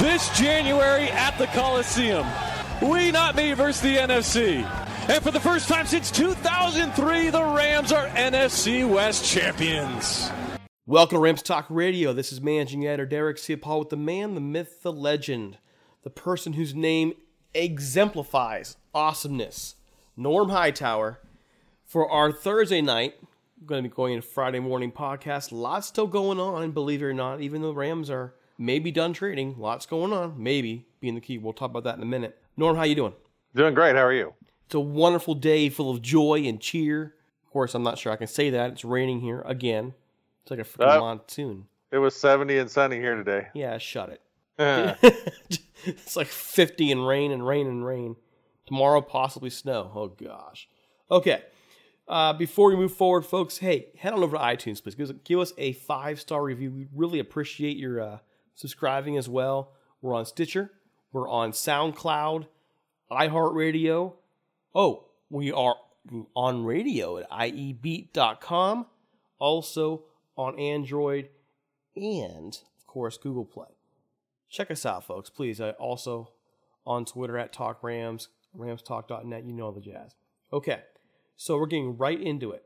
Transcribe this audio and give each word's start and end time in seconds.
this 0.00 0.30
January 0.30 1.10
at 1.10 1.36
the 1.36 1.46
Coliseum. 1.48 2.26
We 2.80 3.10
not 3.10 3.36
me 3.36 3.52
versus 3.52 3.82
the 3.82 3.98
NFC. 3.98 4.64
And 5.10 5.22
for 5.22 5.30
the 5.30 5.38
first 5.38 5.68
time 5.68 5.84
since 5.86 6.10
2003, 6.10 7.28
the 7.28 7.44
Rams 7.44 7.92
are 7.92 8.06
NFC 8.08 8.88
West 8.88 9.26
champions. 9.26 10.30
Welcome 10.86 11.16
to 11.16 11.20
Rams 11.20 11.42
Talk 11.42 11.66
Radio. 11.68 12.14
This 12.14 12.32
is 12.32 12.40
managing 12.40 12.86
editor 12.86 13.04
Derek. 13.04 13.38
Paul 13.60 13.80
with 13.80 13.90
the 13.90 13.98
man, 13.98 14.34
the 14.34 14.40
myth, 14.40 14.82
the 14.82 14.90
legend, 14.90 15.58
the 16.02 16.08
person 16.08 16.54
whose 16.54 16.74
name 16.74 17.12
exemplifies 17.52 18.78
awesomeness, 18.94 19.74
Norm 20.16 20.48
Hightower. 20.48 21.20
For 21.84 22.10
our 22.10 22.32
Thursday 22.32 22.80
night, 22.80 23.16
we're 23.60 23.66
going 23.66 23.84
to 23.84 23.90
be 23.90 23.94
going 23.94 24.14
into 24.14 24.26
Friday 24.26 24.60
morning 24.60 24.92
podcast. 24.92 25.52
Lots 25.52 25.88
still 25.88 26.06
going 26.06 26.40
on, 26.40 26.70
believe 26.70 27.02
it 27.02 27.04
or 27.04 27.12
not, 27.12 27.42
even 27.42 27.60
though 27.60 27.72
Rams 27.72 28.08
are 28.08 28.32
maybe 28.60 28.92
done 28.92 29.12
trading. 29.12 29.56
Lots 29.58 29.86
going 29.86 30.12
on, 30.12 30.34
maybe 30.40 30.86
being 31.00 31.14
the 31.16 31.20
key. 31.20 31.38
We'll 31.38 31.54
talk 31.54 31.70
about 31.70 31.84
that 31.84 31.96
in 31.96 32.02
a 32.02 32.06
minute. 32.06 32.38
Norm, 32.56 32.76
how 32.76 32.84
you 32.84 32.94
doing? 32.94 33.14
Doing 33.54 33.74
great. 33.74 33.96
How 33.96 34.04
are 34.04 34.12
you? 34.12 34.34
It's 34.66 34.74
a 34.74 34.80
wonderful 34.80 35.34
day 35.34 35.68
full 35.70 35.90
of 35.90 36.02
joy 36.02 36.42
and 36.44 36.60
cheer. 36.60 37.14
Of 37.44 37.50
course, 37.50 37.74
I'm 37.74 37.82
not 37.82 37.98
sure 37.98 38.12
I 38.12 38.16
can 38.16 38.28
say 38.28 38.50
that. 38.50 38.72
It's 38.72 38.84
raining 38.84 39.20
here 39.20 39.42
again. 39.44 39.94
It's 40.42 40.50
like 40.50 40.60
a 40.60 40.64
freaking 40.64 40.96
Uh, 40.96 41.00
monsoon. 41.00 41.66
It 41.90 41.98
was 41.98 42.14
70 42.14 42.56
and 42.58 42.70
sunny 42.70 42.96
here 42.96 43.16
today. 43.16 43.48
Yeah, 43.54 43.78
shut 43.78 44.10
it. 44.10 44.20
Uh, 44.58 44.94
it's 45.84 46.14
like 46.14 46.28
50 46.28 46.92
and 46.92 47.04
rain 47.06 47.32
and 47.32 47.44
rain 47.44 47.66
and 47.66 47.84
rain. 47.84 48.14
Tomorrow, 48.66 49.00
possibly 49.00 49.50
snow. 49.50 49.90
Oh, 49.94 50.08
gosh. 50.08 50.68
Okay. 51.10 51.42
Uh, 52.06 52.32
before 52.34 52.68
we 52.68 52.76
move 52.76 52.92
forward, 52.92 53.22
folks, 53.24 53.58
hey, 53.58 53.86
head 53.98 54.12
on 54.12 54.22
over 54.22 54.36
to 54.36 54.42
iTunes, 54.42 54.82
please. 54.82 54.94
Give 54.94 55.08
us, 55.10 55.16
give 55.24 55.38
us 55.40 55.52
a 55.58 55.72
five 55.72 56.20
star 56.20 56.42
review. 56.42 56.70
We 56.70 56.86
really 56.94 57.18
appreciate 57.18 57.76
your 57.76 58.00
uh, 58.00 58.18
subscribing 58.54 59.16
as 59.16 59.28
well. 59.28 59.72
We're 60.02 60.14
on 60.14 60.24
Stitcher, 60.26 60.70
we're 61.12 61.28
on 61.28 61.52
SoundCloud, 61.52 62.46
iHeartRadio. 63.10 64.14
Oh, 64.74 65.04
we 65.28 65.52
are 65.52 65.76
on 66.34 66.64
radio 66.64 67.18
at 67.18 67.30
iebeat.com, 67.30 68.86
also 69.38 70.04
on 70.36 70.58
Android, 70.58 71.28
and 71.96 72.58
of 72.78 72.86
course, 72.86 73.18
Google 73.18 73.44
Play. 73.44 73.66
Check 74.48 74.70
us 74.70 74.86
out, 74.86 75.04
folks. 75.06 75.30
Please. 75.30 75.60
Uh, 75.60 75.72
also 75.78 76.32
on 76.86 77.04
Twitter 77.04 77.36
at 77.38 77.52
TalkRams, 77.52 78.28
ramstalk.net. 78.56 79.44
You 79.44 79.52
know 79.52 79.70
the 79.70 79.80
jazz. 79.80 80.14
Okay, 80.52 80.80
so 81.36 81.56
we're 81.58 81.66
getting 81.66 81.96
right 81.96 82.20
into 82.20 82.50
it. 82.52 82.64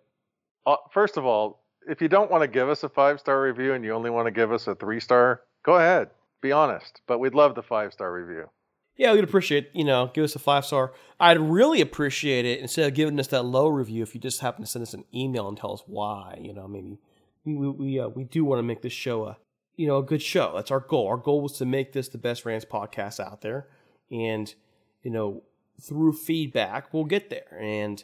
uh, 0.67 0.77
first 0.93 1.17
of 1.17 1.27
all, 1.27 1.63
if 1.87 2.01
you 2.01 2.09
don't 2.09 2.31
want 2.31 2.41
to 2.43 2.49
give 2.49 2.69
us 2.71 2.83
a 2.85 2.89
five 2.89 3.21
star 3.21 3.43
review 3.43 3.75
and 3.75 3.85
you 3.85 3.93
only 3.93 4.09
want 4.09 4.27
to 4.27 4.31
give 4.31 4.53
us 4.53 4.67
a 4.67 4.75
three 4.75 5.01
star, 5.01 5.43
go 5.65 5.77
ahead. 5.77 6.11
Be 6.41 6.53
honest. 6.53 7.01
But 7.07 7.19
we'd 7.19 7.35
love 7.35 7.55
the 7.55 7.63
five 7.63 7.93
star 7.93 8.13
review. 8.13 8.51
Yeah, 8.97 9.13
we'd 9.13 9.25
appreciate, 9.25 9.71
you 9.73 9.83
know, 9.83 10.13
give 10.15 10.23
us 10.23 10.37
a 10.37 10.39
five 10.39 10.65
star. 10.65 10.93
I'd 11.19 11.41
really 11.41 11.81
appreciate 11.81 12.45
it 12.45 12.61
instead 12.61 12.87
of 12.87 12.95
giving 12.95 13.19
us 13.19 13.27
that 13.29 13.43
low 13.45 13.67
review 13.67 14.05
if 14.05 14.15
you 14.15 14.21
just 14.21 14.41
happen 14.41 14.65
to 14.65 14.71
send 14.71 14.85
us 14.85 14.95
an 14.95 15.05
email 15.13 15.49
and 15.49 15.57
tell 15.57 15.73
us 15.73 15.83
why. 15.87 16.39
You 16.41 16.55
know, 16.55 16.69
maybe 16.69 16.99
we 17.45 17.69
we 17.71 17.99
uh, 17.99 18.09
we 18.09 18.25
do 18.25 18.45
want 18.45 18.61
to 18.61 18.63
make 18.63 18.83
this 18.83 18.93
show 18.93 19.25
a 19.25 19.39
you 19.77 19.89
know 19.89 19.99
a 19.99 20.03
good 20.03 20.23
show. 20.23 20.53
That's 20.55 20.71
our 20.71 20.81
goal. 20.81 21.09
Our 21.09 21.17
goal 21.17 21.41
was 21.41 21.55
to 21.55 21.67
make 21.67 21.93
this 21.93 22.09
the 22.09 22.19
best 22.19 22.45
rants 22.45 22.65
podcast 22.65 23.19
out 23.19 23.41
there, 23.41 23.67
and 24.11 24.55
you 25.03 25.11
know 25.11 25.43
through 25.81 26.13
feedback 26.13 26.95
we'll 26.95 27.05
get 27.05 27.31
there. 27.31 27.59
And 27.61 28.03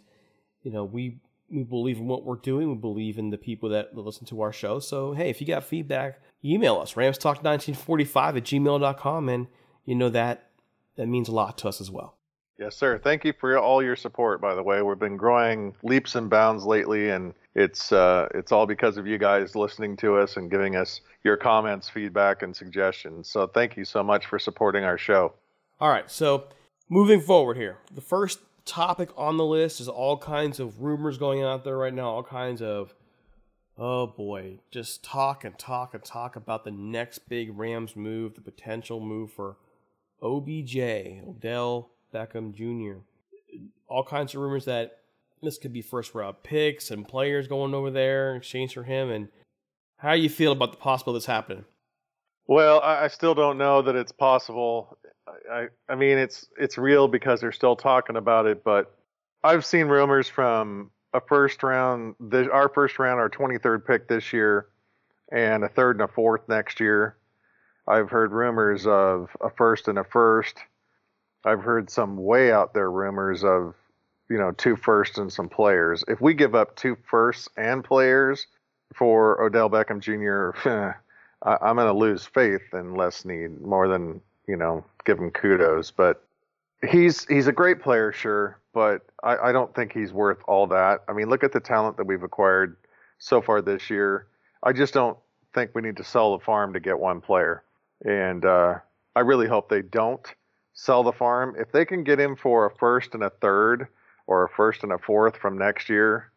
you 0.62 0.70
know, 0.70 0.84
we 0.84 1.20
we 1.50 1.64
believe 1.64 1.98
in 1.98 2.06
what 2.06 2.24
we're 2.24 2.36
doing. 2.36 2.68
We 2.68 2.76
believe 2.76 3.18
in 3.18 3.30
the 3.30 3.38
people 3.38 3.68
that 3.70 3.96
listen 3.96 4.26
to 4.26 4.40
our 4.42 4.52
show. 4.52 4.78
So, 4.78 5.12
hey, 5.12 5.30
if 5.30 5.40
you 5.40 5.46
got 5.46 5.64
feedback, 5.64 6.20
email 6.44 6.78
us, 6.78 6.94
ramstalk1945 6.94 8.36
at 8.36 8.44
gmail.com. 8.44 9.28
And 9.28 9.46
you 9.84 9.94
know 9.94 10.08
that 10.10 10.50
that 10.96 11.06
means 11.06 11.28
a 11.28 11.32
lot 11.32 11.58
to 11.58 11.68
us 11.68 11.80
as 11.80 11.90
well. 11.90 12.16
Yes, 12.58 12.76
sir. 12.76 12.98
Thank 12.98 13.24
you 13.24 13.32
for 13.32 13.58
all 13.58 13.82
your 13.82 13.96
support. 13.96 14.40
By 14.42 14.54
the 14.54 14.62
way, 14.62 14.82
we've 14.82 14.98
been 14.98 15.16
growing 15.16 15.74
leaps 15.82 16.14
and 16.14 16.28
bounds 16.28 16.66
lately, 16.66 17.08
and 17.08 17.32
it's 17.54 17.90
uh, 17.90 18.28
it's 18.34 18.52
all 18.52 18.66
because 18.66 18.98
of 18.98 19.06
you 19.06 19.16
guys 19.16 19.56
listening 19.56 19.96
to 19.98 20.18
us 20.18 20.36
and 20.36 20.50
giving 20.50 20.76
us 20.76 21.00
your 21.24 21.38
comments, 21.38 21.88
feedback, 21.88 22.42
and 22.42 22.54
suggestions. 22.54 23.28
So 23.28 23.46
thank 23.46 23.78
you 23.78 23.86
so 23.86 24.02
much 24.02 24.26
for 24.26 24.38
supporting 24.38 24.84
our 24.84 24.98
show. 24.98 25.32
All 25.80 25.88
right, 25.88 26.10
so 26.10 26.48
moving 26.90 27.22
forward 27.22 27.56
here, 27.56 27.78
the 27.94 28.02
first 28.02 28.40
topic 28.64 29.10
on 29.16 29.36
the 29.36 29.44
list 29.44 29.80
is 29.80 29.88
all 29.88 30.16
kinds 30.16 30.60
of 30.60 30.82
rumors 30.82 31.18
going 31.18 31.42
out 31.42 31.64
there 31.64 31.76
right 31.76 31.94
now, 31.94 32.10
all 32.10 32.22
kinds 32.22 32.62
of 32.62 32.94
oh 33.80 34.06
boy, 34.06 34.58
just 34.70 35.02
talk 35.02 35.44
and 35.44 35.58
talk 35.58 35.94
and 35.94 36.04
talk 36.04 36.36
about 36.36 36.64
the 36.64 36.70
next 36.70 37.28
big 37.28 37.58
Rams 37.58 37.96
move, 37.96 38.34
the 38.34 38.40
potential 38.42 39.00
move 39.00 39.32
for 39.32 39.56
OBJ, 40.22 40.76
Odell 41.26 41.90
Beckham 42.12 42.52
Jr. 42.54 43.00
All 43.88 44.04
kinds 44.04 44.34
of 44.34 44.40
rumors 44.42 44.66
that 44.66 44.98
this 45.42 45.58
could 45.58 45.72
be 45.72 45.82
first 45.82 46.14
round 46.14 46.42
picks 46.42 46.90
and 46.90 47.08
players 47.08 47.48
going 47.48 47.74
over 47.74 47.90
there 47.90 48.32
in 48.32 48.36
exchange 48.36 48.74
for 48.74 48.82
him. 48.82 49.10
And 49.10 49.28
how 49.96 50.12
you 50.12 50.28
feel 50.28 50.52
about 50.52 50.72
the 50.72 50.78
possibility 50.78 51.16
of 51.16 51.22
this 51.22 51.26
happening? 51.26 51.64
Well, 52.46 52.80
I 52.80 53.08
still 53.08 53.34
don't 53.34 53.58
know 53.58 53.80
that 53.82 53.94
it's 53.94 54.12
possible. 54.12 54.98
I, 55.50 55.68
I 55.88 55.94
mean, 55.94 56.18
it's 56.18 56.46
it's 56.58 56.78
real 56.78 57.08
because 57.08 57.40
they're 57.40 57.52
still 57.52 57.76
talking 57.76 58.16
about 58.16 58.46
it. 58.46 58.64
But 58.64 58.94
I've 59.42 59.64
seen 59.64 59.86
rumors 59.86 60.28
from 60.28 60.90
a 61.12 61.20
first 61.20 61.62
round, 61.62 62.14
our 62.52 62.68
first 62.68 62.98
round, 62.98 63.20
our 63.20 63.30
23rd 63.30 63.86
pick 63.86 64.08
this 64.08 64.32
year, 64.32 64.66
and 65.32 65.64
a 65.64 65.68
third 65.68 65.96
and 65.96 66.08
a 66.08 66.12
fourth 66.12 66.48
next 66.48 66.80
year. 66.80 67.16
I've 67.86 68.10
heard 68.10 68.32
rumors 68.32 68.86
of 68.86 69.30
a 69.40 69.50
first 69.50 69.88
and 69.88 69.98
a 69.98 70.04
first. 70.04 70.58
I've 71.44 71.62
heard 71.62 71.90
some 71.90 72.16
way 72.16 72.52
out 72.52 72.74
there 72.74 72.90
rumors 72.90 73.42
of, 73.42 73.74
you 74.28 74.38
know, 74.38 74.52
two 74.52 74.76
firsts 74.76 75.18
and 75.18 75.32
some 75.32 75.48
players. 75.48 76.04
If 76.06 76.20
we 76.20 76.34
give 76.34 76.54
up 76.54 76.76
two 76.76 76.96
firsts 77.10 77.48
and 77.56 77.82
players 77.82 78.46
for 78.94 79.42
Odell 79.42 79.70
Beckham 79.70 80.00
Jr., 80.00 80.68
I'm 81.42 81.76
going 81.76 81.88
to 81.88 81.94
lose 81.94 82.26
faith 82.26 82.74
in 82.74 82.94
Les 82.94 83.16
Snead 83.16 83.60
more 83.62 83.88
than 83.88 84.20
you 84.50 84.56
know 84.56 84.84
give 85.04 85.18
him 85.18 85.30
kudos. 85.30 85.90
But 85.90 86.22
he's 86.88 87.24
he's 87.26 87.46
a 87.46 87.52
great 87.52 87.80
player, 87.80 88.12
sure, 88.12 88.58
but 88.74 89.02
I, 89.22 89.36
I 89.36 89.52
don't 89.52 89.74
think 89.74 89.92
he's 89.92 90.12
worth 90.12 90.38
all 90.46 90.66
that. 90.68 91.00
I 91.08 91.12
mean, 91.12 91.28
look 91.28 91.44
at 91.44 91.52
the 91.52 91.60
talent 91.60 91.96
that 91.96 92.06
we've 92.06 92.22
acquired 92.22 92.76
so 93.18 93.40
far 93.40 93.62
this 93.62 93.88
year. 93.88 94.26
I 94.62 94.72
just 94.72 94.92
don't 94.92 95.16
think 95.54 95.70
we 95.74 95.82
need 95.82 95.96
to 95.96 96.04
sell 96.04 96.36
the 96.36 96.44
farm 96.44 96.72
to 96.72 96.80
get 96.80 96.98
one 96.98 97.20
player, 97.20 97.62
and 98.04 98.44
uh, 98.44 98.78
I 99.14 99.20
really 99.20 99.46
hope 99.46 99.68
they 99.68 99.82
don't 99.82 100.26
sell 100.74 101.02
the 101.02 101.12
farm. 101.12 101.54
If 101.58 101.72
they 101.72 101.84
can 101.84 102.04
get 102.04 102.18
him 102.18 102.36
for 102.36 102.66
a 102.66 102.74
first 102.76 103.14
and 103.14 103.22
a 103.22 103.30
third, 103.30 103.88
or 104.26 104.44
a 104.44 104.48
first 104.48 104.82
and 104.82 104.92
a 104.92 104.98
fourth 104.98 105.36
from 105.36 105.58
next 105.58 105.88
year, 105.88 106.30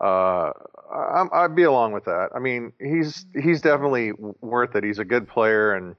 uh, 0.00 0.52
i 0.92 1.42
would 1.42 1.56
be 1.56 1.62
along 1.62 1.92
with 1.92 2.04
that. 2.04 2.28
I 2.34 2.38
mean, 2.38 2.72
he's 2.78 3.24
he's 3.40 3.62
definitely 3.62 4.12
worth 4.40 4.76
it. 4.76 4.84
He's 4.84 4.98
a 4.98 5.04
good 5.04 5.28
player, 5.28 5.72
and 5.74 5.96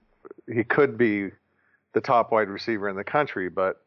he 0.54 0.64
could 0.64 0.98
be 0.98 1.32
the 1.94 2.02
top 2.02 2.32
wide 2.32 2.50
receiver 2.50 2.90
in 2.90 2.96
the 2.96 3.04
country. 3.04 3.50
But 3.50 3.82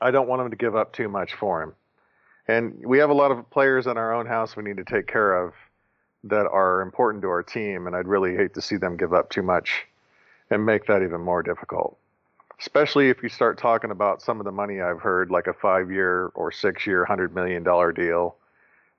I 0.00 0.10
don't 0.10 0.28
want 0.28 0.42
him 0.42 0.50
to 0.50 0.56
give 0.56 0.76
up 0.76 0.92
too 0.92 1.08
much 1.08 1.34
for 1.34 1.62
him. 1.62 1.74
And 2.48 2.84
we 2.84 2.98
have 2.98 3.10
a 3.10 3.14
lot 3.14 3.32
of 3.32 3.48
players 3.50 3.86
in 3.86 3.96
our 3.96 4.14
own 4.14 4.26
house 4.26 4.56
we 4.56 4.62
need 4.62 4.76
to 4.76 4.84
take 4.84 5.06
care 5.06 5.44
of 5.44 5.54
that 6.24 6.46
are 6.46 6.80
important 6.80 7.22
to 7.22 7.28
our 7.28 7.42
team, 7.42 7.86
and 7.86 7.94
I'd 7.94 8.08
really 8.08 8.36
hate 8.36 8.54
to 8.54 8.60
see 8.60 8.76
them 8.76 8.96
give 8.96 9.12
up 9.12 9.30
too 9.30 9.42
much 9.42 9.84
and 10.50 10.64
make 10.64 10.86
that 10.86 11.02
even 11.02 11.20
more 11.20 11.42
difficult. 11.42 11.98
Especially 12.58 13.10
if 13.10 13.22
you 13.22 13.28
start 13.28 13.58
talking 13.58 13.90
about 13.90 14.22
some 14.22 14.40
of 14.40 14.44
the 14.44 14.52
money 14.52 14.80
I've 14.80 15.00
heard, 15.00 15.30
like 15.30 15.46
a 15.46 15.52
five-year 15.52 16.28
or 16.34 16.50
six-year, 16.50 17.04
hundred 17.04 17.34
million 17.34 17.62
dollar 17.62 17.92
deal 17.92 18.36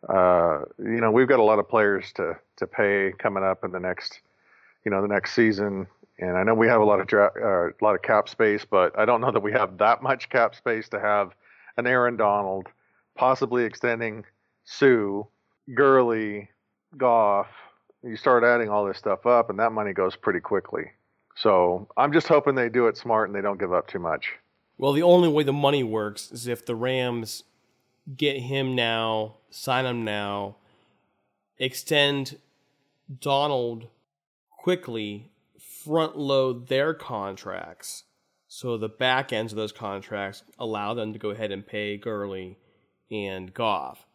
uh, 0.08 0.62
you 0.78 1.02
know, 1.02 1.12
we've 1.12 1.28
got 1.28 1.40
a 1.40 1.44
lot 1.44 1.60
of 1.60 1.68
players 1.68 2.12
to 2.14 2.38
to 2.58 2.68
pay 2.68 3.14
coming 3.18 3.44
up 3.44 3.64
in 3.64 3.72
the 3.72 3.80
next, 3.80 4.22
you 4.86 4.92
know, 4.92 5.02
the 5.02 5.08
next 5.08 5.34
season. 5.34 5.88
And 6.20 6.36
I 6.36 6.44
know 6.44 6.56
we 6.56 6.68
have 6.68 6.82
a 6.82 6.86
lot 6.86 7.00
of 7.00 7.08
dra- 7.08 7.32
uh, 7.36 7.70
a 7.70 7.84
lot 7.84 7.96
of 7.96 8.02
cap 8.02 8.28
space, 8.28 8.66
but 8.70 8.98
I 8.98 9.06
don't 9.06 9.22
know 9.22 9.32
that 9.32 9.42
we 9.44 9.52
have 9.52 9.78
that 9.78 10.02
much 10.02 10.30
cap 10.30 10.56
space 10.56 10.90
to 10.90 11.00
have 11.00 11.34
an 11.78 11.86
Aaron 11.86 12.18
Donald, 12.18 12.68
possibly 13.16 13.64
extending 13.64 14.26
Suh, 14.66 15.24
Gurley, 15.76 16.50
Goff. 16.98 17.48
You 18.04 18.16
start 18.16 18.44
adding 18.44 18.70
all 18.70 18.86
this 18.86 18.98
stuff 18.98 19.26
up, 19.26 19.50
and 19.50 19.60
that 19.60 19.72
money 19.72 19.94
goes 19.94 20.16
pretty 20.16 20.40
quickly. 20.40 20.92
So 21.36 21.88
I'm 21.98 22.12
just 22.12 22.28
hoping 22.28 22.56
they 22.56 22.70
do 22.70 22.88
it 22.88 22.98
smart 22.98 23.30
and 23.30 23.36
they 23.36 23.42
don't 23.42 23.60
give 23.60 23.72
up 23.72 23.88
too 23.88 24.00
much. 24.00 24.34
Well, 24.78 24.94
the 24.94 25.04
only 25.04 25.30
way 25.30 25.44
the 25.44 25.54
money 25.54 25.84
works 25.84 26.32
is 26.32 26.48
if 26.48 26.66
the 26.66 26.76
Rams 26.76 27.44
get 28.16 28.38
him 28.38 28.76
now, 28.76 29.36
sign 29.50 29.86
him 29.86 30.04
now, 30.04 30.56
extend 31.60 32.38
Donald 33.20 33.88
quickly, 34.50 35.30
front 35.60 36.18
load 36.18 36.68
their 36.68 36.94
contracts. 36.94 38.04
So 38.48 38.78
the 38.78 38.90
back 38.90 39.34
ends 39.34 39.52
of 39.52 39.58
those 39.58 39.72
contracts 39.72 40.44
allow 40.58 40.94
them 40.94 41.14
to 41.14 41.20
go 41.20 41.32
ahead 41.32 41.52
and 41.52 41.66
pay 41.66 41.98
Gurley 41.98 42.58
and 43.12 43.54
Goff. 43.54 44.06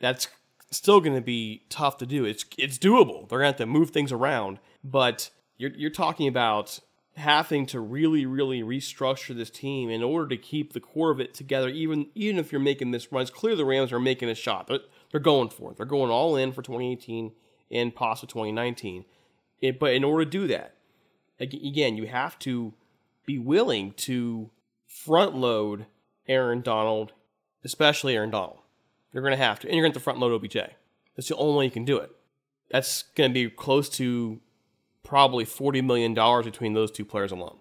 That's 0.00 0.28
still 0.70 1.00
going 1.00 1.16
to 1.16 1.22
be 1.22 1.62
tough 1.68 1.96
to 1.98 2.06
do. 2.06 2.24
It's 2.24 2.44
it's 2.56 2.78
doable. 2.78 3.28
They're 3.28 3.38
going 3.38 3.52
to 3.52 3.52
have 3.52 3.56
to 3.56 3.66
move 3.66 3.90
things 3.90 4.12
around, 4.12 4.58
but 4.82 5.30
you're 5.56 5.72
you're 5.76 5.90
talking 5.90 6.28
about 6.28 6.80
having 7.18 7.66
to 7.66 7.80
really, 7.80 8.24
really 8.24 8.62
restructure 8.62 9.36
this 9.36 9.50
team 9.50 9.90
in 9.90 10.02
order 10.02 10.28
to 10.28 10.36
keep 10.36 10.72
the 10.72 10.80
core 10.80 11.10
of 11.10 11.20
it 11.20 11.34
together, 11.34 11.68
even 11.68 12.06
even 12.14 12.38
if 12.38 12.52
you're 12.52 12.60
making 12.60 12.92
this 12.92 13.12
run. 13.12 13.22
It's 13.22 13.30
clear 13.30 13.56
the 13.56 13.64
Rams 13.64 13.92
are 13.92 14.00
making 14.00 14.28
a 14.28 14.34
shot. 14.34 14.68
They're, 14.68 14.80
they're 15.10 15.20
going 15.20 15.50
for 15.50 15.72
it. 15.72 15.76
They're 15.76 15.86
going 15.86 16.10
all 16.10 16.36
in 16.36 16.52
for 16.52 16.62
2018 16.62 17.32
and 17.70 17.94
possibly 17.94 18.32
2019. 18.32 19.04
It, 19.60 19.78
but 19.78 19.92
in 19.92 20.04
order 20.04 20.24
to 20.24 20.30
do 20.30 20.46
that, 20.48 20.74
again, 21.40 21.96
you 21.96 22.06
have 22.06 22.38
to 22.40 22.74
be 23.26 23.38
willing 23.38 23.92
to 23.92 24.50
front 24.86 25.34
load 25.34 25.86
Aaron 26.26 26.60
Donald, 26.60 27.12
especially 27.64 28.16
Aaron 28.16 28.30
Donald. 28.30 28.58
You're 29.12 29.22
going 29.22 29.36
to 29.36 29.42
have 29.42 29.60
to, 29.60 29.68
and 29.68 29.74
you're 29.74 29.84
going 29.84 29.92
to 29.92 29.98
have 29.98 30.02
to 30.02 30.04
front 30.04 30.18
load 30.18 30.32
OBJ. 30.32 30.56
That's 31.16 31.28
the 31.28 31.36
only 31.36 31.58
way 31.58 31.64
you 31.64 31.70
can 31.70 31.84
do 31.84 31.98
it. 31.98 32.10
That's 32.70 33.02
going 33.14 33.30
to 33.30 33.34
be 33.34 33.48
close 33.50 33.88
to 33.90 34.40
probably 35.02 35.44
$40 35.44 35.84
million 35.84 36.14
between 36.44 36.74
those 36.74 36.90
two 36.90 37.04
players 37.04 37.32
alone. 37.32 37.58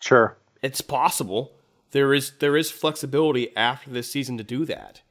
Sure. 0.00 0.38
It's 0.62 0.80
possible. 0.80 1.52
There 1.92 2.12
is 2.12 2.32
there 2.38 2.56
is 2.56 2.70
flexibility 2.70 3.56
after 3.56 3.90
this 3.90 4.12
season 4.12 4.36
to 4.38 4.44
do 4.44 4.64
that. 4.66 5.02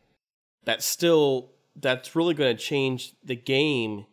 That's 0.63 0.85
still 0.85 1.49
that's 1.75 2.15
really 2.15 2.33
going 2.33 2.55
to 2.55 2.61
change 2.61 3.13
the 3.23 3.35
game 3.35 4.05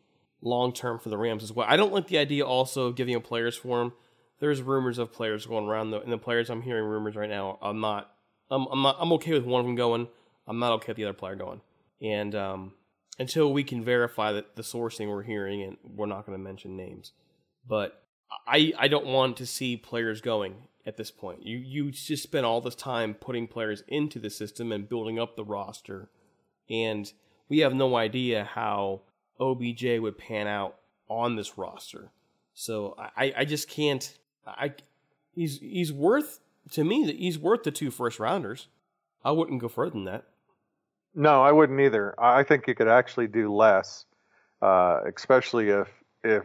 long 0.44 0.72
term 0.72 0.98
for 0.98 1.08
the 1.08 1.18
Rams 1.18 1.42
as 1.42 1.52
well. 1.52 1.66
I 1.68 1.76
don't 1.76 1.92
like 1.92 2.06
the 2.06 2.18
idea 2.18 2.44
also 2.44 2.86
of 2.86 2.96
giving 2.96 3.14
a 3.14 3.20
players 3.20 3.56
for. 3.56 3.92
There's 4.38 4.62
rumors 4.62 4.98
of 4.98 5.12
players 5.12 5.46
going 5.46 5.66
around 5.66 5.90
though, 5.90 6.00
and 6.00 6.12
the 6.12 6.18
players 6.18 6.50
I'm 6.50 6.62
hearing 6.62 6.84
rumors 6.84 7.16
right 7.16 7.30
now. 7.30 7.58
I'm 7.62 7.80
not. 7.80 8.12
I'm 8.50 8.66
I'm 8.66 8.82
not. 8.82 8.96
I'm 9.00 9.12
okay 9.14 9.32
with 9.32 9.44
one 9.44 9.60
of 9.60 9.66
them 9.66 9.74
going. 9.74 10.08
I'm 10.46 10.58
not 10.58 10.72
okay 10.74 10.88
with 10.88 10.98
the 10.98 11.04
other 11.04 11.14
player 11.14 11.34
going. 11.34 11.62
And 12.02 12.34
um, 12.34 12.72
until 13.18 13.52
we 13.52 13.64
can 13.64 13.82
verify 13.82 14.32
that 14.32 14.56
the 14.56 14.62
sourcing 14.62 15.08
we're 15.08 15.22
hearing, 15.22 15.62
and 15.62 15.76
we're 15.82 16.06
not 16.06 16.26
going 16.26 16.38
to 16.38 16.42
mention 16.42 16.76
names, 16.76 17.12
but 17.66 18.02
I 18.46 18.72
I 18.78 18.88
don't 18.88 19.06
want 19.06 19.38
to 19.38 19.46
see 19.46 19.76
players 19.76 20.20
going 20.20 20.68
at 20.86 20.96
this 20.96 21.10
point. 21.10 21.46
You 21.46 21.56
you 21.56 21.90
just 21.90 22.22
spent 22.22 22.44
all 22.44 22.60
this 22.60 22.74
time 22.74 23.14
putting 23.14 23.46
players 23.46 23.82
into 23.88 24.18
the 24.18 24.30
system 24.30 24.72
and 24.72 24.88
building 24.88 25.18
up 25.18 25.36
the 25.36 25.44
roster, 25.44 26.10
and 26.68 27.10
we 27.48 27.60
have 27.60 27.74
no 27.74 27.96
idea 27.96 28.44
how 28.44 29.02
OBJ 29.40 29.98
would 30.00 30.18
pan 30.18 30.46
out 30.46 30.76
on 31.08 31.36
this 31.36 31.58
roster. 31.58 32.10
So 32.54 32.94
I 32.98 33.32
I 33.38 33.44
just 33.44 33.68
can't 33.68 34.16
I 34.46 34.72
he's 35.34 35.58
he's 35.58 35.92
worth 35.92 36.40
to 36.72 36.84
me 36.84 37.04
that 37.06 37.16
he's 37.16 37.38
worth 37.38 37.62
the 37.62 37.70
two 37.70 37.90
first 37.90 38.18
rounders. 38.18 38.68
I 39.24 39.32
wouldn't 39.32 39.60
go 39.60 39.68
further 39.68 39.92
than 39.92 40.04
that. 40.04 40.24
No, 41.14 41.42
I 41.42 41.52
wouldn't 41.52 41.80
either. 41.80 42.14
I 42.18 42.42
think 42.42 42.66
you 42.66 42.74
could 42.74 42.88
actually 42.88 43.28
do 43.28 43.54
less, 43.54 44.04
uh, 44.60 45.00
especially 45.16 45.70
if 45.70 45.88
if 46.22 46.44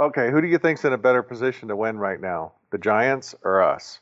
okay, 0.00 0.30
who 0.30 0.40
do 0.40 0.48
you 0.48 0.58
think's 0.58 0.84
in 0.84 0.92
a 0.92 0.98
better 0.98 1.22
position 1.22 1.68
to 1.68 1.76
win 1.76 1.98
right 1.98 2.20
now, 2.20 2.52
the 2.70 2.78
Giants 2.78 3.34
or 3.44 3.62
us? 3.62 4.00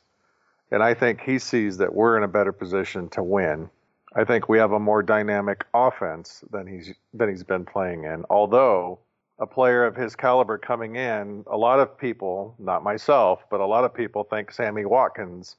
And 0.70 0.82
I 0.82 0.94
think 0.94 1.20
he 1.20 1.38
sees 1.38 1.78
that 1.78 1.94
we're 1.94 2.16
in 2.16 2.22
a 2.22 2.28
better 2.28 2.52
position 2.52 3.08
to 3.10 3.22
win. 3.22 3.70
I 4.14 4.24
think 4.24 4.48
we 4.48 4.58
have 4.58 4.72
a 4.72 4.78
more 4.78 5.02
dynamic 5.02 5.64
offense 5.74 6.42
than 6.50 6.66
he's 6.66 6.94
than 7.14 7.28
he's 7.28 7.44
been 7.44 7.64
playing 7.64 8.04
in. 8.04 8.24
Although 8.30 8.98
a 9.38 9.46
player 9.46 9.84
of 9.84 9.94
his 9.94 10.16
caliber 10.16 10.58
coming 10.58 10.96
in, 10.96 11.44
a 11.46 11.56
lot 11.56 11.78
of 11.78 11.96
people, 11.96 12.54
not 12.58 12.82
myself, 12.82 13.44
but 13.50 13.60
a 13.60 13.66
lot 13.66 13.84
of 13.84 13.94
people 13.94 14.24
think 14.24 14.52
Sammy 14.52 14.84
Watkins 14.84 15.56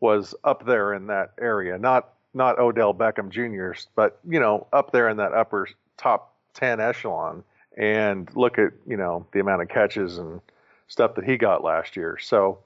was 0.00 0.34
up 0.44 0.66
there 0.66 0.94
in 0.94 1.06
that 1.08 1.32
area. 1.40 1.78
Not 1.78 2.14
not 2.32 2.58
Odell 2.58 2.94
Beckham 2.94 3.28
Jr., 3.28 3.78
but 3.94 4.18
you 4.28 4.40
know, 4.40 4.66
up 4.72 4.92
there 4.92 5.08
in 5.08 5.16
that 5.18 5.32
upper 5.32 5.68
top 5.96 6.34
10 6.54 6.80
echelon 6.80 7.44
and 7.76 8.28
look 8.34 8.58
at, 8.58 8.72
you 8.86 8.96
know, 8.96 9.26
the 9.32 9.40
amount 9.40 9.62
of 9.62 9.68
catches 9.68 10.18
and 10.18 10.40
stuff 10.88 11.14
that 11.14 11.24
he 11.24 11.36
got 11.36 11.62
last 11.62 11.96
year. 11.96 12.18
So 12.20 12.58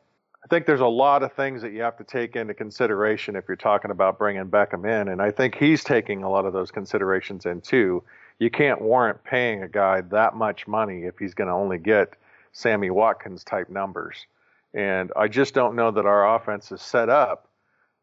I 0.44 0.46
think 0.46 0.66
there's 0.66 0.80
a 0.80 0.86
lot 0.86 1.22
of 1.22 1.32
things 1.32 1.62
that 1.62 1.72
you 1.72 1.80
have 1.80 1.96
to 1.96 2.04
take 2.04 2.36
into 2.36 2.52
consideration 2.52 3.34
if 3.34 3.44
you're 3.48 3.56
talking 3.56 3.90
about 3.90 4.18
bringing 4.18 4.44
Beckham 4.44 4.84
in. 4.84 5.08
And 5.08 5.22
I 5.22 5.30
think 5.30 5.54
he's 5.54 5.82
taking 5.82 6.22
a 6.22 6.30
lot 6.30 6.44
of 6.44 6.52
those 6.52 6.70
considerations 6.70 7.46
in 7.46 7.62
too. 7.62 8.02
You 8.38 8.50
can't 8.50 8.82
warrant 8.82 9.24
paying 9.24 9.62
a 9.62 9.68
guy 9.68 10.02
that 10.02 10.36
much 10.36 10.66
money 10.66 11.04
if 11.04 11.18
he's 11.18 11.32
going 11.32 11.48
to 11.48 11.54
only 11.54 11.78
get 11.78 12.14
Sammy 12.52 12.90
Watkins 12.90 13.42
type 13.42 13.70
numbers. 13.70 14.26
And 14.74 15.12
I 15.16 15.28
just 15.28 15.54
don't 15.54 15.76
know 15.76 15.90
that 15.92 16.04
our 16.04 16.36
offense 16.36 16.70
is 16.72 16.82
set 16.82 17.08
up 17.08 17.48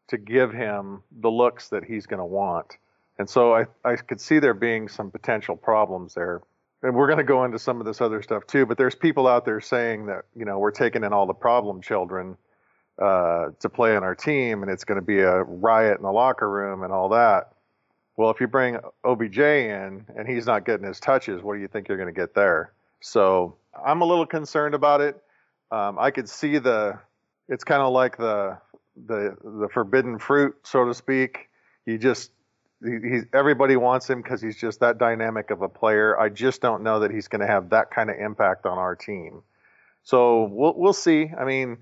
to 0.08 0.18
give 0.18 0.52
him 0.52 1.02
the 1.20 1.30
looks 1.30 1.68
that 1.68 1.84
he's 1.84 2.06
going 2.06 2.18
to 2.18 2.24
want. 2.24 2.76
And 3.18 3.30
so 3.30 3.54
I, 3.54 3.66
I 3.84 3.94
could 3.94 4.20
see 4.20 4.40
there 4.40 4.54
being 4.54 4.88
some 4.88 5.12
potential 5.12 5.54
problems 5.54 6.14
there. 6.14 6.42
And 6.82 6.94
we're 6.94 7.06
going 7.06 7.18
to 7.18 7.24
go 7.24 7.44
into 7.44 7.58
some 7.58 7.80
of 7.80 7.86
this 7.86 8.00
other 8.00 8.22
stuff 8.22 8.46
too, 8.46 8.66
but 8.66 8.76
there's 8.76 8.94
people 8.94 9.28
out 9.28 9.44
there 9.44 9.60
saying 9.60 10.06
that, 10.06 10.24
you 10.34 10.44
know, 10.44 10.58
we're 10.58 10.72
taking 10.72 11.04
in 11.04 11.12
all 11.12 11.26
the 11.26 11.34
problem 11.34 11.80
children 11.80 12.36
uh, 13.00 13.50
to 13.60 13.68
play 13.68 13.96
on 13.96 14.02
our 14.02 14.14
team 14.14 14.62
and 14.62 14.70
it's 14.70 14.84
going 14.84 15.00
to 15.00 15.04
be 15.04 15.20
a 15.20 15.42
riot 15.44 15.96
in 15.96 16.02
the 16.02 16.10
locker 16.10 16.50
room 16.50 16.82
and 16.82 16.92
all 16.92 17.08
that. 17.10 17.52
Well, 18.16 18.30
if 18.30 18.40
you 18.40 18.48
bring 18.48 18.78
OBJ 19.04 19.38
in 19.38 20.04
and 20.16 20.28
he's 20.28 20.46
not 20.46 20.66
getting 20.66 20.86
his 20.86 21.00
touches, 21.00 21.42
what 21.42 21.54
do 21.54 21.60
you 21.60 21.68
think 21.68 21.88
you're 21.88 21.96
going 21.96 22.12
to 22.12 22.20
get 22.20 22.34
there? 22.34 22.72
So 23.00 23.56
I'm 23.84 24.02
a 24.02 24.04
little 24.04 24.26
concerned 24.26 24.74
about 24.74 25.00
it. 25.00 25.22
Um, 25.70 25.98
I 25.98 26.10
could 26.10 26.28
see 26.28 26.58
the, 26.58 26.98
it's 27.48 27.64
kind 27.64 27.80
of 27.80 27.92
like 27.92 28.16
the, 28.16 28.58
the, 29.06 29.36
the 29.42 29.68
forbidden 29.72 30.18
fruit, 30.18 30.56
so 30.64 30.84
to 30.84 30.94
speak. 30.94 31.48
You 31.86 31.96
just 31.96 32.30
he's 32.82 33.24
everybody 33.32 33.76
wants 33.76 34.08
him 34.08 34.22
because 34.22 34.40
he's 34.40 34.56
just 34.56 34.80
that 34.80 34.98
dynamic 34.98 35.50
of 35.50 35.62
a 35.62 35.68
player. 35.68 36.18
I 36.18 36.28
just 36.28 36.60
don't 36.60 36.82
know 36.82 37.00
that 37.00 37.10
he's 37.10 37.28
going 37.28 37.40
to 37.40 37.46
have 37.46 37.70
that 37.70 37.90
kind 37.90 38.10
of 38.10 38.16
impact 38.18 38.66
on 38.66 38.78
our 38.78 38.96
team. 38.96 39.42
So 40.04 40.44
we'll 40.44 40.74
we'll 40.76 40.92
see. 40.92 41.30
I 41.38 41.44
mean, 41.44 41.78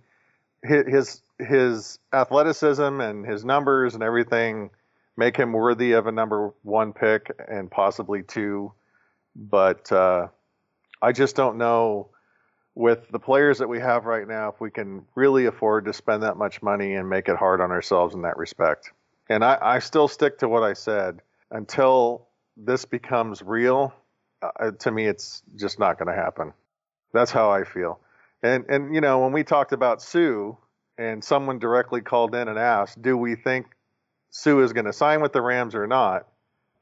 his 0.62 1.23
his 1.38 1.99
athleticism 2.12 3.00
and 3.00 3.26
his 3.26 3.45
numbers 3.45 3.95
and 3.95 4.02
everything 4.02 4.71
make 5.16 5.37
him 5.37 5.52
worthy 5.52 5.92
of 5.92 6.07
a 6.07 6.12
number 6.12 6.52
one 6.62 6.92
pick 6.92 7.30
and 7.49 7.71
possibly 7.71 8.23
two. 8.23 8.73
But 9.35 9.90
uh, 9.92 10.28
I 11.00 11.12
just 11.12 11.37
don't 11.37 11.57
know 11.57 12.11
with 12.75 13.09
the 13.11 13.19
players 13.19 13.59
that 13.59 13.69
we 13.69 13.80
have 13.80 14.04
right 14.04 14.26
now 14.26 14.50
if 14.50 14.61
we 14.61 14.71
can 14.71 15.04
really 15.14 15.47
afford 15.47 15.85
to 15.87 15.92
spend 15.92 16.23
that 16.23 16.37
much 16.37 16.62
money 16.62 16.95
and 16.95 17.09
make 17.09 17.28
it 17.28 17.37
hard 17.37 17.61
on 17.61 17.71
ourselves 17.71 18.14
in 18.14 18.23
that 18.23 18.37
respect. 18.37 18.92
And 19.31 19.45
I, 19.45 19.57
I 19.63 19.79
still 19.79 20.09
stick 20.09 20.39
to 20.39 20.49
what 20.49 20.65
I 20.65 20.73
said 20.73 21.23
until 21.53 22.27
this 22.57 22.85
becomes 22.85 23.43
real. 23.43 23.95
Uh, 24.43 24.73
to 24.73 24.91
me, 24.91 25.07
it's 25.07 25.43
just 25.55 25.79
not 25.79 25.99
going 25.99 26.15
to 26.15 26.21
happen. 26.21 26.53
That's 27.13 27.31
how 27.31 27.51
I 27.51 27.65
feel. 27.65 28.01
And 28.43 28.65
and 28.69 28.95
you 28.95 29.01
know 29.01 29.21
when 29.21 29.33
we 29.33 29.45
talked 29.45 29.73
about 29.73 30.03
Suh, 30.03 30.53
and 30.99 31.23
someone 31.23 31.59
directly 31.59 32.01
called 32.01 32.35
in 32.35 32.49
and 32.49 32.59
asked, 32.59 33.01
"Do 33.01 33.17
we 33.17 33.37
think 33.37 33.67
Suh 34.31 34.61
is 34.61 34.73
going 34.73 34.87
to 34.87 34.93
sign 34.93 35.21
with 35.21 35.33
the 35.33 35.43
Rams 35.43 35.75
or 35.75 35.87
not?" 35.87 36.27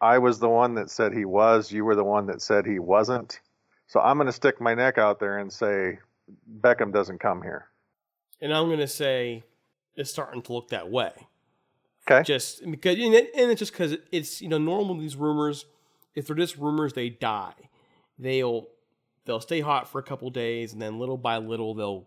I 0.00 0.19
was 0.19 0.38
the 0.38 0.49
one 0.49 0.75
that 0.76 0.90
said 0.90 1.12
he 1.12 1.25
was. 1.25 1.73
You 1.73 1.85
were 1.85 1.97
the 1.97 2.05
one 2.05 2.26
that 2.26 2.40
said 2.40 2.64
he 2.64 2.78
wasn't. 2.78 3.40
So 3.88 4.00
I'm 4.00 4.17
going 4.17 4.26
to 4.26 4.33
stick 4.33 4.61
my 4.61 4.75
neck 4.75 4.97
out 4.97 5.19
there 5.19 5.38
and 5.38 5.52
say 5.52 5.99
Beckham 6.61 6.93
doesn't 6.93 7.19
come 7.19 7.43
here. 7.43 7.67
And 8.40 8.55
I'm 8.55 8.67
going 8.67 8.78
to 8.78 8.87
say 8.87 9.43
it's 9.97 10.11
starting 10.11 10.43
to 10.43 10.52
look 10.52 10.69
that 10.69 10.88
way. 10.90 11.12
Okay. 12.11 12.23
Just 12.23 12.69
because, 12.71 12.97
and, 12.99 13.15
it, 13.15 13.31
and 13.37 13.50
it's 13.50 13.59
just 13.59 13.73
because 13.73 13.97
it's 14.11 14.41
you 14.41 14.49
know 14.49 14.59
normal 14.59 14.97
these 14.97 15.17
rumors. 15.17 15.67
If 16.15 16.27
they're 16.27 16.37
just 16.37 16.57
rumors, 16.57 16.95
they 16.95 17.11
die. 17.11 17.55
They'll 18.19 18.69
they'll 19.25 19.41
stay 19.41 19.61
hot 19.61 19.88
for 19.88 19.99
a 19.99 20.03
couple 20.03 20.31
days, 20.31 20.73
and 20.73 20.81
then 20.81 20.99
little 20.99 21.19
by 21.19 21.37
little 21.37 21.75
they'll 21.75 22.07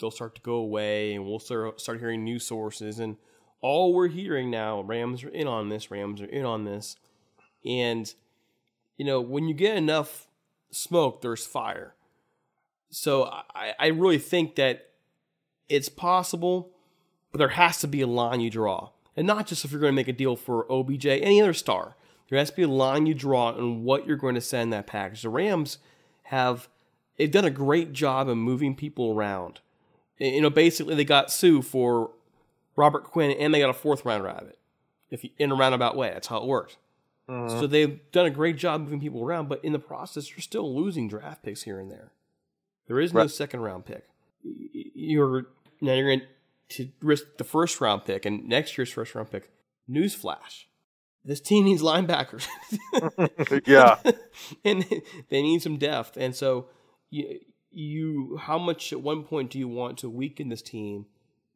they'll 0.00 0.10
start 0.10 0.34
to 0.36 0.40
go 0.40 0.54
away, 0.54 1.14
and 1.14 1.24
we'll 1.26 1.38
start 1.38 1.80
start 1.80 2.00
hearing 2.00 2.24
new 2.24 2.38
sources. 2.38 2.98
And 2.98 3.16
all 3.60 3.92
we're 3.92 4.08
hearing 4.08 4.50
now, 4.50 4.80
Rams 4.80 5.22
are 5.24 5.28
in 5.28 5.46
on 5.46 5.68
this, 5.68 5.90
Rams 5.90 6.22
are 6.22 6.26
in 6.26 6.44
on 6.44 6.64
this, 6.64 6.96
and 7.64 8.12
you 8.96 9.04
know 9.04 9.20
when 9.20 9.46
you 9.46 9.54
get 9.54 9.76
enough 9.76 10.26
smoke, 10.70 11.20
there's 11.20 11.46
fire. 11.46 11.94
So 12.90 13.24
I, 13.24 13.74
I 13.78 13.86
really 13.88 14.18
think 14.18 14.54
that 14.54 14.90
it's 15.68 15.88
possible, 15.88 16.70
but 17.30 17.38
there 17.38 17.48
has 17.48 17.78
to 17.80 17.88
be 17.88 18.00
a 18.00 18.06
line 18.06 18.40
you 18.40 18.50
draw. 18.50 18.90
And 19.16 19.26
not 19.26 19.46
just 19.46 19.64
if 19.64 19.70
you're 19.70 19.80
going 19.80 19.92
to 19.92 19.96
make 19.96 20.08
a 20.08 20.12
deal 20.12 20.36
for 20.36 20.70
OBJ, 20.70 21.06
any 21.06 21.40
other 21.40 21.54
star. 21.54 21.96
There 22.28 22.38
has 22.38 22.50
to 22.50 22.56
be 22.56 22.62
a 22.62 22.68
line 22.68 23.06
you 23.06 23.14
draw 23.14 23.48
on 23.48 23.84
what 23.84 24.06
you're 24.06 24.16
going 24.16 24.34
to 24.34 24.40
send 24.40 24.72
that 24.72 24.86
package. 24.86 25.22
The 25.22 25.28
Rams 25.28 25.78
have 26.24 26.68
they've 27.16 27.30
done 27.30 27.44
a 27.44 27.50
great 27.50 27.92
job 27.92 28.28
of 28.28 28.36
moving 28.36 28.74
people 28.74 29.12
around. 29.12 29.60
You 30.18 30.40
know, 30.40 30.50
basically 30.50 30.94
they 30.94 31.04
got 31.04 31.30
Suh 31.30 31.60
for 31.60 32.10
Robert 32.76 33.04
Quinn 33.04 33.32
and 33.32 33.52
they 33.52 33.60
got 33.60 33.70
a 33.70 33.74
fourth 33.74 34.04
rounder 34.04 34.28
out 34.28 34.42
of 34.42 34.48
it. 34.48 34.58
If 35.10 35.22
you, 35.22 35.30
in 35.38 35.52
a 35.52 35.54
roundabout 35.54 35.96
way, 35.96 36.10
that's 36.10 36.28
how 36.28 36.38
it 36.38 36.46
works. 36.46 36.76
Uh-huh. 37.28 37.60
So 37.60 37.66
they've 37.66 38.00
done 38.12 38.26
a 38.26 38.30
great 38.30 38.56
job 38.56 38.82
moving 38.82 39.00
people 39.00 39.22
around, 39.22 39.48
but 39.48 39.64
in 39.64 39.72
the 39.72 39.78
process, 39.78 40.30
you're 40.30 40.40
still 40.40 40.74
losing 40.74 41.08
draft 41.08 41.42
picks 41.42 41.62
here 41.62 41.78
and 41.78 41.90
there. 41.90 42.12
There 42.86 43.00
is 43.00 43.14
no 43.14 43.20
right. 43.20 43.30
second 43.30 43.60
round 43.60 43.86
pick. 43.86 44.04
You're 44.42 45.46
now 45.80 45.94
you're 45.94 46.16
going 46.16 46.26
to 46.70 46.88
risk 47.00 47.24
the 47.38 47.44
first 47.44 47.80
round 47.80 48.04
pick 48.04 48.24
and 48.24 48.48
next 48.48 48.76
year's 48.76 48.92
first 48.92 49.14
round 49.14 49.30
pick. 49.30 49.50
Newsflash: 49.88 50.64
This 51.24 51.40
team 51.40 51.64
needs 51.64 51.82
linebackers. 51.82 52.46
yeah, 53.66 53.98
and 54.64 54.84
they 55.28 55.42
need 55.42 55.62
some 55.62 55.76
depth. 55.76 56.16
And 56.16 56.34
so 56.34 56.66
you, 57.10 57.40
you, 57.70 58.36
how 58.42 58.58
much 58.58 58.92
at 58.92 59.00
one 59.00 59.24
point 59.24 59.50
do 59.50 59.58
you 59.58 59.68
want 59.68 59.98
to 59.98 60.08
weaken 60.08 60.48
this 60.48 60.62
team 60.62 61.06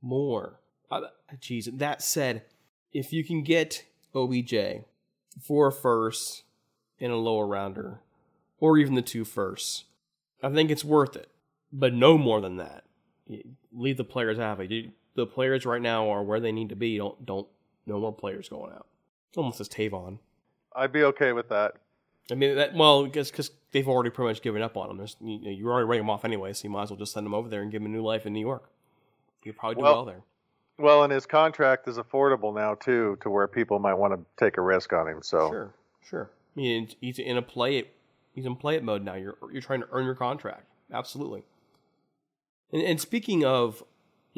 more? 0.03 0.61
Jeez. 1.41 1.69
Uh, 1.69 1.73
that 1.77 2.03
said, 2.03 2.43
if 2.93 3.13
you 3.13 3.25
can 3.25 3.43
get 3.43 3.85
OBJ 4.15 4.85
for 5.41 5.69
a 5.69 5.73
first 5.73 6.43
and 7.01 7.13
a 7.13 7.17
lower 7.17 7.47
rounder, 7.47 8.01
or 8.61 8.79
even 8.79 8.95
the 8.95 9.03
two 9.03 9.25
firsts, 9.25 9.85
I 10.43 10.51
think 10.51 10.71
it's 10.71 10.85
worth 10.85 11.17
it. 11.17 11.31
But 11.73 11.95
no 11.95 12.17
more 12.17 12.41
than 12.41 12.57
that. 12.57 12.85
Leave 13.73 13.97
the 13.97 14.05
players 14.05 14.39
it 14.39 14.91
the 15.19 15.27
players 15.27 15.67
right 15.67 15.83
now 15.83 16.09
are 16.11 16.23
where 16.23 16.39
they 16.39 16.53
need 16.53 16.69
to 16.69 16.77
be. 16.77 16.97
Don't 16.97 17.27
don't 17.27 17.47
no 17.87 17.99
more 17.99 18.13
players 18.13 18.49
going 18.49 18.73
out. 18.73 18.87
Almost 19.37 19.61
as 19.61 19.69
Tavon. 19.69 20.19
I'd 20.75 20.93
be 20.93 21.03
okay 21.03 21.33
with 21.33 21.49
that. 21.49 21.75
I 22.31 22.35
mean 22.35 22.55
that 22.55 22.75
well, 22.75 23.05
because 23.05 23.31
because 23.31 23.51
they've 23.73 23.89
already 23.89 24.11
pretty 24.11 24.29
much 24.29 24.43
given 24.43 24.63
up 24.63 24.77
on 24.77 24.91
him. 24.91 24.97
There's, 24.97 25.17
you, 25.21 25.41
you're 25.51 25.73
already 25.73 25.87
writing 25.87 26.05
them 26.05 26.11
off 26.11 26.25
anyway, 26.25 26.53
so 26.53 26.65
you 26.65 26.71
might 26.71 26.85
as 26.85 26.91
well 26.91 26.99
just 26.99 27.13
send 27.13 27.27
him 27.27 27.35
over 27.35 27.49
there 27.49 27.63
and 27.63 27.73
give 27.73 27.83
him 27.83 27.87
a 27.87 27.91
new 27.91 28.03
life 28.03 28.27
in 28.27 28.33
New 28.33 28.41
York. 28.41 28.71
You 29.43 29.53
probably 29.53 29.77
do 29.77 29.83
well, 29.83 29.95
well 29.95 30.05
there. 30.05 30.23
Well, 30.79 31.03
and 31.03 31.13
his 31.13 31.27
contract 31.27 31.89
is 31.89 31.99
affordable 31.99 32.55
now 32.55 32.75
too, 32.75 33.19
to 33.23 33.31
where 33.31 33.49
people 33.49 33.81
might 33.81 33.95
want 33.95 34.15
to 34.15 34.21
take 34.43 34.57
a 34.57 34.61
risk 34.61 34.93
on 34.93 35.09
him. 35.09 35.23
So 35.23 35.49
sure, 35.49 35.75
sure. 36.09 36.31
I 36.57 36.61
mean, 36.61 36.89
he's 37.01 37.19
in 37.19 37.39
a 37.39 37.43
play 37.43 37.79
it. 37.79 37.95
He's 38.35 38.47
in 38.47 38.55
play 38.55 38.77
it 38.77 38.85
mode 38.85 39.05
now. 39.05 39.15
You're 39.15 39.37
you're 39.53 39.63
trying 39.63 39.81
to 39.81 39.89
earn 39.91 40.05
your 40.05 40.15
contract. 40.15 40.67
Absolutely. 40.93 41.43
And, 42.73 42.83
and 42.83 43.01
speaking 43.01 43.45
of 43.45 43.83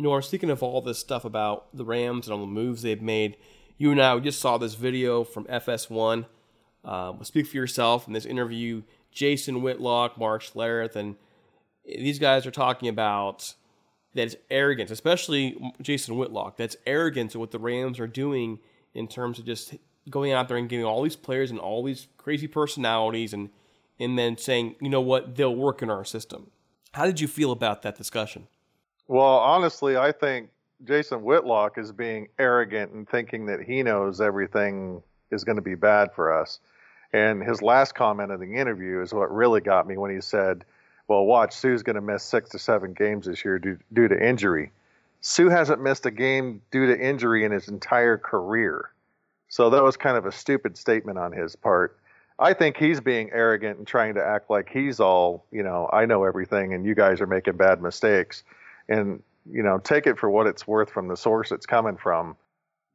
you 0.01 0.05
know, 0.05 0.13
are 0.13 0.23
speaking 0.23 0.49
of 0.49 0.63
all 0.63 0.81
this 0.81 0.99
stuff 0.99 1.27
about 1.27 1.77
the 1.77 1.85
Rams 1.85 2.27
and 2.27 2.33
all 2.33 2.41
the 2.41 2.47
moves 2.47 2.81
they've 2.81 3.03
made, 3.03 3.37
you 3.77 3.91
and 3.91 4.01
I 4.01 4.19
just 4.19 4.41
saw 4.41 4.57
this 4.57 4.73
video 4.73 5.25
from 5.25 5.45
FS1. 5.45 6.25
Um, 6.87 7.23
speak 7.23 7.47
for 7.47 7.57
yourself 7.59 8.07
in 8.07 8.15
this 8.15 8.25
interview. 8.25 8.83
Jason 9.13 9.61
Whitlock, 9.61 10.17
Mark 10.17 10.43
Schlereth, 10.43 10.97
and 10.97 11.17
these 11.85 12.19
guys 12.19 12.47
are 12.47 12.51
talking 12.51 12.89
about 12.89 13.55
that 14.15 14.23
it's 14.23 14.37
arrogance, 14.51 14.91
especially 14.91 15.61
Jason 15.83 16.17
Whitlock. 16.17 16.57
That's 16.57 16.77
arrogance 16.87 17.35
of 17.35 17.41
what 17.41 17.51
the 17.51 17.59
Rams 17.59 18.01
are 18.01 18.07
doing 18.07 18.59
in 18.95 19.07
terms 19.07 19.39
of 19.39 19.45
just 19.45 19.75
going 20.09 20.33
out 20.33 20.49
there 20.49 20.57
and 20.57 20.69
giving 20.69 20.87
all 20.87 21.03
these 21.03 21.17
players 21.17 21.51
and 21.51 21.61
all 21.61 21.85
these 21.85 22.09
crazy 22.17 22.47
personalities 22.47 23.35
and 23.35 23.51
and 23.99 24.19
then 24.19 24.39
saying, 24.39 24.77
you 24.81 24.89
know 24.89 25.03
what, 25.03 25.37
they'll 25.37 25.55
work 25.55 25.83
in 25.83 25.91
our 25.91 26.07
system. 26.07 26.51
How 26.93 27.07
did 27.07 27.21
you 27.21 27.29
feel 27.29 27.53
about 27.53 27.83
that 27.83 27.97
discussion? 27.97 28.49
Well, 29.07 29.25
honestly, 29.25 29.97
I 29.97 30.13
think 30.13 30.51
Jason 30.85 31.23
Whitlock 31.23 31.79
is 31.79 31.93
being 31.93 32.29
arrogant 32.39 32.93
and 32.93 33.09
thinking 33.09 33.47
that 33.47 33.61
he 33.61 33.83
knows 33.83 34.21
everything 34.21 35.03
is 35.31 35.45
going 35.45 35.57
to 35.57 35.63
be 35.63 35.75
bad 35.75 36.13
for 36.15 36.33
us. 36.33 36.61
And 37.13 37.43
his 37.43 37.61
last 37.61 37.95
comment 37.95 38.31
in 38.33 38.41
the 38.41 38.59
interview 38.59 39.03
is 39.03 39.13
what 39.13 39.35
really 39.35 39.61
got 39.61 39.87
me 39.87 39.97
when 39.97 40.13
he 40.13 40.21
said, 40.21 40.65
Well, 41.09 41.25
watch, 41.25 41.55
Suh's 41.55 41.83
going 41.83 41.97
to 41.97 42.01
miss 42.01 42.23
six 42.23 42.51
to 42.51 42.59
seven 42.59 42.93
games 42.93 43.27
this 43.27 43.45
year 43.45 43.59
due, 43.59 43.79
due 43.93 44.09
to 44.09 44.29
injury. 44.29 44.71
Suh 45.21 45.51
hasn't 45.51 45.83
missed 45.83 46.07
a 46.07 46.11
game 46.11 46.63
due 46.71 46.87
to 46.87 46.99
injury 46.99 47.45
in 47.45 47.53
his 47.53 47.69
entire 47.69 48.17
career. 48.17 48.91
So 49.49 49.71
that 49.71 49.83
was 49.83 49.97
kind 49.97 50.17
of 50.17 50.27
a 50.27 50.33
stupid 50.33 50.77
statement 50.79 51.19
on 51.19 51.33
his 51.33 51.57
part. 51.57 51.99
I 52.41 52.55
think 52.55 52.77
he's 52.77 53.01
being 53.01 53.31
arrogant 53.33 53.79
and 53.79 53.87
trying 53.87 54.15
to 54.15 54.25
act 54.25 54.51
like 54.51 54.69
he's 54.71 54.99
all, 54.99 55.47
you 55.53 55.63
know, 55.63 55.89
I 55.93 56.07
know 56.07 56.25
everything 56.25 56.75
and 56.75 56.87
you 56.87 56.95
guys 56.95 57.21
are 57.21 57.27
making 57.27 57.57
bad 57.57 57.83
mistakes 57.83 58.43
and 58.89 59.23
you 59.51 59.63
know 59.63 59.79
take 59.79 60.07
it 60.07 60.19
for 60.19 60.29
what 60.29 60.47
it's 60.47 60.67
worth 60.67 60.91
from 60.91 61.09
the 61.09 61.17
source 61.17 61.51
it's 61.51 61.65
coming 61.65 61.97
from 61.97 62.37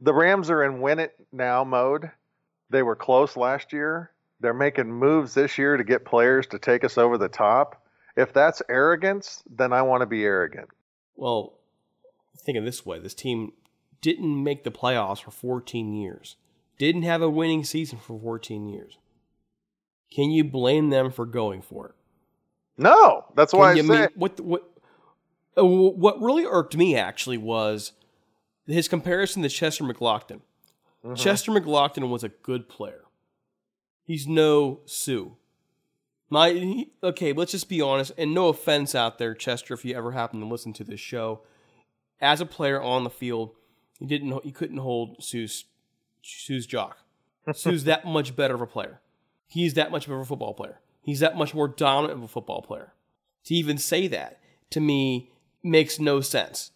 the 0.02 0.14
Rams 0.14 0.50
are 0.50 0.64
in 0.64 0.82
win 0.82 1.00
it 1.00 1.16
now 1.32 1.64
mode. 1.64 2.12
They 2.70 2.84
were 2.84 2.96
close 2.96 3.38
last 3.38 3.72
year. 3.72 4.12
They're 4.40 4.54
making 4.54 4.92
moves 4.92 5.34
this 5.34 5.58
year 5.58 5.78
to 5.78 5.84
get 5.84 6.06
players 6.06 6.48
to 6.48 6.60
take 6.60 6.84
us 6.84 6.98
over 6.98 7.18
the 7.18 7.30
top. 7.30 7.82
If 8.18 8.34
that's 8.34 8.62
arrogance, 8.70 9.44
then 9.50 9.74
I 9.74 9.82
want 9.82 10.02
to 10.02 10.06
be 10.06 10.24
arrogant. 10.24 10.70
Well, 11.16 11.54
think 12.38 12.58
of 12.58 12.66
this 12.66 12.86
way: 12.86 13.00
this 13.00 13.14
team 13.14 13.54
didn't 14.02 14.44
make 14.44 14.64
the 14.64 14.72
playoffs 14.72 15.24
for 15.24 15.32
14 15.32 15.94
years, 15.94 16.36
didn't 16.78 17.04
have 17.04 17.22
a 17.22 17.30
winning 17.30 17.64
season 17.64 17.98
for 17.98 18.20
14 18.20 18.68
years. 18.68 18.98
Can 20.14 20.32
you 20.32 20.44
blame 20.44 20.90
them 20.90 21.12
for 21.12 21.26
going 21.26 21.62
for 21.62 21.88
it? 21.88 21.96
No, 22.78 23.26
that's 23.36 23.54
why 23.54 23.72
I 23.72 23.74
you 23.76 23.84
say 23.84 23.88
mean- 24.02 24.10
what 24.16 24.40
what 24.40 24.70
uh, 25.58 25.66
what 25.66 26.22
really 26.22 26.46
irked 26.46 26.76
me 26.76 26.96
actually 26.96 27.38
was 27.38 27.94
his 28.68 28.88
comparison 28.88 29.42
to 29.44 29.50
Chester 29.50 29.84
McGlockton. 29.84 30.42
Mm-hmm. 31.04 31.14
Chester 31.16 31.52
McGlockton 31.52 32.10
was 32.10 32.24
a 32.24 32.30
good 32.30 32.68
player. 32.68 33.04
He's 34.04 34.28
no 34.28 34.82
Suh. 34.86 35.30
My 36.30 36.50
he- 36.52 36.92
okay, 37.04 37.32
let's 37.34 37.52
just 37.52 37.70
be 37.70 37.82
honest, 37.82 38.12
and 38.18 38.34
no 38.34 38.48
offense 38.50 38.94
out 38.96 39.18
there, 39.20 39.34
Chester, 39.34 39.74
if 39.74 39.86
you 39.86 39.96
ever 39.96 40.12
happen 40.12 40.40
to 40.40 40.46
listen 40.46 40.74
to 40.74 40.84
this 40.84 41.00
show. 41.00 41.42
As 42.22 42.40
a 42.42 42.46
player 42.46 42.82
on 42.82 43.04
the 43.04 43.10
field, 43.10 43.52
he 44.00 44.06
didn't 44.06 44.44
he 44.44 44.52
couldn't 44.52 44.78
hold 44.78 45.24
Suh's 45.24 45.66
Suh's 46.22 46.66
jock. 46.66 46.98
Suh's 47.54 47.84
that 47.86 48.06
much 48.06 48.36
better 48.36 48.56
of 48.56 48.62
a 48.62 48.68
player. 48.68 49.00
He's 49.48 49.74
that 49.76 49.92
much 49.92 50.08
of 50.08 50.14
a 50.14 50.26
football 50.26 50.54
player. 50.54 50.80
He's 51.02 51.20
that 51.20 51.38
much 51.38 51.54
more 51.54 51.68
dominant 51.68 52.20
of 52.20 52.24
a 52.24 52.28
football 52.28 52.62
player. 52.62 52.94
To 53.46 53.54
even 53.54 53.78
say 53.78 54.08
that 54.08 54.40
to 54.72 54.80
me 54.80 55.32
makes 55.64 56.00
no 56.00 56.22
sense. 56.22 56.72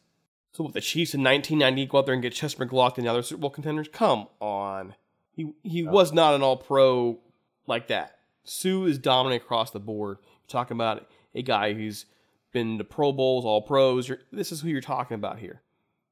So 0.51 0.63
what 0.63 0.73
the 0.73 0.81
Chiefs 0.81 1.13
in 1.13 1.23
1990 1.23 1.85
go 1.87 1.99
out 1.99 2.05
there 2.05 2.13
and 2.13 2.21
get 2.21 2.33
Chester 2.33 2.65
McGlockton 2.65 2.99
and 2.99 3.07
the 3.07 3.11
other 3.11 3.21
Super 3.21 3.41
Bowl 3.41 3.49
contenders? 3.49 3.87
Come 3.91 4.27
on. 4.39 4.95
He 5.31 5.53
he 5.63 5.83
was 5.83 6.11
not 6.11 6.35
an 6.35 6.41
all 6.43 6.57
pro 6.57 7.19
like 7.65 7.87
that. 7.87 8.17
Suh 8.43 8.85
is 8.85 8.97
dominant 8.97 9.43
across 9.43 9.71
the 9.71 9.79
board. 9.79 10.17
You're 10.21 10.49
talking 10.49 10.75
about 10.75 11.07
a 11.33 11.41
guy 11.41 11.73
who's 11.73 12.05
been 12.51 12.77
to 12.77 12.83
Pro 12.83 13.11
Bowls, 13.11 13.45
all 13.45 13.61
pros. 13.61 14.07
You're, 14.07 14.19
this 14.31 14.51
is 14.51 14.61
who 14.61 14.69
you're 14.69 14.81
talking 14.81 15.15
about 15.15 15.39
here. 15.39 15.61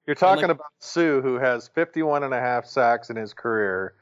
You're 0.06 0.16
talking 0.16 0.44
like- 0.44 0.52
about 0.52 0.72
Suh, 0.80 1.22
who 1.22 1.36
has 1.36 1.68
51 1.68 2.24
and 2.24 2.34
a 2.34 2.40
half 2.40 2.66
sacks 2.66 3.10
in 3.10 3.16
his 3.16 3.34
career, 3.34 3.96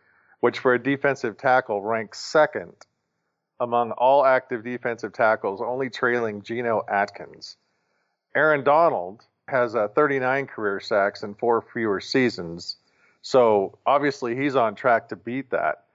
which 0.46 0.60
for 0.60 0.76
a 0.76 0.84
defensive 0.84 1.40
tackle 1.40 1.82
ranks 1.82 2.20
second 2.20 2.76
among 3.60 3.90
all 3.94 4.24
active 4.24 4.64
defensive 4.64 5.12
tackles, 5.12 5.60
only 5.60 5.90
trailing 5.90 6.44
Geno 6.44 6.84
Atkins. 6.88 7.58
Aaron 8.36 8.64
Donald 8.64 9.24
has 9.48 9.76
uh, 9.76 9.88
39 9.88 10.46
career 10.46 10.80
sacks 10.80 11.24
in 11.24 11.34
four 11.34 11.64
fewer 11.74 12.00
seasons, 12.00 12.76
so 13.24 13.80
obviously 13.88 14.36
he's 14.36 14.56
on 14.56 14.76
track 14.76 15.10
to 15.10 15.16
beat 15.16 15.50
that. 15.50 15.86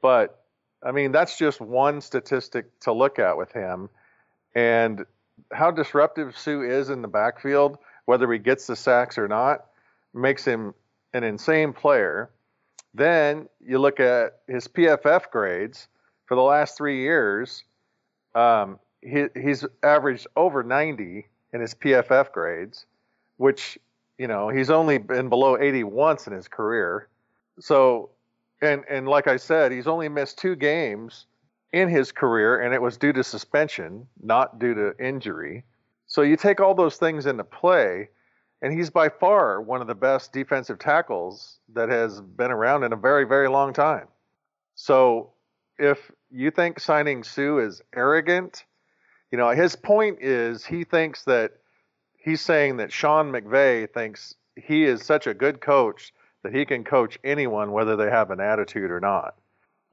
But 0.00 0.44
I 0.80 0.92
mean, 0.92 1.10
that's 1.10 1.36
just 1.36 1.60
one 1.60 2.00
statistic 2.00 2.78
to 2.82 2.92
look 2.92 3.18
at 3.18 3.36
with 3.36 3.50
him, 3.50 3.90
and 4.54 5.04
how 5.52 5.72
disruptive 5.72 6.38
Suh 6.38 6.60
is 6.60 6.88
in 6.88 7.02
the 7.02 7.08
backfield 7.08 7.78
whether 8.04 8.32
he 8.32 8.38
gets 8.38 8.68
the 8.68 8.76
sacks 8.76 9.18
or 9.18 9.26
not, 9.26 9.66
makes 10.14 10.44
him 10.44 10.72
an 11.14 11.24
insane 11.24 11.72
player. 11.72 12.30
Then 12.98 13.48
you 13.64 13.78
look 13.78 14.00
at 14.00 14.40
his 14.48 14.66
PFF 14.66 15.30
grades 15.30 15.86
for 16.26 16.34
the 16.34 16.42
last 16.42 16.76
three 16.76 17.00
years. 17.00 17.62
Um, 18.34 18.80
he, 19.00 19.26
he's 19.40 19.64
averaged 19.84 20.26
over 20.34 20.64
90 20.64 21.24
in 21.52 21.60
his 21.60 21.74
PFF 21.74 22.32
grades, 22.32 22.86
which 23.36 23.78
you 24.18 24.26
know 24.26 24.48
he's 24.48 24.68
only 24.68 24.98
been 24.98 25.28
below 25.28 25.56
80 25.56 25.84
once 25.84 26.26
in 26.26 26.32
his 26.32 26.48
career. 26.48 27.06
So, 27.60 28.10
and 28.60 28.84
and 28.90 29.06
like 29.06 29.28
I 29.28 29.36
said, 29.36 29.70
he's 29.70 29.86
only 29.86 30.08
missed 30.08 30.36
two 30.38 30.56
games 30.56 31.26
in 31.72 31.88
his 31.88 32.10
career, 32.10 32.62
and 32.62 32.74
it 32.74 32.82
was 32.82 32.96
due 32.96 33.12
to 33.12 33.22
suspension, 33.22 34.08
not 34.20 34.58
due 34.58 34.74
to 34.74 34.92
injury. 34.98 35.62
So 36.08 36.22
you 36.22 36.36
take 36.36 36.58
all 36.60 36.74
those 36.74 36.96
things 36.96 37.26
into 37.26 37.44
play, 37.44 38.08
and 38.62 38.72
he's 38.72 38.90
by 38.90 39.08
far 39.08 39.60
one 39.60 39.80
of 39.80 39.86
the 39.86 39.94
best 39.94 40.32
defensive 40.32 40.78
tackles 40.78 41.58
that 41.74 41.88
has 41.88 42.20
been 42.20 42.50
around 42.50 42.84
in 42.84 42.92
a 42.92 42.96
very, 42.96 43.24
very 43.24 43.48
long 43.48 43.72
time. 43.72 44.08
So 44.74 45.32
if 45.78 46.10
you 46.30 46.50
think 46.50 46.80
signing 46.80 47.22
Suh 47.22 47.58
is 47.58 47.82
arrogant, 47.94 48.64
you 49.30 49.38
know, 49.38 49.50
his 49.50 49.76
point 49.76 50.18
is 50.20 50.64
he 50.64 50.84
thinks 50.84 51.24
that 51.24 51.52
he's 52.16 52.40
saying 52.40 52.78
that 52.78 52.92
Sean 52.92 53.30
McVay 53.30 53.92
thinks 53.92 54.34
he 54.56 54.84
is 54.84 55.02
such 55.02 55.26
a 55.26 55.34
good 55.34 55.60
coach 55.60 56.12
that 56.42 56.54
he 56.54 56.64
can 56.64 56.84
coach 56.84 57.18
anyone 57.24 57.72
whether 57.72 57.96
they 57.96 58.10
have 58.10 58.30
an 58.30 58.40
attitude 58.40 58.90
or 58.90 59.00
not. 59.00 59.36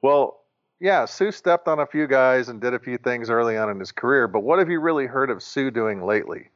Well, 0.02 0.40
yeah, 0.80 1.04
Suh 1.06 1.30
stepped 1.30 1.68
on 1.68 1.78
a 1.78 1.86
few 1.86 2.06
guys 2.06 2.48
and 2.48 2.60
did 2.60 2.74
a 2.74 2.78
few 2.78 2.98
things 2.98 3.30
early 3.30 3.56
on 3.56 3.70
in 3.70 3.78
his 3.78 3.92
career, 3.92 4.28
but 4.28 4.40
what 4.40 4.58
have 4.58 4.68
you 4.68 4.80
really 4.80 5.06
heard 5.06 5.30
of 5.30 5.42
Suh 5.42 5.70
doing 5.70 6.04
lately? 6.04 6.50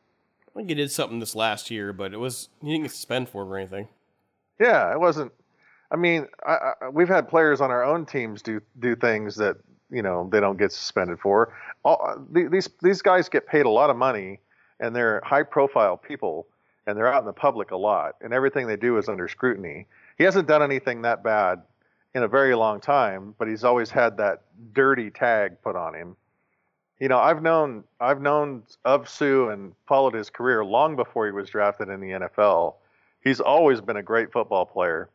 I 0.52 0.58
think 0.58 0.68
he 0.68 0.74
did 0.74 0.90
something 0.90 1.20
this 1.20 1.34
last 1.34 1.70
year, 1.70 1.92
but 1.92 2.12
it 2.12 2.18
was 2.18 2.48
he 2.60 2.70
didn't 2.70 2.82
get 2.82 2.92
suspended 2.92 3.30
for 3.30 3.42
it 3.42 3.46
or 3.46 3.58
anything. 3.58 3.88
Yeah, 4.58 4.92
it 4.92 5.00
wasn't. 5.00 5.32
I 5.90 5.96
mean, 5.96 6.26
I, 6.46 6.72
I, 6.82 6.88
we've 6.88 7.08
had 7.08 7.28
players 7.28 7.60
on 7.60 7.70
our 7.70 7.84
own 7.84 8.04
teams 8.06 8.42
do 8.42 8.60
do 8.78 8.96
things 8.96 9.36
that 9.36 9.56
you 9.90 10.02
know 10.02 10.28
they 10.30 10.40
don't 10.40 10.58
get 10.58 10.72
suspended 10.72 11.20
for. 11.20 11.54
All, 11.84 12.26
these 12.30 12.68
these 12.82 13.02
guys 13.02 13.28
get 13.28 13.46
paid 13.46 13.66
a 13.66 13.70
lot 13.70 13.90
of 13.90 13.96
money, 13.96 14.40
and 14.80 14.94
they're 14.94 15.22
high 15.24 15.44
profile 15.44 15.96
people, 15.96 16.46
and 16.86 16.96
they're 16.96 17.12
out 17.12 17.20
in 17.20 17.26
the 17.26 17.32
public 17.32 17.70
a 17.70 17.76
lot, 17.76 18.16
and 18.20 18.32
everything 18.32 18.66
they 18.66 18.76
do 18.76 18.98
is 18.98 19.08
under 19.08 19.28
scrutiny. 19.28 19.86
He 20.18 20.24
hasn't 20.24 20.48
done 20.48 20.62
anything 20.62 21.02
that 21.02 21.22
bad 21.22 21.62
in 22.14 22.24
a 22.24 22.28
very 22.28 22.54
long 22.54 22.80
time, 22.80 23.34
but 23.38 23.48
he's 23.48 23.64
always 23.64 23.90
had 23.90 24.16
that 24.16 24.42
dirty 24.72 25.10
tag 25.10 25.62
put 25.62 25.76
on 25.76 25.94
him. 25.94 26.16
You 27.00 27.08
know, 27.08 27.18
I've 27.18 27.42
known 27.42 27.84
I've 27.98 28.20
known 28.20 28.62
of 28.84 29.08
Suh 29.08 29.48
and 29.48 29.72
followed 29.88 30.14
his 30.14 30.28
career 30.28 30.64
long 30.64 30.96
before 30.96 31.26
he 31.26 31.32
was 31.32 31.48
drafted 31.48 31.88
in 31.88 32.00
the 32.00 32.10
NFL. 32.10 32.74
He's 33.24 33.40
always 33.40 33.80
been 33.80 33.96
a 33.96 34.02
great 34.02 34.30
football 34.32 34.66
player. 34.66 35.08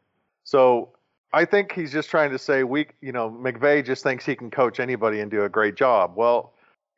So 0.43 0.89
I 1.31 1.45
think 1.45 1.71
he's 1.71 1.91
just 1.91 2.09
trying 2.09 2.31
to 2.31 2.39
say 2.39 2.63
we, 2.63 2.87
you 3.01 3.11
know, 3.11 3.29
McVay 3.29 3.85
just 3.85 4.03
thinks 4.03 4.25
he 4.25 4.35
can 4.35 4.49
coach 4.49 4.79
anybody 4.79 5.19
and 5.19 5.29
do 5.29 5.43
a 5.43 5.49
great 5.49 5.75
job. 5.75 6.13
Well, 6.15 6.53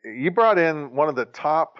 you 0.05 0.31
brought 0.31 0.57
in 0.57 0.93
one 0.93 1.09
of 1.09 1.15
the 1.15 1.25
top, 1.25 1.79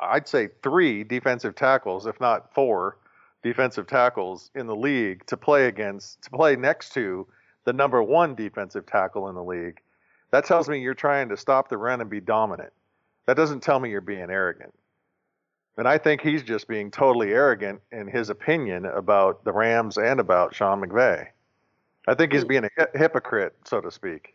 I'd 0.00 0.26
say 0.26 0.48
three 0.62 1.04
defensive 1.04 1.54
tackles, 1.54 2.06
if 2.06 2.20
not 2.20 2.52
four 2.54 2.98
defensive 3.42 3.86
tackles 3.86 4.50
in 4.54 4.66
the 4.66 4.76
league 4.76 5.24
to 5.26 5.36
play 5.36 5.66
against, 5.66 6.22
to 6.22 6.30
play 6.30 6.56
next 6.56 6.92
to 6.94 7.26
the 7.64 7.72
number 7.72 8.02
one 8.02 8.34
defensive 8.34 8.86
tackle 8.86 9.28
in 9.28 9.34
the 9.34 9.44
league. 9.44 9.80
That 10.32 10.44
tells 10.44 10.68
me 10.68 10.80
you're 10.80 10.94
trying 10.94 11.28
to 11.30 11.36
stop 11.36 11.68
the 11.68 11.76
run 11.76 12.00
and 12.00 12.08
be 12.08 12.20
dominant. 12.20 12.72
That 13.26 13.36
doesn't 13.36 13.60
tell 13.60 13.80
me 13.80 13.90
you're 13.90 14.00
being 14.00 14.30
arrogant. 14.30 14.72
And 15.76 15.88
I 15.88 15.98
think 15.98 16.20
he's 16.20 16.42
just 16.42 16.68
being 16.68 16.90
totally 16.90 17.32
arrogant 17.32 17.80
in 17.92 18.06
his 18.06 18.28
opinion 18.28 18.84
about 18.84 19.44
the 19.44 19.52
Rams 19.52 19.96
and 19.96 20.20
about 20.20 20.54
Sean 20.54 20.80
McVay. 20.80 21.28
I 22.06 22.14
think 22.14 22.32
he's 22.32 22.44
being 22.44 22.64
a 22.64 22.70
hy- 22.76 22.98
hypocrite, 22.98 23.54
so 23.64 23.80
to 23.80 23.90
speak. 23.90 24.34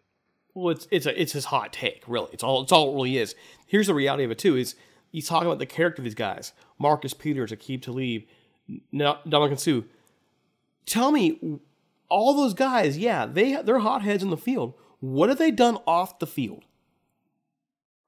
Well, 0.53 0.69
it's 0.71 0.87
it's 0.91 1.05
a 1.05 1.21
it's 1.21 1.33
his 1.33 1.45
hot 1.45 1.73
take, 1.73 2.03
really. 2.07 2.29
It's 2.31 2.43
all 2.43 2.63
it's 2.63 2.71
all 2.71 2.91
it 2.91 2.95
really 2.95 3.17
is. 3.17 3.35
Here's 3.67 3.87
the 3.87 3.93
reality 3.93 4.23
of 4.23 4.31
it 4.31 4.39
too: 4.39 4.55
is 4.55 4.75
he's 5.11 5.27
talking 5.27 5.47
about 5.47 5.59
the 5.59 5.65
character 5.65 6.01
of 6.01 6.05
these 6.05 6.15
guys. 6.15 6.53
Marcus 6.79 7.13
Peters, 7.13 7.51
Aqib 7.51 7.81
Talib, 7.81 8.23
Ndamukong 8.93 9.59
Suh. 9.59 9.85
Tell 10.85 11.11
me, 11.11 11.59
all 12.09 12.35
those 12.35 12.53
guys, 12.53 12.97
yeah, 12.97 13.25
they 13.25 13.61
they're 13.61 13.79
hotheads 13.79 14.23
in 14.23 14.29
the 14.29 14.37
field. 14.37 14.73
What 14.99 15.29
have 15.29 15.37
they 15.37 15.51
done 15.51 15.77
off 15.85 16.19
the 16.19 16.27
field? 16.27 16.65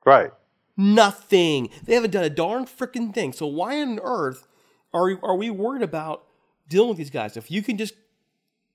Right. 0.06 0.32
Nothing. 0.76 1.69
They 1.84 1.95
haven't 1.95 2.12
done 2.12 2.23
a 2.23 2.30
darn 2.30 2.65
freaking 2.65 3.13
thing. 3.13 3.34
So 3.34 3.47
why 3.47 3.82
on 3.82 4.00
earth 4.02 4.47
are 4.93 5.19
are 5.23 5.36
we 5.36 5.50
worried 5.50 5.82
about 5.82 6.23
dealing 6.69 6.89
with 6.89 6.97
these 6.97 7.10
guys? 7.10 7.36
If 7.36 7.50
you 7.52 7.62
can 7.62 7.78
just, 7.78 7.93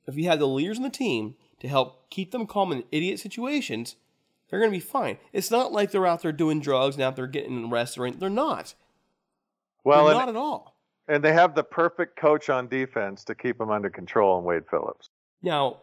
if 0.07 0.17
you 0.17 0.25
have 0.29 0.39
the 0.39 0.49
leaders 0.49 0.77
in 0.77 0.83
the 0.83 0.91
team 0.91 1.37
to 1.61 1.69
help 1.69 2.11
keep 2.11 2.33
them 2.33 2.47
calm 2.47 2.73
in 2.73 2.85
idiot 2.91 3.21
situations, 3.21 3.97
they're 4.49 4.59
going 4.59 4.71
to 4.71 4.77
be 4.77 4.81
fine. 4.81 5.19
It's 5.33 5.51
not 5.51 5.73
like 5.73 5.91
they're 5.91 6.07
out 6.07 6.23
there 6.23 6.33
doing 6.33 6.61
drugs 6.61 6.97
and 6.97 7.05
out 7.05 7.17
there 7.17 7.27
getting 7.27 7.71
arrested. 7.73 8.01
Or 8.01 8.05
anything. 8.07 8.21
They're 8.21 8.31
not. 8.31 8.75
Well, 9.85 10.07
they're 10.07 10.15
not 10.15 10.29
at 10.29 10.37
all. 10.37 10.77
and 11.09 11.25
they 11.25 11.33
have 11.33 11.55
the 11.55 11.65
perfect 11.65 12.17
coach 12.17 12.51
on 12.51 12.69
defense 12.69 13.25
to 13.25 13.35
keep 13.35 13.59
them 13.59 13.71
under 13.71 13.91
control 13.91 14.39
in 14.39 14.45
Wade 14.45 14.65
Phillips. 14.71 15.09
Now, 15.43 15.79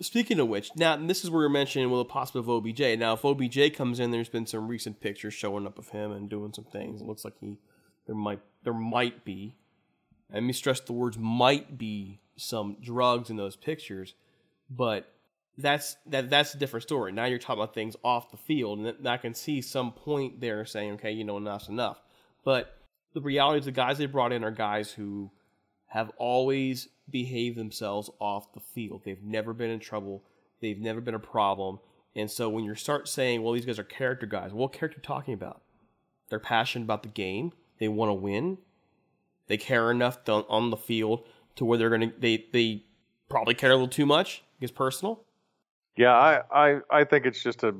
speaking 0.00 0.40
of 0.40 0.48
which, 0.48 0.70
now 0.76 0.96
this 0.96 1.24
is 1.24 1.30
where 1.30 1.42
you're 1.42 1.50
mentioning 1.50 1.90
well, 1.90 2.02
the 2.02 2.08
possibility 2.08 2.50
of 2.50 2.64
OBJ. 2.64 2.98
Now, 2.98 3.14
if 3.14 3.24
OBJ 3.24 3.74
comes 3.74 4.00
in, 4.00 4.10
there's 4.10 4.28
been 4.28 4.46
some 4.46 4.68
recent 4.68 5.00
pictures 5.00 5.34
showing 5.34 5.66
up 5.66 5.78
of 5.78 5.88
him 5.88 6.12
and 6.12 6.28
doing 6.28 6.52
some 6.52 6.64
things. 6.64 7.00
It 7.00 7.06
looks 7.06 7.24
like 7.24 7.34
he 7.40 7.58
there 8.06 8.14
might 8.14 8.40
there 8.62 8.74
might 8.74 9.24
be, 9.24 9.56
let 10.32 10.42
me 10.42 10.52
stress 10.52 10.80
the 10.80 10.92
words 10.92 11.18
might 11.18 11.78
be 11.78 12.20
some 12.36 12.76
drugs 12.82 13.30
in 13.30 13.36
those 13.36 13.56
pictures, 13.56 14.14
but 14.68 15.12
that's 15.56 15.96
that 16.06 16.30
that's 16.30 16.54
a 16.54 16.58
different 16.58 16.82
story. 16.82 17.12
Now 17.12 17.26
you're 17.26 17.38
talking 17.38 17.62
about 17.62 17.74
things 17.74 17.96
off 18.02 18.30
the 18.30 18.36
field, 18.36 18.80
and 18.80 19.08
I 19.08 19.16
can 19.16 19.34
see 19.34 19.60
some 19.60 19.92
point 19.92 20.40
there 20.40 20.64
saying, 20.64 20.92
okay, 20.92 21.12
you 21.12 21.24
know, 21.24 21.36
enough's 21.36 21.68
enough. 21.68 22.02
But 22.44 22.76
the 23.14 23.20
reality 23.20 23.60
is, 23.60 23.64
the 23.64 23.72
guys 23.72 23.98
they 23.98 24.06
brought 24.06 24.32
in 24.32 24.44
are 24.44 24.50
guys 24.50 24.90
who 24.90 25.30
have 25.86 26.10
always 26.18 26.88
behave 27.10 27.56
themselves 27.56 28.10
off 28.18 28.52
the 28.52 28.60
field. 28.60 29.02
They've 29.04 29.22
never 29.22 29.52
been 29.52 29.70
in 29.70 29.80
trouble. 29.80 30.22
They've 30.60 30.80
never 30.80 31.00
been 31.00 31.14
a 31.14 31.20
problem. 31.20 31.78
And 32.16 32.30
so 32.30 32.48
when 32.48 32.64
you 32.64 32.74
start 32.74 33.08
saying, 33.08 33.42
well, 33.42 33.52
these 33.52 33.66
guys 33.66 33.78
are 33.78 33.84
character 33.84 34.26
guys, 34.26 34.52
what 34.52 34.72
character 34.72 34.98
are 34.98 35.00
you 35.00 35.06
talking 35.06 35.34
about? 35.34 35.62
They're 36.30 36.38
passionate 36.38 36.84
about 36.84 37.02
the 37.02 37.08
game. 37.08 37.52
They 37.78 37.88
want 37.88 38.10
to 38.10 38.14
win. 38.14 38.58
They 39.46 39.56
care 39.56 39.90
enough 39.90 40.24
to, 40.24 40.32
on 40.48 40.70
the 40.70 40.76
field 40.76 41.26
to 41.56 41.64
where 41.64 41.76
they're 41.76 41.90
going 41.90 42.10
to, 42.10 42.12
they, 42.18 42.46
they 42.52 42.84
probably 43.28 43.54
care 43.54 43.70
a 43.70 43.74
little 43.74 43.88
too 43.88 44.06
much. 44.06 44.42
It's 44.60 44.72
personal. 44.72 45.24
Yeah, 45.96 46.14
I, 46.14 46.40
I, 46.50 46.80
I 46.90 47.04
think 47.04 47.26
it's 47.26 47.42
just 47.42 47.62
a 47.62 47.74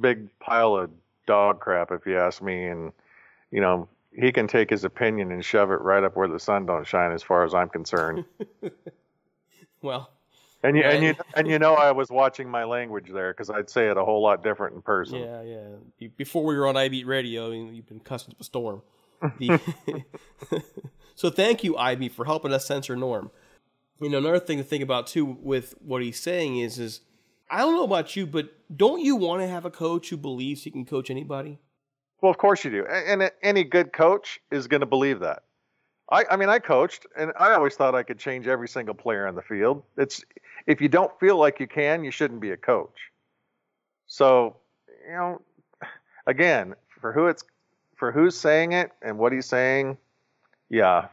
big 0.00 0.28
pile 0.38 0.76
of 0.76 0.90
dog 1.26 1.60
crap, 1.60 1.90
if 1.90 2.06
you 2.06 2.18
ask 2.18 2.40
me. 2.42 2.66
And, 2.66 2.92
you 3.50 3.60
know, 3.60 3.88
he 4.18 4.32
can 4.32 4.46
take 4.46 4.70
his 4.70 4.84
opinion 4.84 5.30
and 5.30 5.44
shove 5.44 5.70
it 5.70 5.80
right 5.80 6.02
up 6.02 6.16
where 6.16 6.28
the 6.28 6.38
sun 6.38 6.66
don't 6.66 6.86
shine, 6.86 7.12
as 7.12 7.22
far 7.22 7.44
as 7.44 7.54
I'm 7.54 7.68
concerned. 7.68 8.24
well, 9.82 10.10
and 10.62 10.76
you 10.76 10.82
and 10.82 11.02
you 11.02 11.14
and 11.34 11.46
you 11.46 11.58
know 11.58 11.74
I 11.74 11.92
was 11.92 12.10
watching 12.10 12.48
my 12.48 12.64
language 12.64 13.10
there 13.12 13.32
because 13.32 13.50
I'd 13.50 13.70
say 13.70 13.88
it 13.88 13.96
a 13.96 14.04
whole 14.04 14.22
lot 14.22 14.42
different 14.42 14.74
in 14.74 14.82
person. 14.82 15.18
Yeah, 15.18 15.42
yeah. 15.42 16.08
Before 16.16 16.44
we 16.44 16.56
were 16.56 16.66
on 16.66 16.74
iBeat 16.74 17.06
Radio, 17.06 17.50
you've 17.50 17.86
been 17.86 18.00
cussing 18.00 18.32
up 18.32 18.40
a 18.40 18.44
storm. 18.44 18.82
The, 19.38 19.58
so 21.14 21.30
thank 21.30 21.64
you, 21.64 21.74
IB, 21.78 22.10
for 22.10 22.26
helping 22.26 22.52
us 22.52 22.66
censor 22.66 22.94
Norm. 22.94 23.30
You 23.98 24.10
know, 24.10 24.18
another 24.18 24.38
thing 24.38 24.58
to 24.58 24.64
think 24.64 24.82
about 24.82 25.06
too 25.06 25.24
with 25.24 25.74
what 25.80 26.02
he's 26.02 26.20
saying 26.20 26.58
is, 26.58 26.78
is 26.78 27.00
I 27.50 27.60
don't 27.60 27.74
know 27.74 27.84
about 27.84 28.14
you, 28.14 28.26
but 28.26 28.50
don't 28.76 29.00
you 29.00 29.16
want 29.16 29.40
to 29.40 29.48
have 29.48 29.64
a 29.64 29.70
coach 29.70 30.10
who 30.10 30.18
believes 30.18 30.64
he 30.64 30.70
can 30.70 30.84
coach 30.84 31.08
anybody? 31.08 31.60
Well, 32.20 32.30
of 32.30 32.38
course 32.38 32.64
you 32.64 32.70
do, 32.70 32.86
and 32.86 33.30
any 33.42 33.64
good 33.64 33.92
coach 33.92 34.40
is 34.50 34.68
going 34.68 34.80
to 34.80 34.86
believe 34.86 35.20
that. 35.20 35.42
I, 36.10 36.24
I 36.30 36.36
mean, 36.36 36.48
I 36.48 36.58
coached, 36.58 37.06
and 37.16 37.32
I 37.38 37.52
always 37.52 37.74
thought 37.74 37.94
I 37.94 38.02
could 38.02 38.18
change 38.18 38.46
every 38.46 38.68
single 38.68 38.94
player 38.94 39.26
on 39.26 39.34
the 39.34 39.42
field. 39.42 39.82
It's 39.96 40.24
if 40.66 40.80
you 40.80 40.88
don't 40.88 41.12
feel 41.18 41.36
like 41.36 41.60
you 41.60 41.66
can, 41.66 42.04
you 42.04 42.10
shouldn't 42.10 42.40
be 42.40 42.52
a 42.52 42.56
coach. 42.56 43.10
So, 44.06 44.56
you 45.06 45.14
know, 45.14 45.42
again, 46.26 46.74
for 47.00 47.12
who 47.12 47.26
it's 47.26 47.44
for 47.96 48.12
who's 48.12 48.36
saying 48.36 48.72
it 48.72 48.92
and 49.02 49.18
what 49.18 49.32
he's 49.32 49.46
saying, 49.46 49.98
yeah, 50.70 51.08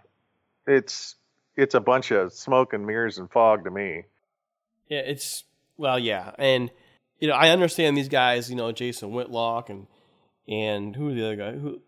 it's 0.68 1.16
it's 1.56 1.76
a 1.76 1.80
bunch 1.80 2.12
of 2.12 2.34
smoke 2.34 2.74
and 2.74 2.86
mirrors 2.86 3.18
and 3.18 3.30
fog 3.32 3.64
to 3.64 3.72
me. 3.72 4.04
Yeah, 4.90 5.00
it's 5.00 5.44
well, 5.78 5.98
yeah, 5.98 6.32
and 6.38 6.70
you 7.20 7.28
know, 7.28 7.36
I 7.36 7.50
understand 7.50 7.98
these 7.98 8.10
guys. 8.10 8.50
You 8.50 8.56
know, 8.56 8.72
Jason 8.72 9.12
Whitlock 9.12 9.70
and 9.70 9.88
and 10.48 10.96
who 10.96 11.14
the 11.14 11.26
other 11.26 11.36
guy? 11.36 11.52
Who 11.54 11.82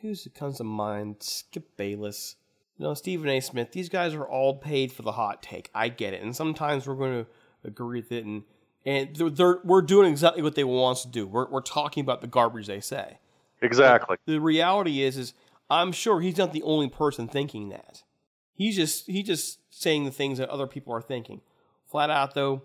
who's 0.00 0.26
comes 0.34 0.58
to 0.58 0.64
mind? 0.64 1.16
Skip 1.20 1.76
Bayless. 1.76 2.36
You 2.76 2.86
know, 2.86 2.94
Stephen 2.94 3.28
A. 3.28 3.40
Smith. 3.40 3.72
These 3.72 3.90
guys 3.90 4.14
are 4.14 4.26
all 4.26 4.54
paid 4.54 4.90
for 4.90 5.02
the 5.02 5.12
hot 5.12 5.42
take. 5.42 5.70
I 5.74 5.88
get 5.88 6.14
it, 6.14 6.22
and 6.22 6.34
sometimes 6.34 6.86
we're 6.86 6.94
going 6.94 7.24
to 7.24 7.30
agree 7.64 8.00
with 8.00 8.12
it, 8.12 8.24
and 8.24 8.44
and 8.86 9.14
they're, 9.14 9.30
they're, 9.30 9.58
we're 9.64 9.82
doing 9.82 10.10
exactly 10.10 10.42
what 10.42 10.54
they 10.54 10.64
want 10.64 10.98
us 10.98 11.02
to 11.02 11.08
do. 11.08 11.26
We're 11.26 11.48
we're 11.48 11.60
talking 11.60 12.00
about 12.02 12.22
the 12.22 12.26
garbage 12.26 12.66
they 12.66 12.80
say. 12.80 13.18
Exactly. 13.62 14.16
The 14.24 14.40
reality 14.40 15.02
is, 15.02 15.18
is 15.18 15.34
I'm 15.68 15.92
sure 15.92 16.20
he's 16.20 16.38
not 16.38 16.52
the 16.52 16.62
only 16.62 16.88
person 16.88 17.28
thinking 17.28 17.68
that. 17.68 18.02
He's 18.54 18.76
just 18.76 19.06
he's 19.06 19.26
just 19.26 19.58
saying 19.70 20.04
the 20.04 20.10
things 20.10 20.38
that 20.38 20.48
other 20.48 20.66
people 20.66 20.94
are 20.94 21.02
thinking. 21.02 21.42
Flat 21.90 22.08
out, 22.08 22.34
though, 22.34 22.62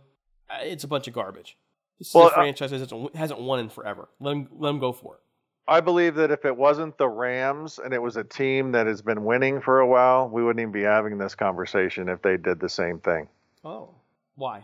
it's 0.62 0.84
a 0.84 0.88
bunch 0.88 1.08
of 1.08 1.14
garbage. 1.14 1.58
This 2.00 2.14
well, 2.14 2.28
uh, 2.28 2.32
franchise 2.32 2.72
that 2.72 2.80
hasn't, 2.80 3.16
hasn't 3.16 3.40
won 3.40 3.60
in 3.60 3.70
forever. 3.70 4.10
Let 4.20 4.32
him 4.32 4.48
let 4.58 4.70
him 4.70 4.80
go 4.80 4.92
for 4.92 5.16
it. 5.16 5.22
I 5.68 5.82
believe 5.82 6.16
that 6.16 6.30
if 6.30 6.46
it 6.46 6.56
wasn't 6.56 6.98
the 6.98 7.08
Rams 7.08 7.80
and 7.84 7.94
it 7.94 8.02
was 8.02 8.18
a 8.18 8.24
team 8.24 8.72
that 8.74 8.86
has 8.86 9.02
been 9.02 9.26
winning 9.26 9.62
for 9.62 9.80
a 9.80 9.88
while, 9.88 10.30
we 10.30 10.44
wouldn't 10.44 10.62
even 10.62 10.72
be 10.72 10.84
having 10.84 11.18
this 11.18 11.34
conversation 11.34 12.08
if 12.08 12.22
they 12.22 12.38
did 12.38 12.60
the 12.60 12.70
same 12.70 13.00
thing. 13.00 13.28
Oh, 13.64 13.90
why? 14.36 14.64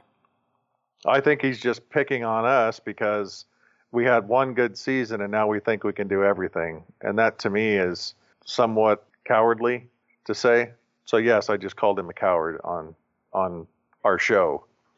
I 1.06 1.20
think 1.20 1.42
he's 1.42 1.60
just 1.60 1.90
picking 1.90 2.24
on 2.24 2.46
us 2.46 2.80
because 2.80 3.46
we 3.92 4.06
had 4.06 4.28
one 4.28 4.54
good 4.54 4.78
season 4.78 5.22
and 5.22 5.32
now 5.32 5.48
we 5.48 5.60
think 5.60 5.84
we 5.84 5.94
can 5.94 6.08
do 6.08 6.24
everything. 6.24 6.84
And 7.02 7.18
that 7.18 7.40
to 7.40 7.50
me 7.50 7.76
is 7.78 8.14
somewhat 8.46 9.04
cowardly 9.26 9.88
to 10.26 10.36
say. 10.36 10.72
So 11.06 11.18
yes, 11.18 11.50
I 11.50 11.58
just 11.58 11.76
called 11.76 11.98
him 11.98 12.10
a 12.10 12.14
coward 12.14 12.62
on 12.64 12.96
on 13.34 13.66
our 14.04 14.20
show. 14.20 14.66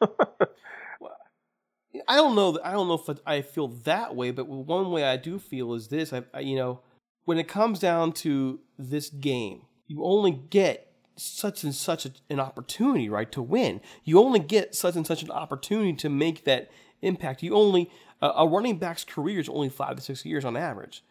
I 2.08 2.16
don't 2.16 2.34
know. 2.34 2.58
I 2.64 2.72
don't 2.72 2.88
know 2.88 3.02
if 3.06 3.18
I 3.26 3.42
feel 3.42 3.68
that 3.68 4.16
way, 4.16 4.30
but 4.30 4.48
one 4.48 4.90
way 4.90 5.04
I 5.04 5.16
do 5.16 5.38
feel 5.38 5.74
is 5.74 5.88
this. 5.88 6.12
I, 6.12 6.24
I, 6.32 6.40
you 6.40 6.56
know, 6.56 6.80
when 7.24 7.38
it 7.38 7.48
comes 7.48 7.78
down 7.78 8.12
to 8.12 8.60
this 8.78 9.10
game, 9.10 9.62
you 9.86 10.04
only 10.04 10.32
get 10.32 10.90
such 11.16 11.62
and 11.62 11.74
such 11.74 12.06
an 12.28 12.40
opportunity, 12.40 13.08
right, 13.08 13.30
to 13.32 13.42
win. 13.42 13.80
You 14.02 14.18
only 14.18 14.40
get 14.40 14.74
such 14.74 14.96
and 14.96 15.06
such 15.06 15.22
an 15.22 15.30
opportunity 15.30 15.92
to 15.94 16.08
make 16.08 16.44
that 16.44 16.70
impact. 17.02 17.42
You 17.42 17.54
only 17.54 17.90
uh, 18.20 18.32
a 18.36 18.48
running 18.48 18.78
back's 18.78 19.04
career 19.04 19.38
is 19.38 19.48
only 19.48 19.68
five 19.68 19.96
to 19.96 20.02
six 20.02 20.24
years 20.24 20.44
on 20.44 20.56
average. 20.56 21.04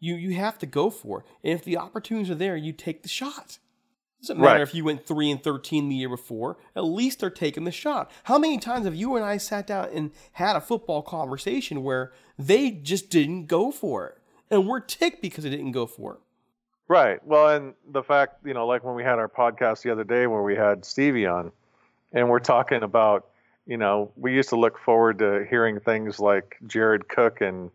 You 0.00 0.14
you 0.14 0.34
have 0.34 0.58
to 0.58 0.66
go 0.66 0.90
for 0.90 1.20
it, 1.20 1.26
and 1.42 1.58
if 1.58 1.64
the 1.64 1.76
opportunities 1.76 2.30
are 2.30 2.36
there, 2.36 2.56
you 2.56 2.72
take 2.72 3.02
the 3.02 3.08
shot. 3.08 3.58
Doesn't 4.20 4.38
matter 4.38 4.54
right. 4.54 4.62
if 4.62 4.74
you 4.74 4.84
went 4.84 5.06
three 5.06 5.30
and 5.30 5.42
thirteen 5.42 5.88
the 5.88 5.94
year 5.94 6.08
before. 6.08 6.56
At 6.74 6.84
least 6.84 7.20
they're 7.20 7.30
taking 7.30 7.64
the 7.64 7.70
shot. 7.70 8.10
How 8.24 8.36
many 8.38 8.58
times 8.58 8.84
have 8.84 8.94
you 8.94 9.14
and 9.14 9.24
I 9.24 9.36
sat 9.36 9.66
down 9.66 9.90
and 9.92 10.10
had 10.32 10.56
a 10.56 10.60
football 10.60 11.02
conversation 11.02 11.84
where 11.84 12.12
they 12.38 12.70
just 12.70 13.10
didn't 13.10 13.46
go 13.46 13.70
for 13.70 14.06
it, 14.08 14.18
and 14.50 14.66
we're 14.66 14.80
ticked 14.80 15.22
because 15.22 15.44
they 15.44 15.50
didn't 15.50 15.72
go 15.72 15.86
for 15.86 16.14
it? 16.14 16.20
Right. 16.88 17.24
Well, 17.24 17.48
and 17.48 17.74
the 17.90 18.02
fact, 18.02 18.46
you 18.46 18.54
know, 18.54 18.66
like 18.66 18.82
when 18.82 18.94
we 18.94 19.04
had 19.04 19.18
our 19.18 19.28
podcast 19.28 19.82
the 19.82 19.92
other 19.92 20.04
day 20.04 20.26
where 20.26 20.42
we 20.42 20.56
had 20.56 20.84
Stevie 20.84 21.26
on, 21.26 21.52
and 22.12 22.28
we're 22.28 22.38
talking 22.40 22.82
about, 22.82 23.28
you 23.66 23.76
know, 23.76 24.10
we 24.16 24.34
used 24.34 24.48
to 24.48 24.56
look 24.56 24.78
forward 24.78 25.18
to 25.18 25.46
hearing 25.48 25.78
things 25.78 26.18
like 26.18 26.56
Jared 26.66 27.06
Cook 27.08 27.40
and 27.40 27.70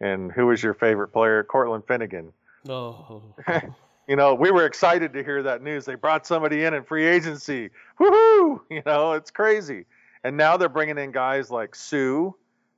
and 0.00 0.32
who 0.32 0.46
was 0.46 0.62
your 0.62 0.74
favorite 0.74 1.08
player, 1.08 1.44
Cortland 1.44 1.84
Finnegan. 1.86 2.32
Oh. 2.68 3.22
you 4.08 4.16
know, 4.16 4.34
we 4.34 4.50
were 4.50 4.66
excited 4.66 5.12
to 5.14 5.24
hear 5.24 5.42
that 5.42 5.62
news. 5.62 5.84
They 5.84 5.94
brought 5.94 6.26
somebody 6.26 6.64
in 6.64 6.74
in 6.74 6.84
free 6.84 7.06
agency. 7.06 7.70
Woohoo! 7.98 8.60
You 8.70 8.82
know, 8.86 9.12
it's 9.12 9.30
crazy. 9.30 9.84
And 10.24 10.36
now 10.36 10.56
they're 10.56 10.68
bringing 10.68 10.98
in 10.98 11.12
guys 11.12 11.50
like 11.50 11.74
Suh, 11.74 12.30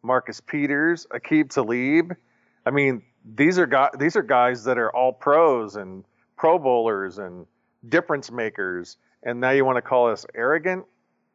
Marcus 0.03 0.41
Peters, 0.41 1.07
Aqib 1.11 1.51
Talib. 1.51 2.17
I 2.65 2.71
mean, 2.71 3.03
these 3.35 3.59
are 3.59 3.67
guys, 3.67 3.91
these 3.99 4.17
are 4.17 4.23
guys 4.23 4.65
that 4.65 4.79
are 4.79 4.91
all 4.95 5.13
pros 5.13 5.77
and 5.77 6.05
Pro 6.37 6.59
Bowlers 6.59 7.19
and 7.19 7.47
difference 7.89 8.31
makers. 8.31 8.97
And 9.23 9.41
now 9.41 9.51
you 9.51 9.65
want 9.65 9.77
to 9.77 9.83
call 9.83 10.11
us 10.11 10.27
arrogant? 10.35 10.85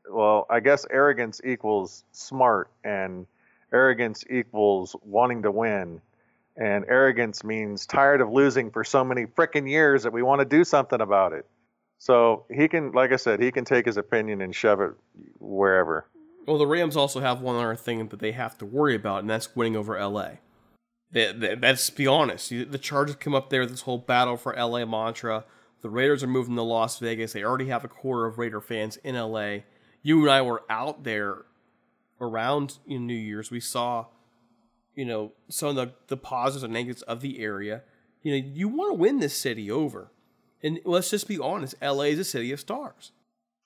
Well, 0.10 0.46
I 0.50 0.60
guess 0.60 0.86
arrogance 0.90 1.42
equals 1.44 2.04
smart, 2.12 2.70
and 2.84 3.26
arrogance 3.72 4.24
equals 4.30 4.96
wanting 5.04 5.44
to 5.44 5.52
win 5.52 6.02
and 6.58 6.86
arrogance 6.88 7.44
means 7.44 7.86
tired 7.86 8.22
of 8.22 8.30
losing 8.30 8.72
for 8.72 8.84
so 8.84 9.04
many 9.04 9.26
freaking 9.26 9.70
years 9.70 10.04
that 10.04 10.14
we 10.14 10.22
want 10.22 10.40
to 10.40 10.46
do 10.46 10.64
something 10.64 11.02
about 11.02 11.34
it. 11.34 11.46
So 11.98 12.46
he 12.52 12.68
can, 12.68 12.92
like 12.92 13.12
I 13.12 13.16
said, 13.16 13.42
he 13.42 13.52
can 13.52 13.64
take 13.64 13.86
his 13.86 13.98
opinion 13.98 14.42
and 14.42 14.56
shove 14.56 14.82
it 14.82 14.92
wherever. 15.40 16.08
Well, 16.48 16.58
the 16.58 16.68
Rams 16.68 16.98
also 16.98 17.20
have 17.20 17.42
one 17.42 17.56
other 17.56 17.76
thing 17.76 18.08
that 18.08 18.20
they 18.20 18.32
have 18.32 18.58
to 18.58 18.66
worry 18.66 18.96
about, 18.96 19.20
and 19.20 19.30
that's 19.30 19.56
winning 19.56 19.76
over 19.76 20.00
LA. 20.04 20.32
They, 21.12 21.56
let's 21.62 21.90
be 21.90 22.08
honest. 22.08 22.50
The 22.50 22.80
Chargers 22.80 23.18
come 23.18 23.36
up 23.36 23.50
there, 23.50 23.66
this 23.66 23.82
whole 23.82 24.00
battle 24.00 24.38
for 24.38 24.56
LA 24.56 24.86
mantra. 24.86 25.46
The 25.82 25.90
Raiders 25.90 26.24
are 26.24 26.28
moving 26.28 26.56
to 26.56 26.62
Las 26.62 27.00
Vegas. 27.00 27.34
They 27.34 27.44
already 27.44 27.68
have 27.68 27.84
a 27.84 27.88
quarter 27.88 28.26
of 28.26 28.38
Raider 28.38 28.62
fans 28.62 28.98
in 28.98 29.16
LA. 29.16 29.58
You 30.02 30.22
and 30.22 30.32
I 30.32 30.42
were 30.42 30.64
out 30.70 31.04
there 31.04 31.46
around 32.20 32.80
New 32.88 33.14
Year's. 33.14 33.52
We 33.52 33.60
saw 33.60 34.06
you 34.96 35.06
know, 35.06 35.32
some 35.50 35.70
of 35.70 35.76
the, 35.76 35.94
the 36.08 36.18
positives 36.18 36.64
and 36.64 36.74
negatives 36.74 37.02
of 37.04 37.22
the 37.22 37.40
area. 37.40 37.84
You 38.22 38.32
know, 38.32 38.48
you 38.54 38.68
want 38.68 38.92
to 38.92 38.96
win 38.96 39.20
this 39.20 39.36
city 39.36 39.72
over. 39.72 40.12
And 40.62 40.80
let's 40.86 41.10
just 41.10 41.28
be 41.28 41.40
honest, 41.40 41.76
LA 41.82 42.04
is 42.04 42.20
a 42.20 42.24
city 42.24 42.52
of 42.52 42.60
stars. 42.60 43.12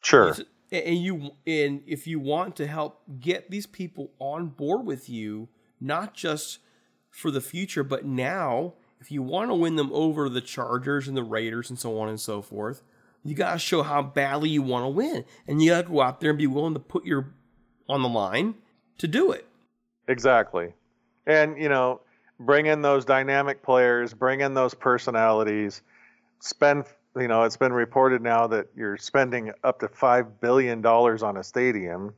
Sure. 0.02 0.36
and 0.72 0.98
you 0.98 1.32
and 1.48 1.82
if 1.88 2.06
you 2.06 2.20
want 2.20 2.56
to 2.58 2.68
help 2.68 3.02
get 3.20 3.50
these 3.50 3.66
people 3.66 4.12
on 4.20 4.48
board 4.48 4.86
with 4.86 5.10
you, 5.10 5.50
not 5.82 6.14
just 6.14 6.60
for 7.10 7.32
the 7.32 7.42
future, 7.42 7.84
but 7.84 8.06
now, 8.06 8.74
if 9.02 9.12
you 9.12 9.24
want 9.24 9.50
to 9.50 9.56
win 9.56 9.76
them 9.76 9.90
over 9.92 10.30
the 10.30 10.42
Chargers 10.42 11.08
and 11.08 11.18
the 11.18 11.24
Raiders 11.24 11.70
and 11.70 11.80
so 11.80 12.00
on 12.00 12.08
and 12.08 12.20
so 12.20 12.42
forth, 12.42 12.82
you 13.24 13.34
got 13.34 13.54
to 13.54 13.60
show 13.60 13.82
how 13.82 14.04
badly 14.04 14.50
you 14.50 14.62
want 14.62 14.86
to 14.86 14.90
win. 14.90 15.26
And 15.48 15.62
you 15.62 15.72
got 15.72 15.82
to 15.84 15.92
go 15.92 16.02
out 16.02 16.20
there 16.22 16.30
and 16.30 16.40
be 16.40 16.48
willing 16.48 16.76
to 16.76 16.80
put 16.80 17.04
your 17.04 17.34
on 17.90 18.04
the 18.04 18.10
line 18.10 18.56
to 19.00 19.08
do 19.08 19.32
it. 19.32 19.48
Exactly 20.08 20.74
and 21.26 21.62
you 21.62 21.70
know, 21.70 22.02
bring 22.40 22.66
in 22.66 22.82
those 22.82 23.06
dynamic 23.06 23.64
players, 23.64 24.14
bring 24.14 24.42
in 24.42 24.54
those 24.54 24.74
personalities, 24.74 25.82
spend. 26.40 26.86
You 27.18 27.30
know, 27.30 27.44
it's 27.44 27.56
been 27.56 27.72
reported 27.72 28.22
now 28.22 28.46
that 28.48 28.68
you're 28.76 28.98
spending 28.98 29.54
up 29.64 29.80
to 29.80 29.88
five 29.88 30.42
billion 30.42 30.82
dollars 30.82 31.24
on 31.24 31.38
a 31.38 31.44
stadium. 31.44 32.14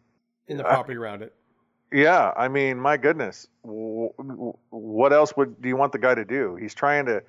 In 0.47 0.57
the 0.57 0.65
uh, 0.65 0.69
property 0.69 0.97
around 0.97 1.21
it. 1.21 1.35
Yeah, 1.91 2.33
I 2.35 2.47
mean, 2.47 2.79
my 2.79 2.97
goodness, 2.97 3.47
what 3.61 5.13
else 5.13 5.37
would 5.37 5.61
do 5.61 5.69
you 5.69 5.77
want 5.77 5.91
the 5.91 5.99
guy 5.99 6.15
to 6.15 6.25
do? 6.25 6.55
He's 6.55 6.73
trying 6.73 7.05
to, 7.05 7.23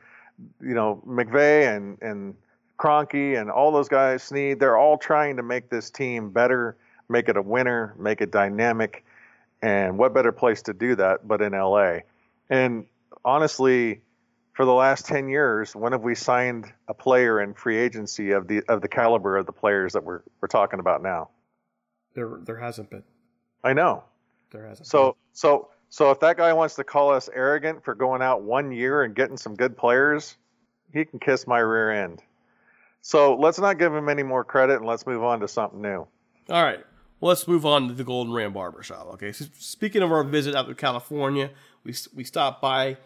you 0.60 0.74
know, 0.74 1.02
McVay 1.06 1.76
and 1.76 1.98
and 2.00 2.34
Kroenke 2.78 3.38
and 3.38 3.50
all 3.50 3.72
those 3.72 3.88
guys, 3.88 4.22
Snead, 4.22 4.60
they're 4.60 4.76
all 4.78 4.96
trying 4.96 5.36
to 5.36 5.42
make 5.42 5.68
this 5.68 5.90
team 5.90 6.30
better, 6.30 6.76
make 7.08 7.28
it 7.28 7.36
a 7.36 7.42
winner, 7.42 7.94
make 7.98 8.20
it 8.20 8.30
dynamic. 8.30 9.04
And 9.60 9.98
what 9.98 10.14
better 10.14 10.32
place 10.32 10.62
to 10.62 10.72
do 10.72 10.96
that 10.96 11.26
but 11.26 11.42
in 11.42 11.52
LA? 11.52 12.00
And 12.48 12.86
honestly, 13.24 14.02
for 14.52 14.64
the 14.64 14.72
last 14.72 15.06
10 15.06 15.28
years, 15.28 15.74
when 15.74 15.92
have 15.92 16.02
we 16.02 16.14
signed 16.14 16.72
a 16.88 16.94
player 16.94 17.40
in 17.40 17.54
free 17.54 17.76
agency 17.76 18.32
of 18.32 18.48
the 18.48 18.62
of 18.68 18.80
the 18.80 18.88
caliber 18.88 19.36
of 19.36 19.46
the 19.46 19.52
players 19.52 19.92
that 19.92 20.04
we're 20.04 20.22
we're 20.40 20.48
talking 20.48 20.80
about 20.80 21.02
now? 21.02 21.30
There 22.14 22.38
there 22.42 22.58
hasn't 22.58 22.90
been. 22.90 23.04
I 23.62 23.72
know. 23.72 24.04
There 24.50 24.66
hasn't. 24.66 24.86
So 24.86 25.12
been. 25.12 25.14
so 25.32 25.68
so 25.90 26.10
if 26.10 26.20
that 26.20 26.36
guy 26.36 26.52
wants 26.52 26.74
to 26.76 26.84
call 26.84 27.12
us 27.12 27.28
arrogant 27.32 27.84
for 27.84 27.94
going 27.94 28.20
out 28.22 28.42
one 28.42 28.72
year 28.72 29.02
and 29.02 29.14
getting 29.14 29.36
some 29.36 29.54
good 29.54 29.76
players, 29.76 30.36
he 30.92 31.04
can 31.04 31.18
kiss 31.18 31.46
my 31.46 31.58
rear 31.58 31.90
end. 31.90 32.22
So 33.00 33.36
let's 33.36 33.58
not 33.58 33.78
give 33.78 33.94
him 33.94 34.08
any 34.08 34.22
more 34.22 34.44
credit 34.44 34.76
and 34.76 34.86
let's 34.86 35.06
move 35.06 35.22
on 35.22 35.40
to 35.40 35.48
something 35.48 35.80
new. 35.80 36.06
All 36.50 36.62
right. 36.62 36.84
Let's 37.20 37.48
move 37.48 37.66
on 37.66 37.88
to 37.88 37.94
the 37.94 38.04
Golden 38.04 38.32
Ram 38.32 38.52
Barbershop. 38.52 39.06
Okay. 39.14 39.32
So 39.32 39.46
speaking 39.58 40.02
of 40.02 40.12
our 40.12 40.22
visit 40.22 40.54
out 40.54 40.68
to 40.68 40.74
California, 40.74 41.50
we 41.84 41.94
we 42.14 42.24
stopped 42.24 42.62
by, 42.62 42.88
you 42.88 42.96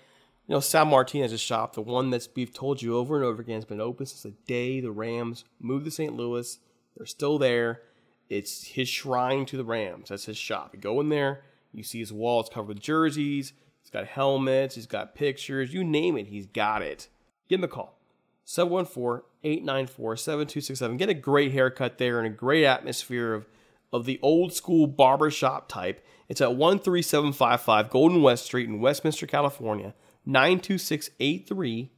know, 0.48 0.60
Sal 0.60 0.84
Martinez's 0.84 1.40
shop, 1.40 1.74
the 1.74 1.80
one 1.80 2.10
that's 2.10 2.28
we've 2.34 2.52
told 2.52 2.82
you 2.82 2.96
over 2.96 3.16
and 3.16 3.24
over 3.24 3.40
again 3.40 3.56
has 3.56 3.64
been 3.64 3.80
open 3.80 4.06
since 4.06 4.22
the 4.22 4.34
day 4.46 4.80
the 4.80 4.92
Rams 4.92 5.44
moved 5.60 5.86
to 5.86 5.90
St. 5.90 6.14
Louis. 6.14 6.58
They're 6.96 7.06
still 7.06 7.38
there. 7.38 7.80
It's 8.28 8.64
his 8.64 8.88
shrine 8.88 9.46
to 9.46 9.56
the 9.56 9.64
Rams. 9.64 10.08
That's 10.08 10.26
his 10.26 10.36
shop. 10.36 10.70
You 10.74 10.80
go 10.80 11.00
in 11.00 11.08
there, 11.08 11.42
you 11.72 11.82
see 11.82 12.00
his 12.00 12.12
walls 12.12 12.48
covered 12.48 12.68
with 12.68 12.80
jerseys. 12.80 13.52
He's 13.80 13.90
got 13.90 14.06
helmets. 14.06 14.74
He's 14.74 14.86
got 14.86 15.14
pictures. 15.14 15.74
You 15.74 15.84
name 15.84 16.16
it, 16.16 16.28
he's 16.28 16.46
got 16.46 16.82
it. 16.82 17.08
Give 17.48 17.60
him 17.60 17.64
a 17.64 17.68
call. 17.68 17.98
714 18.44 19.24
894 19.44 20.16
7267. 20.16 20.96
Get 20.96 21.08
a 21.08 21.14
great 21.14 21.52
haircut 21.52 21.98
there 21.98 22.18
and 22.18 22.26
a 22.26 22.30
great 22.30 22.64
atmosphere 22.64 23.34
of, 23.34 23.46
of 23.92 24.04
the 24.04 24.18
old 24.22 24.52
school 24.52 24.86
barbershop 24.86 25.68
type. 25.68 26.04
It's 26.28 26.40
at 26.40 26.56
13755 26.56 27.90
Golden 27.90 28.22
West 28.22 28.46
Street 28.46 28.68
in 28.68 28.80
Westminster, 28.80 29.26
California, 29.26 29.94
92683. 30.24 31.90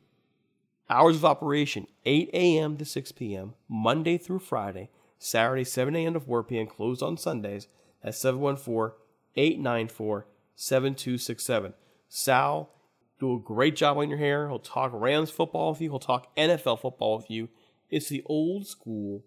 Hours 0.90 1.16
of 1.16 1.24
operation 1.24 1.86
8 2.04 2.30
a.m. 2.34 2.76
to 2.76 2.84
6 2.84 3.12
p.m., 3.12 3.54
Monday 3.68 4.18
through 4.18 4.40
Friday, 4.40 4.90
Saturday 5.18 5.64
7 5.64 5.96
a.m. 5.96 6.14
to 6.14 6.20
4 6.20 6.42
p.m., 6.44 6.66
closed 6.66 7.02
on 7.02 7.16
Sundays 7.16 7.68
at 8.02 8.14
714 8.14 8.96
894 9.36 10.26
7267. 10.56 11.74
Sal 12.08 12.70
do 13.18 13.34
a 13.34 13.40
great 13.40 13.76
job 13.76 13.98
on 13.98 14.08
your 14.08 14.18
hair. 14.18 14.48
He'll 14.48 14.58
talk 14.58 14.90
Rams 14.92 15.30
football 15.30 15.70
with 15.70 15.80
you. 15.80 15.90
He'll 15.90 15.98
talk 15.98 16.34
NFL 16.36 16.80
football 16.80 17.16
with 17.16 17.30
you. 17.30 17.48
It's 17.90 18.08
the 18.08 18.22
old 18.26 18.66
school 18.66 19.24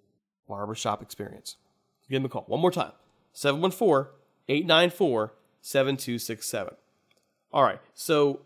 barbershop 0.47 1.01
experience. 1.01 1.55
Give 2.09 2.21
him 2.21 2.25
a 2.25 2.29
call 2.29 2.43
one 2.47 2.59
more 2.59 2.71
time 2.71 2.91
714 3.33 4.11
894 4.49 5.33
7267. 5.61 6.75
All 7.51 7.63
right, 7.63 7.79
so 7.93 8.41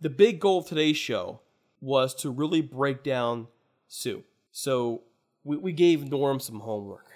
the 0.00 0.10
big 0.10 0.40
goal 0.40 0.58
of 0.58 0.66
today's 0.66 0.96
show 0.96 1.40
was 1.80 2.14
to 2.16 2.30
really 2.30 2.60
break 2.60 3.02
down 3.02 3.48
Suh. 3.88 4.18
So 4.52 5.02
we, 5.44 5.56
we 5.56 5.72
gave 5.72 6.08
Norm 6.08 6.40
some 6.40 6.60
homework. 6.60 7.06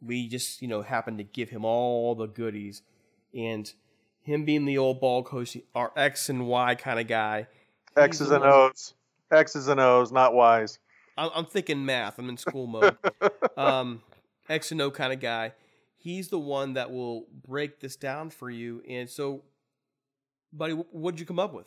We 0.00 0.28
just, 0.28 0.62
you 0.62 0.68
know, 0.68 0.82
happened 0.82 1.18
to 1.18 1.24
give 1.24 1.50
him 1.50 1.64
all 1.64 2.14
the 2.14 2.26
goodies. 2.26 2.82
And 3.34 3.70
him 4.22 4.44
being 4.44 4.64
the 4.64 4.78
old 4.78 5.00
ball 5.00 5.22
coach, 5.22 5.56
our 5.74 5.92
X 5.96 6.28
and 6.28 6.46
Y 6.46 6.74
kind 6.76 7.00
of 7.00 7.06
guy. 7.06 7.46
X's 7.96 8.30
and 8.30 8.44
O's. 8.44 8.94
X's 9.30 9.68
and 9.68 9.80
O's, 9.80 10.12
not 10.12 10.34
Y's. 10.34 10.78
I'm, 11.18 11.30
I'm 11.34 11.46
thinking 11.46 11.84
math. 11.84 12.18
I'm 12.18 12.28
in 12.28 12.36
school 12.36 12.66
mode. 12.66 12.96
um, 13.56 14.02
X 14.48 14.72
and 14.72 14.80
O 14.80 14.90
kind 14.90 15.12
of 15.12 15.20
guy. 15.20 15.52
He's 15.96 16.28
the 16.28 16.38
one 16.38 16.74
that 16.74 16.92
will 16.92 17.26
break 17.46 17.80
this 17.80 17.96
down 17.96 18.30
for 18.30 18.48
you. 18.48 18.82
And 18.88 19.08
so, 19.08 19.42
buddy, 20.52 20.72
what 20.72 21.12
did 21.12 21.20
you 21.20 21.26
come 21.26 21.38
up 21.38 21.52
with? 21.52 21.66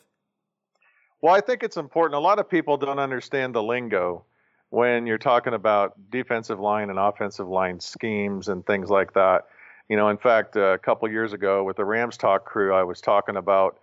Well, 1.20 1.34
I 1.34 1.40
think 1.40 1.62
it's 1.62 1.76
important. 1.76 2.14
A 2.14 2.20
lot 2.20 2.38
of 2.38 2.48
people 2.48 2.76
don't 2.78 2.98
understand 2.98 3.54
the 3.54 3.62
lingo 3.62 4.24
when 4.70 5.06
you're 5.06 5.18
talking 5.18 5.52
about 5.52 6.10
defensive 6.10 6.58
line 6.58 6.88
and 6.88 6.98
offensive 6.98 7.48
line 7.48 7.80
schemes 7.80 8.48
and 8.48 8.64
things 8.64 8.88
like 8.88 9.12
that. 9.12 9.46
You 9.88 9.96
know, 9.96 10.08
in 10.08 10.16
fact, 10.16 10.56
a 10.56 10.78
couple 10.82 11.10
years 11.10 11.32
ago 11.32 11.64
with 11.64 11.76
the 11.76 11.84
Rams 11.84 12.16
Talk 12.16 12.44
crew, 12.44 12.72
I 12.72 12.84
was 12.84 13.00
talking 13.00 13.36
about, 13.36 13.78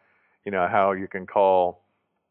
you 0.45 0.51
know, 0.51 0.67
how 0.67 0.93
you 0.93 1.07
can 1.07 1.27
call 1.27 1.81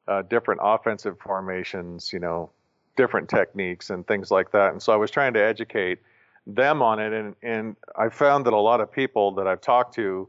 uh, 0.09 0.23
different 0.23 0.61
offensive 0.65 1.19
formations, 1.21 2.13
you 2.13 2.19
know, 2.19 2.51
different 2.97 3.29
techniques 3.29 3.91
and 3.91 4.07
things 4.07 4.31
like 4.31 4.51
that. 4.53 4.73
And 4.73 4.83
so 4.83 4.93
I 4.93 4.97
was 4.97 5.11
trying 5.11 5.35
to 5.35 5.43
educate 5.43 5.99
them 6.47 6.83
on 6.83 6.99
it, 6.99 7.13
and 7.13 7.35
and 7.43 7.77
I 7.97 8.09
found 8.09 8.47
that 8.47 8.53
a 8.53 8.59
lot 8.59 8.81
of 8.81 8.91
people 8.91 9.33
that 9.37 9.47
I've 9.47 9.61
talked 9.61 9.95
to 9.97 10.29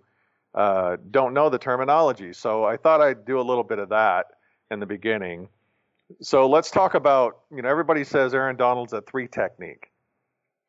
uh, 0.56 0.97
don't 1.12 1.34
know 1.34 1.49
the 1.49 1.60
terminology. 1.60 2.34
So 2.34 2.63
I 2.63 2.77
thought 2.77 3.01
I'd 3.01 3.25
do 3.25 3.39
a 3.39 3.43
little 3.43 3.63
bit 3.63 3.80
of 3.80 3.89
that 3.89 4.25
in 4.71 4.80
the 4.80 4.86
beginning. 4.86 5.49
So 6.21 6.47
let's 6.47 6.71
talk 6.71 6.95
about, 6.95 7.39
you 7.53 7.62
know, 7.62 7.69
everybody 7.69 8.03
says 8.03 8.34
Aaron 8.34 8.56
Donald's 8.56 8.93
a 8.93 9.01
three 9.01 9.27
technique. 9.27 9.91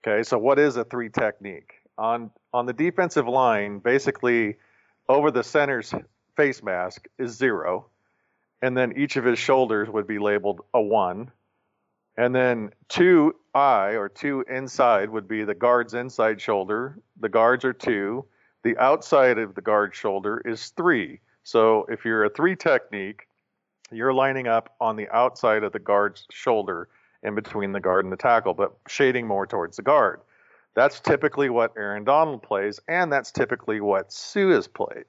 Okay, 0.06 0.22
so 0.22 0.36
what 0.36 0.58
is 0.58 0.76
a 0.76 0.84
three 0.84 1.08
technique? 1.08 1.74
On 1.96 2.30
on 2.52 2.66
the 2.66 2.72
defensive 2.72 3.26
line, 3.26 3.78
basically 3.78 4.56
over 5.08 5.30
the 5.30 5.42
center's 5.42 5.94
face 6.36 6.62
mask 6.62 7.08
is 7.18 7.32
zero, 7.32 7.86
and 8.62 8.76
then 8.76 8.92
each 8.96 9.16
of 9.16 9.24
his 9.24 9.38
shoulders 9.38 9.88
would 9.88 10.06
be 10.06 10.18
labeled 10.18 10.60
a 10.74 10.80
one. 10.80 11.30
And 12.18 12.34
then 12.34 12.72
two 12.88 13.36
I 13.54 13.90
or 13.90 14.08
two 14.08 14.44
inside 14.50 15.08
would 15.08 15.28
be 15.28 15.44
the 15.44 15.54
guard's 15.54 15.94
inside 15.94 16.40
shoulder. 16.40 16.98
The 17.20 17.28
guards 17.28 17.64
are 17.64 17.72
two. 17.72 18.24
The 18.64 18.76
outside 18.78 19.38
of 19.38 19.54
the 19.54 19.62
guard 19.62 19.94
shoulder 19.94 20.42
is 20.44 20.70
three. 20.70 21.20
So 21.44 21.86
if 21.88 22.04
you're 22.04 22.24
a 22.24 22.30
three 22.30 22.56
technique, 22.56 23.28
you're 23.92 24.12
lining 24.12 24.48
up 24.48 24.74
on 24.80 24.96
the 24.96 25.08
outside 25.10 25.62
of 25.62 25.72
the 25.72 25.78
guard's 25.78 26.26
shoulder 26.32 26.88
in 27.22 27.36
between 27.36 27.70
the 27.70 27.80
guard 27.80 28.04
and 28.04 28.12
the 28.12 28.16
tackle, 28.16 28.52
but 28.52 28.76
shading 28.88 29.26
more 29.26 29.46
towards 29.46 29.76
the 29.76 29.82
guard. 29.82 30.20
That's 30.74 30.98
typically 30.98 31.50
what 31.50 31.72
Aaron 31.76 32.02
Donald 32.02 32.42
plays, 32.42 32.80
and 32.88 33.12
that's 33.12 33.30
typically 33.30 33.80
what 33.80 34.12
Suh 34.12 34.50
has 34.50 34.66
played. 34.66 35.06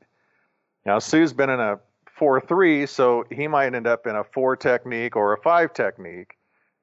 Now, 0.86 1.00
Suh's 1.00 1.34
been 1.34 1.50
in 1.50 1.60
a 1.60 1.80
4 2.18 2.40
3, 2.40 2.86
so 2.86 3.26
he 3.32 3.48
might 3.48 3.74
end 3.74 3.88
up 3.88 4.06
in 4.06 4.16
a 4.16 4.24
4 4.24 4.56
technique 4.56 5.16
or 5.16 5.34
a 5.34 5.42
5 5.42 5.74
technique. 5.74 6.36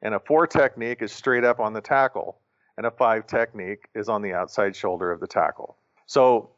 And 0.07 0.15
a 0.15 0.21
4 0.21 0.47
technique 0.47 1.03
is 1.03 1.11
straight 1.11 1.43
up 1.43 1.59
on 1.59 1.73
the 1.73 1.81
tackle, 1.81 2.39
and 2.77 2.87
a 2.87 2.93
5 2.93 3.27
technique 3.27 3.89
is 3.93 4.09
on 4.09 4.23
the 4.23 4.35
outside 4.35 4.77
shoulder 4.77 5.11
of 5.11 5.19
the 5.19 5.27
tackle. 5.27 5.77
So 6.07 6.51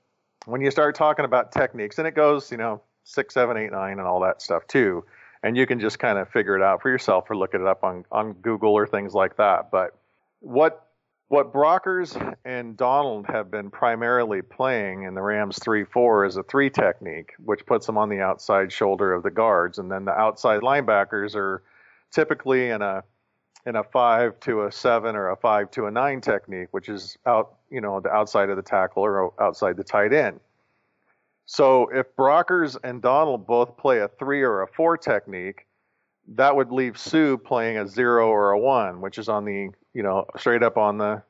when 0.44 0.60
you 0.60 0.70
start 0.70 0.94
talking 0.94 1.24
about 1.24 1.50
techniques, 1.50 1.96
and 1.96 2.06
it 2.06 2.14
goes, 2.14 2.50
you 2.50 2.58
know, 2.58 2.82
6, 3.04 3.32
7, 3.32 3.56
8, 3.56 3.72
9, 3.72 3.92
and 3.92 4.00
all 4.02 4.20
that 4.20 4.42
stuff 4.42 4.66
too, 4.66 5.02
and 5.42 5.56
you 5.56 5.66
can 5.66 5.80
just 5.80 5.98
kind 5.98 6.18
of 6.18 6.28
figure 6.28 6.56
it 6.56 6.62
out 6.62 6.82
for 6.82 6.90
yourself 6.90 7.30
or 7.30 7.38
look 7.38 7.54
it 7.54 7.62
up 7.62 7.84
on, 7.84 8.04
on 8.12 8.34
Google 8.34 8.74
or 8.74 8.86
things 8.86 9.14
like 9.14 9.38
that. 9.38 9.70
But 9.70 9.96
what 10.40 10.84
what 11.28 11.50
Brockers 11.50 12.36
and 12.44 12.76
Donald 12.76 13.28
have 13.28 13.50
been 13.50 13.70
primarily 13.70 14.42
playing 14.42 15.04
in 15.04 15.14
the 15.14 15.22
Rams 15.22 15.58
3 15.58 15.84
4 15.84 16.26
is 16.26 16.36
a 16.36 16.42
three 16.42 16.68
technique, 16.68 17.32
which 17.42 17.64
puts 17.64 17.86
them 17.86 17.96
on 17.96 18.10
the 18.10 18.20
outside 18.20 18.70
shoulder 18.70 19.14
of 19.14 19.22
the 19.22 19.30
guards. 19.30 19.78
And 19.78 19.90
then 19.90 20.04
the 20.04 20.12
outside 20.12 20.60
linebackers 20.60 21.34
are 21.34 21.62
typically 22.10 22.68
in 22.68 22.82
a 22.82 23.04
in 23.68 23.76
a 23.76 23.84
five 23.84 24.40
to 24.40 24.64
a 24.64 24.72
seven 24.72 25.14
or 25.14 25.28
a 25.28 25.36
five 25.36 25.70
to 25.72 25.84
a 25.84 25.90
nine 25.90 26.22
technique, 26.22 26.68
which 26.70 26.88
is 26.88 27.18
out, 27.26 27.56
you 27.70 27.82
know, 27.82 28.00
the 28.00 28.08
outside 28.08 28.48
of 28.48 28.56
the 28.56 28.62
tackle 28.62 29.04
or 29.04 29.34
outside 29.38 29.76
the 29.76 29.84
tight 29.84 30.14
end. 30.14 30.40
So 31.44 31.90
if 31.92 32.16
Brockers 32.16 32.78
and 32.82 33.02
Donald 33.02 33.46
both 33.46 33.76
play 33.76 33.98
a 33.98 34.08
three 34.08 34.42
or 34.42 34.62
a 34.62 34.66
four 34.66 34.96
technique, 34.96 35.66
that 36.28 36.56
would 36.56 36.72
leave 36.72 36.98
Suh 36.98 37.36
playing 37.36 37.76
a 37.76 37.86
zero 37.86 38.28
or 38.28 38.52
a 38.52 38.58
one, 38.58 39.02
which 39.02 39.18
is 39.18 39.28
on 39.28 39.44
the 39.44 39.68
you 39.92 40.02
know, 40.02 40.26
straight 40.38 40.62
up 40.62 40.78
on 40.78 40.96
the 40.96 41.22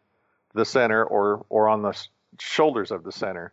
the 0.55 0.65
center 0.65 1.05
or 1.05 1.45
or 1.49 1.69
on 1.69 1.83
the 1.83 2.01
shoulders 2.39 2.93
of 2.93 3.03
the 3.03 3.13
center, 3.13 3.53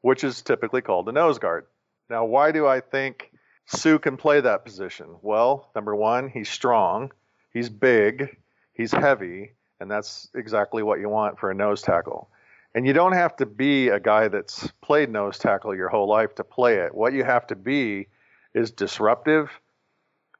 which 0.00 0.24
is 0.24 0.40
typically 0.40 0.80
called 0.80 1.04
the 1.06 1.12
nose 1.12 1.38
guard. 1.38 1.66
Now, 2.08 2.24
why 2.24 2.52
do 2.52 2.66
I 2.66 2.80
think 2.80 3.30
Suh 3.66 3.98
can 3.98 4.16
play 4.16 4.40
that 4.40 4.64
position? 4.64 5.16
Well, 5.20 5.70
number 5.74 5.94
one, 5.94 6.28
he's 6.30 6.48
strong, 6.48 7.12
he's 7.52 7.68
big, 7.68 8.36
he's 8.72 8.92
heavy, 8.92 9.52
and 9.80 9.90
that's 9.90 10.28
exactly 10.34 10.82
what 10.82 11.00
you 11.00 11.08
want 11.08 11.38
for 11.38 11.50
a 11.50 11.54
nose 11.54 11.82
tackle. 11.82 12.28
And 12.74 12.86
you 12.86 12.92
don't 12.92 13.12
have 13.12 13.36
to 13.36 13.46
be 13.46 13.88
a 13.88 14.00
guy 14.00 14.28
that's 14.28 14.70
played 14.80 15.10
nose 15.10 15.38
tackle 15.38 15.74
your 15.74 15.88
whole 15.88 16.08
life 16.08 16.34
to 16.36 16.44
play 16.44 16.76
it. 16.76 16.94
What 16.94 17.12
you 17.12 17.24
have 17.24 17.46
to 17.48 17.56
be 17.56 18.08
is 18.54 18.70
disruptive. 18.70 19.50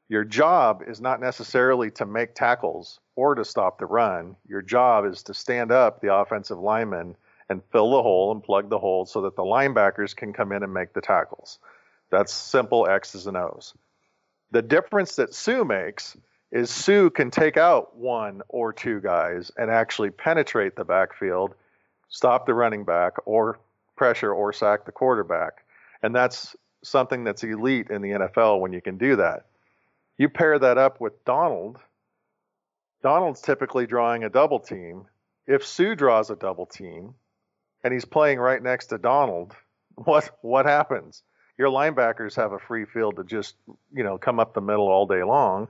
Your 0.08 0.24
job 0.24 0.82
is 0.86 1.00
not 1.00 1.20
necessarily 1.20 1.90
to 1.92 2.06
make 2.06 2.34
tackles 2.34 3.00
or 3.16 3.34
to 3.34 3.44
stop 3.44 3.78
the 3.78 3.86
run. 3.86 4.36
Your 4.48 4.62
job 4.62 5.04
is 5.04 5.22
to 5.24 5.34
stand 5.34 5.72
up 5.72 6.00
the 6.00 6.14
offensive 6.14 6.58
lineman 6.58 7.16
and 7.48 7.62
fill 7.70 7.90
the 7.90 8.02
hole 8.02 8.32
and 8.32 8.42
plug 8.42 8.70
the 8.70 8.78
hole 8.78 9.04
so 9.04 9.22
that 9.22 9.36
the 9.36 9.42
linebackers 9.42 10.16
can 10.16 10.32
come 10.32 10.52
in 10.52 10.62
and 10.62 10.72
make 10.72 10.92
the 10.94 11.00
tackles. 11.00 11.58
That's 12.10 12.32
simple 12.32 12.88
X's 12.88 13.26
and 13.26 13.36
O's. 13.36 13.74
The 14.50 14.62
difference 14.62 15.16
that 15.16 15.34
Suh 15.34 15.64
makes 15.64 16.16
is 16.52 16.68
Suh 16.70 17.08
can 17.08 17.30
take 17.30 17.56
out 17.56 17.96
one 17.96 18.42
or 18.48 18.74
two 18.74 19.00
guys 19.00 19.50
and 19.56 19.70
actually 19.70 20.10
penetrate 20.10 20.76
the 20.76 20.84
backfield, 20.84 21.54
stop 22.10 22.44
the 22.46 22.52
running 22.52 22.84
back, 22.84 23.14
or 23.24 23.58
pressure 23.96 24.32
or 24.32 24.52
sack 24.52 24.84
the 24.84 24.92
quarterback. 24.92 25.64
And 26.02 26.14
that's 26.14 26.54
something 26.84 27.24
that's 27.24 27.42
elite 27.42 27.88
in 27.88 28.02
the 28.02 28.10
NFL 28.10 28.60
when 28.60 28.72
you 28.74 28.82
can 28.82 28.98
do 28.98 29.16
that. 29.16 29.46
You 30.18 30.28
pair 30.28 30.58
that 30.58 30.76
up 30.76 31.00
with 31.00 31.24
Donald. 31.24 31.78
Donald's 33.02 33.40
typically 33.40 33.86
drawing 33.86 34.22
a 34.22 34.28
double 34.28 34.60
team. 34.60 35.06
If 35.46 35.64
Suh 35.64 35.94
draws 35.94 36.28
a 36.28 36.36
double 36.36 36.66
team 36.66 37.14
and 37.82 37.94
he's 37.94 38.04
playing 38.04 38.38
right 38.38 38.62
next 38.62 38.88
to 38.88 38.98
Donald, 38.98 39.54
what 39.94 40.30
what 40.42 40.66
happens? 40.66 41.22
Your 41.56 41.68
linebackers 41.68 42.36
have 42.36 42.52
a 42.52 42.58
free 42.58 42.84
field 42.84 43.16
to 43.16 43.24
just, 43.24 43.54
you 43.92 44.02
know, 44.02 44.18
come 44.18 44.38
up 44.38 44.52
the 44.52 44.60
middle 44.60 44.88
all 44.88 45.06
day 45.06 45.22
long 45.22 45.68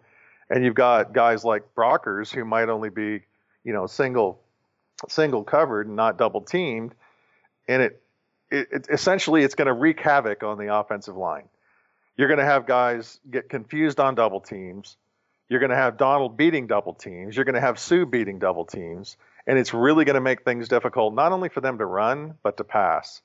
and 0.50 0.64
you've 0.64 0.74
got 0.74 1.12
guys 1.12 1.44
like 1.44 1.74
Brockers 1.74 2.33
who 2.33 2.44
might 2.44 2.68
only 2.68 2.90
be, 2.90 3.22
you 3.64 3.72
know, 3.72 3.87
single 3.87 4.40
single 5.09 5.42
covered 5.42 5.87
and 5.87 5.96
not 5.96 6.16
double 6.16 6.42
teamed, 6.42 6.94
and 7.68 7.83
it, 7.83 8.02
it, 8.50 8.68
it 8.70 8.87
essentially 8.90 9.42
it's 9.42 9.55
going 9.55 9.66
to 9.66 9.72
wreak 9.72 10.00
havoc 10.00 10.42
on 10.42 10.59
the 10.59 10.74
offensive 10.74 11.16
line. 11.16 11.48
You're 12.16 12.28
going 12.28 12.38
to 12.38 12.44
have 12.44 12.66
guys 12.66 13.18
get 13.31 13.48
confused 13.48 13.98
on 13.98 14.14
double 14.14 14.40
teams. 14.40 14.96
You're 15.48 15.61
going 15.61 15.70
to 15.70 15.76
have 15.76 15.96
Donald 15.96 16.37
beating 16.37 16.66
double 16.66 16.94
teams. 16.94 17.37
You're 17.37 17.44
going 17.44 17.57
to 17.57 17.61
have 17.61 17.78
Suh 17.78 18.05
beating 18.05 18.38
double 18.38 18.64
teams, 18.64 19.16
and 19.46 19.59
it's 19.59 19.74
really 19.74 20.05
going 20.05 20.14
to 20.14 20.20
make 20.20 20.44
things 20.44 20.68
difficult 20.68 21.14
not 21.14 21.33
only 21.33 21.48
for 21.48 21.61
them 21.61 21.78
to 21.78 21.87
run 21.87 22.35
but 22.42 22.57
to 22.59 22.64
pass. 22.64 23.22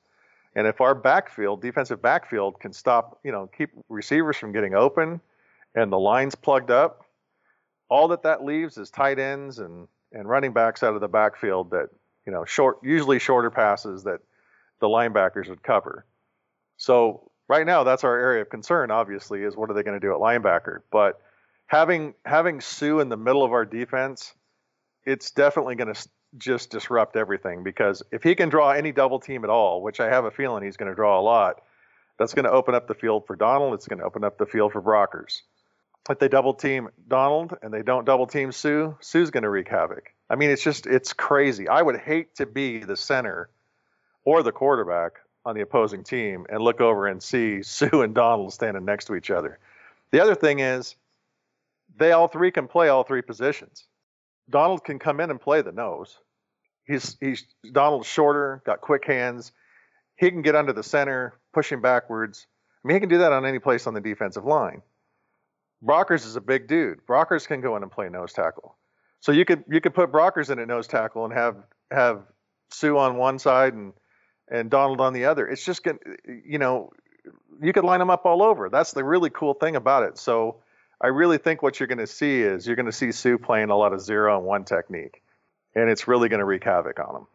And 0.56 0.66
if 0.66 0.82
our 0.82 0.96
backfield, 0.96 1.62
defensive 1.62 2.02
backfield, 2.02 2.60
can 2.60 2.74
stop, 2.74 3.20
you 3.24 3.32
know, 3.32 3.48
keep 3.48 3.70
receivers 3.90 4.38
from 4.38 4.54
getting 4.54 4.74
open, 4.74 5.22
and 5.76 5.92
the 5.92 6.00
lines 6.00 6.34
plugged 6.34 6.72
up, 6.72 7.06
all 7.90 8.10
that 8.10 8.24
that 8.24 8.44
leaves 8.44 8.78
is 8.78 8.90
tight 8.90 9.20
ends 9.20 9.60
and 9.60 9.88
and 10.12 10.28
running 10.28 10.54
backs 10.54 10.84
out 10.84 10.96
of 10.96 11.02
the 11.02 11.08
backfield 11.08 11.72
that 11.72 11.90
you 12.26 12.32
know 12.32 12.46
short 12.46 12.80
usually 12.84 13.20
shorter 13.20 13.52
passes 13.52 14.04
that 14.04 14.20
the 14.80 14.88
linebackers 14.88 15.50
would 15.50 15.64
cover. 15.64 16.06
So 16.78 17.32
right 17.48 17.66
now 17.66 17.84
that's 17.84 18.04
our 18.04 18.18
area 18.18 18.42
of 18.42 18.50
concern 18.50 18.92
obviously 18.92 19.44
is 19.44 19.56
what 19.56 19.70
are 19.70 19.74
they 19.74 19.84
going 19.84 20.00
to 20.00 20.06
do 20.06 20.14
at 20.14 20.20
linebacker 20.20 20.80
but 20.92 21.22
having 21.68 22.14
having 22.26 22.62
Suh 22.62 23.00
in 23.00 23.10
the 23.10 23.18
middle 23.18 23.44
of 23.44 23.52
our 23.52 23.66
defense 23.66 24.34
it's 25.06 25.32
definitely 25.32 25.76
going 25.76 25.94
to 25.94 26.10
just 26.38 26.70
disrupt 26.70 27.16
everything 27.16 27.64
because 27.64 28.04
if 28.12 28.22
he 28.22 28.36
can 28.36 28.50
draw 28.50 28.72
any 28.72 28.92
double 28.92 29.20
team 29.20 29.44
at 29.44 29.50
all 29.50 29.82
which 29.82 30.00
I 30.00 30.10
have 30.10 30.26
a 30.26 30.32
feeling 30.32 30.64
he's 30.64 30.78
going 30.78 30.92
to 30.92 30.96
draw 30.96 31.20
a 31.20 31.22
lot 31.22 31.62
that's 32.20 32.34
going 32.34 32.46
to 32.46 32.52
open 32.52 32.76
up 32.76 32.88
the 32.88 32.94
field 32.94 33.26
for 33.26 33.36
Donald 33.36 33.74
it's 33.74 33.88
going 33.88 34.00
to 34.00 34.06
open 34.06 34.24
up 34.24 34.38
the 34.38 34.46
field 34.46 34.74
for 34.74 34.82
Brockers 34.82 35.42
if 36.10 36.20
they 36.20 36.28
double 36.28 36.54
team 36.54 36.90
Donald 37.08 37.58
and 37.62 37.74
they 37.74 37.82
don't 37.82 38.06
double 38.06 38.28
team 38.28 38.52
Suh, 38.52 38.94
Suh's 39.00 39.32
going 39.32 39.44
to 39.44 39.50
wreak 39.50 39.68
havoc. 39.68 40.14
I 40.30 40.36
mean, 40.36 40.50
it's 40.50 40.64
just 40.64 40.88
it's 40.88 41.14
crazy. 41.14 41.68
I 41.68 41.82
would 41.82 42.00
hate 42.00 42.36
to 42.36 42.46
be 42.46 42.80
the 42.80 42.98
center 42.98 43.50
or 44.24 44.44
the 44.44 44.52
quarterback 44.52 45.14
on 45.46 45.56
the 45.56 45.62
opposing 45.62 46.04
team 46.04 46.46
and 46.50 46.62
look 46.62 46.82
over 46.82 47.08
and 47.08 47.22
see 47.22 47.62
Suh 47.64 48.02
and 48.02 48.14
Donald 48.14 48.54
standing 48.54 48.86
next 48.86 49.06
to 49.06 49.16
each 49.16 49.32
other. 49.32 49.60
The 50.12 50.22
other 50.22 50.36
thing 50.36 50.60
is 50.60 50.96
they 51.98 52.12
all 52.12 52.28
three 52.28 52.52
can 52.52 52.68
play 52.68 52.90
all 52.90 53.04
three 53.04 53.22
positions. 53.22 53.86
Donald 54.50 54.84
can 54.84 55.00
come 55.00 55.20
in 55.20 55.30
and 55.30 55.42
play 55.42 55.62
the 55.62 55.72
nose. 55.72 56.18
He's 56.86 57.18
he's 57.20 57.46
Donald's 57.70 58.08
shorter, 58.08 58.62
got 58.66 58.82
quick 58.82 59.06
hands. 59.06 59.52
He 60.16 60.32
can 60.32 60.42
get 60.42 60.56
under 60.56 60.74
the 60.74 60.84
center, 60.84 61.34
pushing 61.54 61.82
backwards. 61.82 62.48
I 62.84 62.88
mean, 62.88 62.96
he 62.96 63.00
can 63.00 63.10
do 63.10 63.20
that 63.20 63.34
on 63.34 63.46
any 63.46 63.60
place 63.60 63.88
on 63.88 63.94
the 63.94 64.02
defensive 64.02 64.46
line. 64.46 64.82
Brockers 65.84 66.26
is 66.26 66.36
a 66.36 66.42
big 66.42 66.68
dude. 66.68 67.06
Brockers 67.06 67.48
can 67.48 67.62
go 67.62 67.76
in 67.76 67.84
and 67.84 67.92
play 67.92 68.10
nose 68.10 68.34
tackle. 68.34 68.76
So 69.20 69.32
you 69.32 69.46
could 69.46 69.64
you 69.70 69.82
could 69.82 69.94
put 69.94 70.12
Brockers 70.12 70.50
in 70.50 70.60
at 70.60 70.68
nose 70.68 70.88
tackle 70.88 71.26
and 71.26 71.34
have 71.34 71.58
have 71.92 72.24
Suh 72.72 72.98
on 72.98 73.18
one 73.18 73.40
side 73.40 73.74
and 73.74 73.94
and 74.50 74.70
Donald 74.70 75.02
on 75.02 75.14
the 75.14 75.26
other. 75.26 75.48
It's 75.48 75.64
just 75.64 75.84
gonna 75.84 76.00
you 76.26 76.60
know 76.60 76.92
you 77.62 77.74
could 77.74 77.84
line 77.84 78.00
them 78.00 78.10
up 78.10 78.26
all 78.26 78.44
over. 78.44 78.70
That's 78.70 78.94
the 78.94 79.04
really 79.04 79.30
cool 79.30 79.54
thing 79.54 79.76
about 79.76 80.04
it. 80.04 80.18
So 80.18 80.62
I 81.02 81.08
really 81.08 81.38
think 81.38 81.62
what 81.62 81.80
you're 81.80 81.88
going 81.88 81.98
to 82.00 82.08
see 82.08 82.42
is 82.42 82.66
you're 82.66 82.76
going 82.76 82.88
to 82.88 82.92
see 82.92 83.12
Suh 83.12 83.38
playing 83.38 83.70
a 83.70 83.78
lot 83.78 83.94
of 83.94 84.02
zero 84.02 84.38
and 84.38 84.46
one 84.46 84.64
technique, 84.64 85.22
and 85.76 85.90
it's 85.90 86.08
really 86.08 86.30
going 86.30 86.40
to 86.40 86.46
wreak 86.46 86.64
havoc 86.64 87.00
on 87.00 87.14
them. 87.14 87.28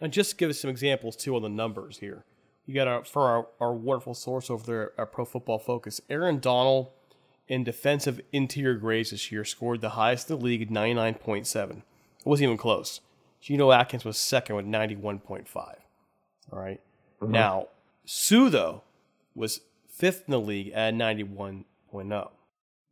And 0.00 0.12
just 0.12 0.38
give 0.38 0.50
us 0.50 0.60
some 0.60 0.70
examples 0.70 1.16
too 1.16 1.36
on 1.36 1.42
the 1.42 1.48
numbers 1.48 1.98
here. 1.98 2.24
You 2.66 2.74
got 2.74 2.88
our, 2.88 3.04
for 3.04 3.22
our, 3.22 3.46
our 3.60 3.74
wonderful 3.74 4.14
source 4.14 4.50
over 4.50 4.66
there 4.66 5.00
at 5.00 5.12
Pro 5.12 5.24
Football 5.24 5.60
Focus, 5.60 6.00
Aaron 6.10 6.40
Donald 6.40 6.88
in 7.48 7.64
defensive 7.64 8.20
interior 8.32 8.74
grades 8.74 9.10
this 9.10 9.30
year 9.30 9.44
scored 9.44 9.80
the 9.80 9.90
highest 9.90 10.30
in 10.30 10.38
the 10.38 10.44
league 10.44 10.62
at 10.62 10.68
99.7. 10.68 11.70
It 11.70 11.82
wasn't 12.24 12.44
even 12.44 12.56
close. 12.56 13.00
Geno 13.40 13.70
Atkins 13.70 14.04
was 14.04 14.16
second 14.16 14.56
with 14.56 14.66
91.5. 14.66 15.56
All 15.56 15.78
right? 16.58 16.80
mm-hmm. 17.20 17.32
Now, 17.32 17.68
Suh, 18.04 18.48
though, 18.48 18.82
was 19.34 19.60
fifth 19.88 20.24
in 20.26 20.32
the 20.32 20.40
league 20.40 20.72
at 20.72 20.94
91.0. 20.94 22.30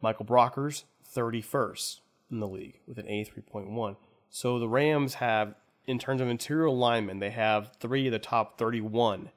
Michael 0.00 0.24
Brockers, 0.24 0.84
31st 1.14 2.00
in 2.30 2.40
the 2.40 2.48
league 2.48 2.80
with 2.86 2.98
an 2.98 3.06
83.1. 3.06 3.96
So 4.30 4.58
the 4.58 4.68
Rams 4.68 5.14
have, 5.14 5.54
in 5.86 5.98
terms 5.98 6.20
of 6.20 6.28
interior 6.28 6.70
linemen, 6.70 7.20
they 7.20 7.30
have 7.30 7.72
three 7.78 8.06
of 8.06 8.12
the 8.12 8.18
top 8.18 8.58
31 8.58 9.30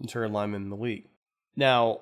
interior 0.00 0.28
linemen 0.28 0.62
in 0.62 0.70
the 0.70 0.76
league. 0.76 1.06
Now, 1.56 2.00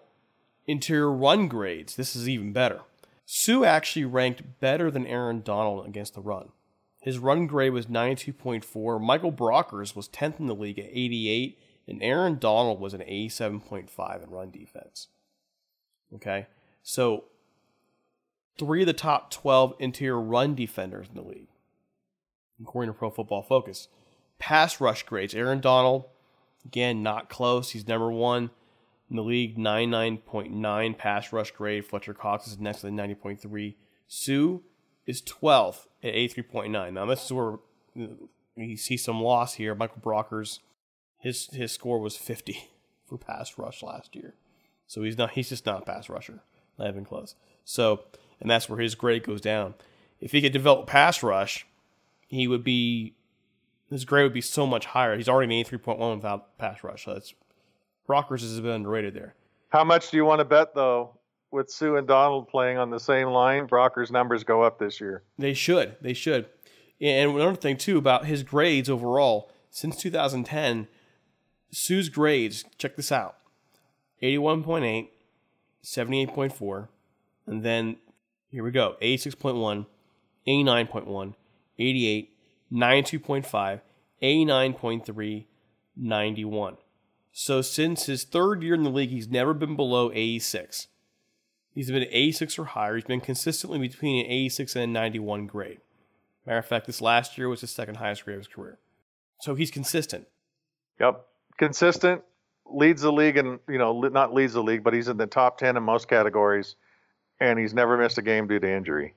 interior 0.68 1.10
run 1.10 1.48
grades, 1.48 1.96
this 1.96 2.14
is 2.14 2.28
even 2.28 2.52
better. 2.52 2.82
Suh 3.24 3.64
actually 3.64 4.04
ranked 4.04 4.60
better 4.60 4.90
than 4.90 5.06
Aaron 5.06 5.42
Donald 5.42 5.86
against 5.86 6.14
the 6.14 6.20
run. 6.20 6.50
His 7.00 7.18
run 7.18 7.46
grade 7.46 7.72
was 7.72 7.86
92.4. 7.86 9.00
Michael 9.00 9.32
Brockers 9.32 9.96
was 9.96 10.08
10th 10.08 10.38
in 10.38 10.46
the 10.46 10.54
league 10.54 10.78
at 10.78 10.90
88, 10.90 11.58
and 11.86 12.02
Aaron 12.02 12.38
Donald 12.38 12.80
was 12.80 12.94
an 12.94 13.00
87.5 13.00 14.22
in 14.22 14.30
run 14.30 14.50
defense. 14.50 15.08
Okay, 16.14 16.46
so 16.82 17.24
three 18.58 18.82
of 18.82 18.86
the 18.86 18.92
top 18.92 19.30
12 19.30 19.74
interior 19.78 20.20
run 20.20 20.54
defenders 20.54 21.08
in 21.08 21.14
the 21.14 21.28
league, 21.28 21.48
according 22.60 22.92
to 22.92 22.98
Pro 22.98 23.10
Football 23.10 23.42
Focus. 23.42 23.88
Pass 24.38 24.80
rush 24.80 25.02
grades: 25.02 25.34
Aaron 25.34 25.60
Donald, 25.60 26.06
again 26.64 27.02
not 27.02 27.28
close. 27.28 27.70
He's 27.70 27.86
number 27.86 28.10
one 28.10 28.50
in 29.10 29.16
the 29.16 29.22
league, 29.22 29.56
99.9 29.56 30.98
pass 30.98 31.32
rush 31.32 31.50
grade. 31.52 31.86
Fletcher 31.86 32.14
Cox 32.14 32.46
is 32.46 32.58
next 32.58 32.84
at 32.84 32.92
90.3. 32.92 33.74
Suh 34.06 34.58
is 35.06 35.22
12th 35.22 35.86
at 36.02 36.14
83.9. 36.14 36.92
Now, 36.92 37.06
this 37.06 37.24
is 37.24 37.32
where 37.32 37.58
you 38.56 38.76
see 38.76 38.96
some 38.96 39.20
loss 39.22 39.54
here. 39.54 39.74
Michael 39.74 40.02
Brockers, 40.02 40.60
his 41.18 41.48
his 41.52 41.72
score 41.72 41.98
was 41.98 42.16
50 42.16 42.68
for 43.06 43.18
pass 43.18 43.56
rush 43.56 43.82
last 43.82 44.14
year. 44.14 44.34
So 44.86 45.02
he's 45.02 45.18
not 45.18 45.32
he's 45.32 45.48
just 45.48 45.66
not 45.66 45.82
a 45.82 45.84
pass 45.84 46.08
rusher. 46.08 46.42
Not 46.78 46.88
even 46.88 47.04
close. 47.04 47.34
So, 47.64 48.04
and 48.40 48.50
that's 48.50 48.68
where 48.68 48.78
his 48.78 48.94
grade 48.94 49.24
goes 49.24 49.40
down. 49.40 49.74
If 50.20 50.32
he 50.32 50.40
could 50.40 50.52
develop 50.52 50.86
pass 50.86 51.22
rush, 51.22 51.66
he 52.26 52.46
would 52.46 52.64
be 52.64 53.14
his 53.90 54.04
grade 54.04 54.24
would 54.24 54.34
be 54.34 54.40
so 54.40 54.66
much 54.66 54.86
higher. 54.86 55.16
He's 55.16 55.28
already 55.28 55.58
an 55.58 55.64
83.1 55.64 56.16
without 56.16 56.58
pass 56.58 56.84
rush. 56.84 57.04
So 57.04 57.14
that's 57.14 57.34
Brockers 58.08 58.40
has 58.40 58.58
been 58.60 58.70
underrated 58.70 59.14
there. 59.14 59.34
How 59.68 59.84
much 59.84 60.10
do 60.10 60.16
you 60.16 60.24
want 60.24 60.40
to 60.40 60.44
bet 60.44 60.74
though? 60.74 61.14
With 61.50 61.70
Suh 61.70 61.96
and 61.96 62.06
Donald 62.06 62.48
playing 62.48 62.76
on 62.76 62.90
the 62.90 63.00
same 63.00 63.28
line, 63.28 63.66
Brockers' 63.66 64.10
numbers 64.10 64.44
go 64.44 64.62
up 64.62 64.78
this 64.78 65.00
year. 65.00 65.22
They 65.38 65.54
should. 65.54 65.96
They 66.00 66.12
should. 66.12 66.46
And 67.00 67.30
another 67.30 67.56
thing 67.56 67.76
too 67.76 67.96
about 67.96 68.26
his 68.26 68.42
grades 68.42 68.90
overall 68.90 69.50
since 69.70 69.96
2010, 69.96 70.88
Suh's 71.70 72.08
grades. 72.08 72.64
Check 72.76 72.96
this 72.96 73.12
out: 73.12 73.36
81.8, 74.22 75.08
78.4, 75.82 76.88
and 77.46 77.62
then 77.62 77.96
here 78.50 78.64
we 78.64 78.70
go: 78.70 78.96
86.1, 79.00 79.86
89.1, 80.46 81.34
88, 81.78 82.36
92.5, 82.72 83.80
89.3, 84.22 85.44
91. 85.96 86.76
So 87.32 87.62
since 87.62 88.06
his 88.06 88.24
third 88.24 88.62
year 88.62 88.74
in 88.74 88.82
the 88.82 88.90
league, 88.90 89.10
he's 89.10 89.28
never 89.28 89.54
been 89.54 89.76
below 89.76 90.10
86. 90.12 90.88
He's 91.74 91.90
been 91.90 92.06
86 92.10 92.58
or 92.58 92.64
higher. 92.64 92.96
He's 92.96 93.04
been 93.04 93.20
consistently 93.20 93.78
between 93.78 94.24
an 94.24 94.30
86 94.30 94.74
and 94.76 94.84
a 94.84 94.86
91 94.86 95.46
grade. 95.46 95.78
Matter 96.44 96.58
of 96.58 96.66
fact, 96.66 96.86
this 96.86 97.00
last 97.00 97.38
year 97.38 97.48
was 97.48 97.60
his 97.60 97.70
second 97.70 97.96
highest 97.96 98.24
grade 98.24 98.36
of 98.36 98.40
his 98.40 98.48
career. 98.48 98.78
So 99.40 99.54
he's 99.54 99.70
consistent. 99.70 100.26
Yep, 100.98 101.24
consistent. 101.58 102.22
Leads 102.66 103.02
the 103.02 103.12
league, 103.12 103.36
and 103.36 103.60
you 103.68 103.78
know, 103.78 104.00
not 104.00 104.34
leads 104.34 104.54
the 104.54 104.62
league, 104.62 104.82
but 104.82 104.92
he's 104.92 105.08
in 105.08 105.16
the 105.16 105.26
top 105.26 105.58
10 105.58 105.76
in 105.76 105.82
most 105.82 106.08
categories, 106.08 106.76
and 107.38 107.58
he's 107.58 107.72
never 107.72 107.96
missed 107.96 108.18
a 108.18 108.22
game 108.22 108.46
due 108.46 108.58
to 108.58 108.70
injury. 108.70 109.14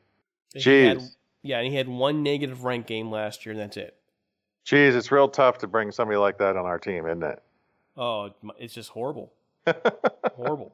Jeez. 0.55 0.87
Had, 0.87 1.01
yeah, 1.41 1.57
and 1.59 1.67
he 1.67 1.75
had 1.75 1.87
one 1.87 2.21
negative 2.21 2.63
rank 2.63 2.85
game 2.85 3.09
last 3.09 3.45
year, 3.45 3.53
and 3.53 3.61
that's 3.61 3.77
it. 3.77 3.95
Jeez, 4.65 4.95
it's 4.95 5.11
real 5.11 5.27
tough 5.27 5.57
to 5.59 5.67
bring 5.67 5.91
somebody 5.91 6.17
like 6.17 6.37
that 6.37 6.55
on 6.55 6.65
our 6.65 6.77
team, 6.77 7.07
isn't 7.07 7.23
it? 7.23 7.41
Oh, 7.97 8.31
it's 8.59 8.73
just 8.73 8.89
horrible. 8.89 9.33
horrible. 10.35 10.73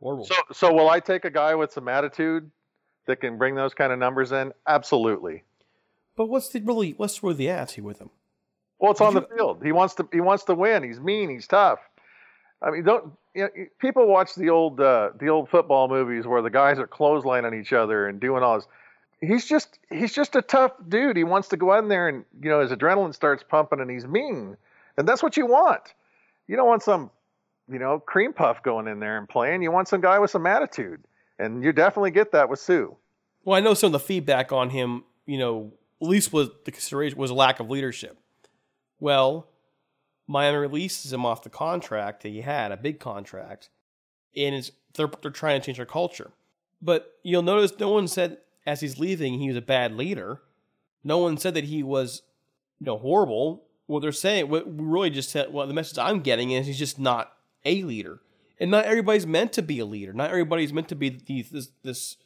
Horrible. 0.00 0.24
So, 0.24 0.34
so 0.52 0.72
will 0.72 0.88
I 0.88 1.00
take 1.00 1.24
a 1.24 1.30
guy 1.30 1.54
with 1.54 1.72
some 1.72 1.88
attitude 1.88 2.50
that 3.06 3.20
can 3.20 3.36
bring 3.38 3.54
those 3.54 3.74
kind 3.74 3.92
of 3.92 3.98
numbers 3.98 4.32
in? 4.32 4.52
Absolutely. 4.66 5.44
But 6.16 6.28
what's 6.28 6.48
the 6.48 6.60
really 6.60 6.92
what's 6.96 7.22
really 7.22 7.36
the 7.36 7.50
attitude 7.50 7.84
with 7.84 8.00
him? 8.00 8.10
Well, 8.78 8.92
it's 8.92 9.00
on 9.00 9.14
the 9.14 9.22
field. 9.22 9.62
He 9.62 9.72
wants 9.72 9.94
to 9.96 10.08
he 10.12 10.20
wants 10.20 10.44
to 10.44 10.54
win. 10.54 10.82
He's 10.82 11.00
mean. 11.00 11.30
He's 11.30 11.46
tough. 11.46 11.80
I 12.62 12.70
mean, 12.70 12.84
don't 12.84 13.12
you 13.34 13.42
know, 13.42 13.48
people 13.78 14.06
watch 14.06 14.34
the 14.34 14.50
old 14.50 14.80
uh, 14.80 15.10
the 15.18 15.28
old 15.28 15.48
football 15.48 15.88
movies 15.88 16.26
where 16.26 16.42
the 16.42 16.50
guys 16.50 16.78
are 16.78 16.86
clotheslining 16.86 17.60
each 17.60 17.72
other 17.72 18.08
and 18.08 18.20
doing 18.20 18.42
all 18.42 18.56
this. 18.56 18.68
He's 19.20 19.46
just 19.46 19.78
he's 19.90 20.12
just 20.12 20.36
a 20.36 20.42
tough 20.42 20.72
dude. 20.88 21.16
He 21.16 21.24
wants 21.24 21.48
to 21.48 21.56
go 21.56 21.76
in 21.78 21.88
there 21.88 22.08
and 22.08 22.24
you 22.40 22.50
know 22.50 22.60
his 22.60 22.70
adrenaline 22.70 23.14
starts 23.14 23.44
pumping 23.48 23.80
and 23.80 23.90
he's 23.90 24.06
mean, 24.06 24.56
and 24.96 25.08
that's 25.08 25.22
what 25.22 25.36
you 25.36 25.46
want. 25.46 25.82
You 26.48 26.56
don't 26.56 26.66
want 26.66 26.82
some 26.82 27.10
you 27.70 27.78
know 27.78 28.00
cream 28.00 28.32
puff 28.32 28.62
going 28.62 28.88
in 28.88 28.98
there 28.98 29.18
and 29.18 29.28
playing. 29.28 29.62
You 29.62 29.70
want 29.70 29.86
some 29.86 30.00
guy 30.00 30.18
with 30.18 30.30
some 30.30 30.46
attitude, 30.46 31.04
and 31.38 31.62
you 31.62 31.72
definitely 31.72 32.10
get 32.10 32.32
that 32.32 32.48
with 32.48 32.58
Suh. 32.58 32.88
Well, 33.44 33.56
I 33.56 33.60
know 33.60 33.74
some 33.74 33.88
of 33.88 33.92
the 33.92 34.00
feedback 34.00 34.50
on 34.50 34.70
him, 34.70 35.04
you 35.26 35.38
know, 35.38 35.72
at 36.02 36.08
least 36.08 36.32
was 36.32 36.50
the 36.64 36.72
consideration 36.72 37.18
was 37.18 37.30
a 37.30 37.34
lack 37.34 37.60
of 37.60 37.70
leadership. 37.70 38.18
Well, 38.98 39.46
Miami 40.26 40.58
releases 40.58 41.12
him 41.12 41.24
off 41.24 41.42
the 41.42 41.50
contract 41.50 42.22
that 42.22 42.30
he 42.30 42.40
had, 42.40 42.72
a 42.72 42.76
big 42.76 43.00
contract, 43.00 43.70
and 44.36 44.70
they're, 44.94 45.10
they're 45.22 45.30
trying 45.30 45.60
to 45.60 45.64
change 45.64 45.78
their 45.78 45.86
culture. 45.86 46.32
But 46.82 47.18
you'll 47.22 47.42
notice 47.42 47.72
no 47.78 47.90
one 47.90 48.08
said 48.08 48.38
as 48.66 48.80
he's 48.80 48.98
leaving 48.98 49.38
he 49.38 49.48
was 49.48 49.56
a 49.56 49.62
bad 49.62 49.94
leader. 49.94 50.42
No 51.02 51.18
one 51.18 51.38
said 51.38 51.54
that 51.54 51.64
he 51.64 51.82
was, 51.82 52.22
you 52.78 52.86
know, 52.86 52.98
horrible. 52.98 53.64
What 53.88 54.00
they're 54.00 54.12
saying, 54.12 54.48
what 54.48 54.64
really 54.66 55.10
just 55.10 55.30
said, 55.30 55.52
well, 55.52 55.66
the 55.66 55.74
message 55.74 55.98
I'm 55.98 56.20
getting 56.20 56.52
is 56.52 56.66
he's 56.66 56.78
just 56.78 57.00
not 57.00 57.32
a 57.64 57.82
leader, 57.82 58.20
and 58.60 58.70
not 58.70 58.84
everybody's 58.84 59.26
meant 59.26 59.52
to 59.54 59.62
be 59.62 59.80
a 59.80 59.84
leader. 59.84 60.12
Not 60.12 60.30
everybody's 60.30 60.72
meant 60.72 60.88
to 60.88 60.94
be 60.94 61.10
this 61.10 61.70
this 61.82 62.16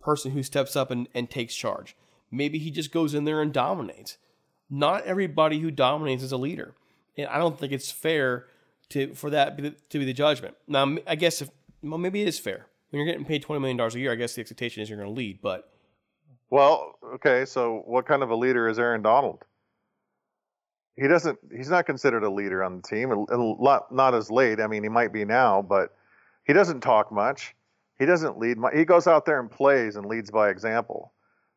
person 0.00 0.32
who 0.32 0.42
steps 0.42 0.76
up 0.76 0.90
and, 0.90 1.08
and 1.14 1.30
takes 1.30 1.54
charge. 1.54 1.96
Maybe 2.30 2.58
he 2.58 2.70
just 2.70 2.92
goes 2.92 3.14
in 3.14 3.24
there 3.24 3.40
and 3.40 3.52
dominates 3.52 4.18
not 4.72 5.04
everybody 5.04 5.60
who 5.60 5.70
dominates 5.70 6.22
is 6.22 6.32
a 6.32 6.36
leader, 6.38 6.74
and 7.16 7.28
I 7.28 7.36
don't 7.38 7.58
think 7.58 7.72
it's 7.72 7.92
fair 7.92 8.46
to 8.88 9.14
for 9.14 9.28
that 9.30 9.56
to 9.90 9.98
be 9.98 10.04
the 10.04 10.14
judgment. 10.14 10.56
Now, 10.66 10.96
I 11.06 11.14
guess 11.14 11.42
if 11.42 11.50
well, 11.82 11.98
maybe 11.98 12.22
it 12.22 12.28
is 12.28 12.38
fair 12.38 12.66
when 12.88 12.98
you're 12.98 13.06
getting 13.06 13.26
paid 13.26 13.42
twenty 13.42 13.60
million 13.60 13.76
dollars 13.76 13.94
a 13.94 14.00
year. 14.00 14.10
I 14.10 14.14
guess 14.14 14.34
the 14.34 14.40
expectation 14.40 14.82
is 14.82 14.88
you're 14.88 14.98
going 14.98 15.10
to 15.10 15.14
lead, 15.14 15.40
but 15.42 15.70
well, 16.48 16.98
okay. 17.16 17.44
So, 17.44 17.82
what 17.84 18.06
kind 18.06 18.22
of 18.22 18.30
a 18.30 18.34
leader 18.34 18.66
is 18.66 18.78
Aaron 18.78 19.02
Donald? 19.02 19.44
He 20.96 21.08
doesn't. 21.08 21.38
He's 21.54 21.70
not 21.70 21.86
considered 21.86 22.22
a 22.22 22.30
leader 22.30 22.62
on 22.62 22.76
the 22.76 22.82
team. 22.82 23.10
A 23.10 23.36
lot, 23.36 23.92
not 23.92 24.14
as 24.14 24.30
late. 24.30 24.60
I 24.60 24.66
mean, 24.66 24.82
he 24.82 24.88
might 24.88 25.12
be 25.12 25.24
now, 25.24 25.62
but 25.62 25.94
he 26.44 26.52
doesn't 26.52 26.80
talk 26.80 27.10
much. 27.10 27.54
He 27.98 28.06
doesn't 28.06 28.38
lead. 28.38 28.58
much. 28.58 28.74
He 28.74 28.84
goes 28.84 29.06
out 29.06 29.24
there 29.24 29.40
and 29.40 29.50
plays 29.50 29.96
and 29.96 30.06
leads 30.06 30.30
by 30.30 30.50
example. 30.50 31.12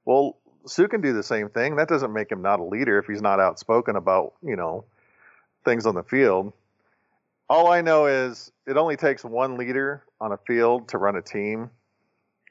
Well, 0.06 0.38
Suh 0.68 0.88
can 0.88 1.02
do 1.02 1.14
the 1.14 1.24
same 1.24 1.50
thing. 1.50 1.76
That 1.76 1.88
doesn't 1.88 2.14
make 2.14 2.32
him 2.32 2.42
not 2.42 2.60
a 2.60 2.64
leader 2.64 2.98
if 2.98 3.08
he's 3.08 3.22
not 3.22 3.40
outspoken 3.40 3.96
about, 3.96 4.34
you 4.42 4.56
know, 4.56 4.86
things 5.64 5.86
on 5.86 5.96
the 5.96 6.04
field. 6.04 6.54
All 7.50 7.70
I 7.70 7.82
know 7.82 8.08
is 8.08 8.52
it 8.66 8.78
only 8.78 8.96
takes 8.96 9.24
one 9.24 9.58
leader 9.58 10.04
on 10.20 10.32
a 10.32 10.38
field 10.38 10.90
to 10.90 10.98
run 10.98 11.16
a 11.16 11.22
team. 11.22 11.70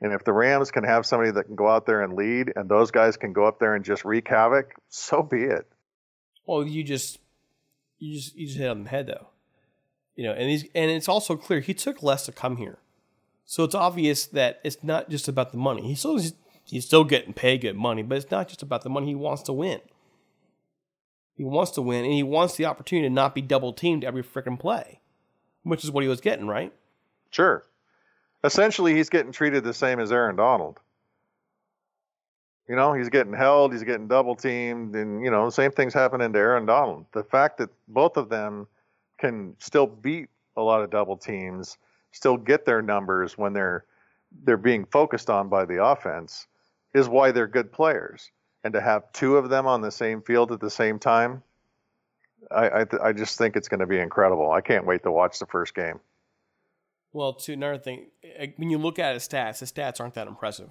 And 0.01 0.13
if 0.13 0.25
the 0.25 0.33
Rams 0.33 0.71
can 0.71 0.85
have 0.85 1.07
somebody 1.07 1.31
that 1.33 1.45
can 1.45 1.57
go 1.57 1.69
out 1.69 1.87
there 1.87 2.03
and 2.03 2.15
lead 2.15 2.53
and 2.55 2.69
those 2.69 2.91
guys 2.91 3.17
can 3.17 3.33
go 3.33 3.47
up 3.47 3.59
there 3.59 3.75
and 3.75 3.85
just 3.85 4.05
wreak 4.05 4.29
havoc, 4.29 4.75
so 4.89 5.23
be 5.23 5.43
it. 5.43 5.67
Well, 6.47 6.67
you 6.67 6.85
just 6.85 7.19
you 7.99 8.15
just 8.15 8.37
you 8.37 8.47
just 8.47 8.59
hit 8.59 8.69
on 8.69 8.85
the 8.85 8.91
head 8.91 9.07
though. 9.07 9.29
You 10.17 10.25
know, 10.25 10.33
and 10.33 10.49
he's 10.49 10.65
and 10.75 10.91
it's 10.91 11.09
also 11.09 11.37
clear 11.37 11.61
he 11.61 11.75
took 11.75 12.03
less 12.03 12.25
to 12.27 12.33
come 12.33 12.57
here. 12.57 12.79
So 13.47 13.65
it's 13.65 13.75
obvious 13.75 14.27
that 14.27 14.61
it's 14.65 14.83
not 14.83 15.11
just 15.11 15.29
about 15.29 15.53
the 15.53 15.59
money. 15.59 15.83
He 15.83 15.95
still 15.95 16.19
he's 16.65 16.87
still 16.87 17.05
getting 17.05 17.33
paid 17.33 17.63
good 17.63 17.77
money, 17.77 18.03
but 18.03 18.19
it's 18.19 18.31
not 18.31 18.49
just 18.49 18.63
about 18.63 18.83
the 18.83 18.91
money. 18.91 19.09
He 19.09 19.15
wants 19.15 19.43
to 19.45 19.53
win. 19.53 19.81
He 21.37 21.45
wants 21.45 21.73
to 21.73 21.83
win, 21.83 22.05
and 22.05 22.15
he 22.15 22.23
wants 22.23 22.57
the 22.57 22.67
opportunity 22.67 23.09
to 23.09 23.15
not 23.15 23.35
be 23.35 23.43
double 23.43 23.73
teamed 23.73 24.05
every 24.05 24.23
freaking 24.23 24.59
play, 24.59 25.01
which 25.65 25.83
is 25.83 25.91
what 25.91 26.03
he 26.03 26.09
was 26.09 26.21
getting, 26.21 26.47
right? 26.47 26.73
Sure. 27.31 27.65
Essentially, 28.45 28.95
he's 28.95 29.09
getting 29.09 29.33
treated 29.33 29.65
the 29.65 29.75
same 29.75 29.99
as 29.99 30.13
Aaron 30.13 30.37
Donald. 30.37 30.79
You 32.69 32.77
know, 32.77 32.95
he's 32.95 33.11
getting 33.11 33.35
held, 33.35 33.73
he's 33.73 33.83
getting 33.83 34.09
double 34.09 34.35
teamed, 34.35 34.97
and, 34.97 35.23
you 35.23 35.31
know, 35.31 35.51
same 35.51 35.71
thing's 35.71 35.93
happening 35.93 36.33
to 36.33 36.39
Aaron 36.39 36.65
Donald. 36.65 37.05
The 37.13 37.23
fact 37.23 37.59
that 37.59 37.69
both 37.89 38.17
of 38.17 38.31
them 38.31 38.67
can 39.19 39.55
still 39.59 39.87
beat 39.87 40.29
a 40.57 40.63
lot 40.63 40.83
of 40.83 40.91
double 40.91 41.17
teams, 41.17 41.77
still 42.13 42.37
get 42.37 42.65
their 42.65 42.83
numbers 42.83 43.37
when 43.37 43.53
they're 43.53 43.85
they're 44.45 44.57
being 44.57 44.85
focused 44.85 45.31
on 45.31 45.49
by 45.49 45.65
the 45.65 45.85
offense 45.85 46.49
is 46.93 47.09
why 47.09 47.31
they're 47.31 47.47
good 47.47 47.71
players. 47.71 48.33
And 48.65 48.75
to 48.75 48.81
have 48.81 49.13
two 49.13 49.37
of 49.37 49.49
them 49.49 49.67
on 49.67 49.81
the 49.81 49.93
same 49.93 50.23
field 50.23 50.51
at 50.51 50.59
the 50.59 50.71
same 50.71 50.99
time, 50.99 51.43
I 52.51 52.81
I, 52.81 52.85
th- 52.85 53.03
I 53.03 53.13
just 53.13 53.39
think 53.39 53.57
it's 53.57 53.69
going 53.69 53.81
to 53.81 53.87
be 53.87 53.99
incredible. 53.99 54.51
I 54.51 54.61
can't 54.61 54.87
wait 54.87 55.03
to 55.05 55.13
watch 55.13 55.39
the 55.39 55.47
first 55.47 55.75
game. 55.75 56.01
Well, 57.13 57.33
to 57.35 57.53
another 57.53 57.79
thing, 57.79 58.07
eh, 58.25 58.49
when 58.57 58.71
you 58.71 58.79
look 58.79 58.99
at 58.99 59.15
his 59.15 59.29
stats, 59.29 59.61
his 59.61 59.71
stats 59.71 60.01
aren't 60.01 60.15
that 60.15 60.27
impressive, 60.27 60.71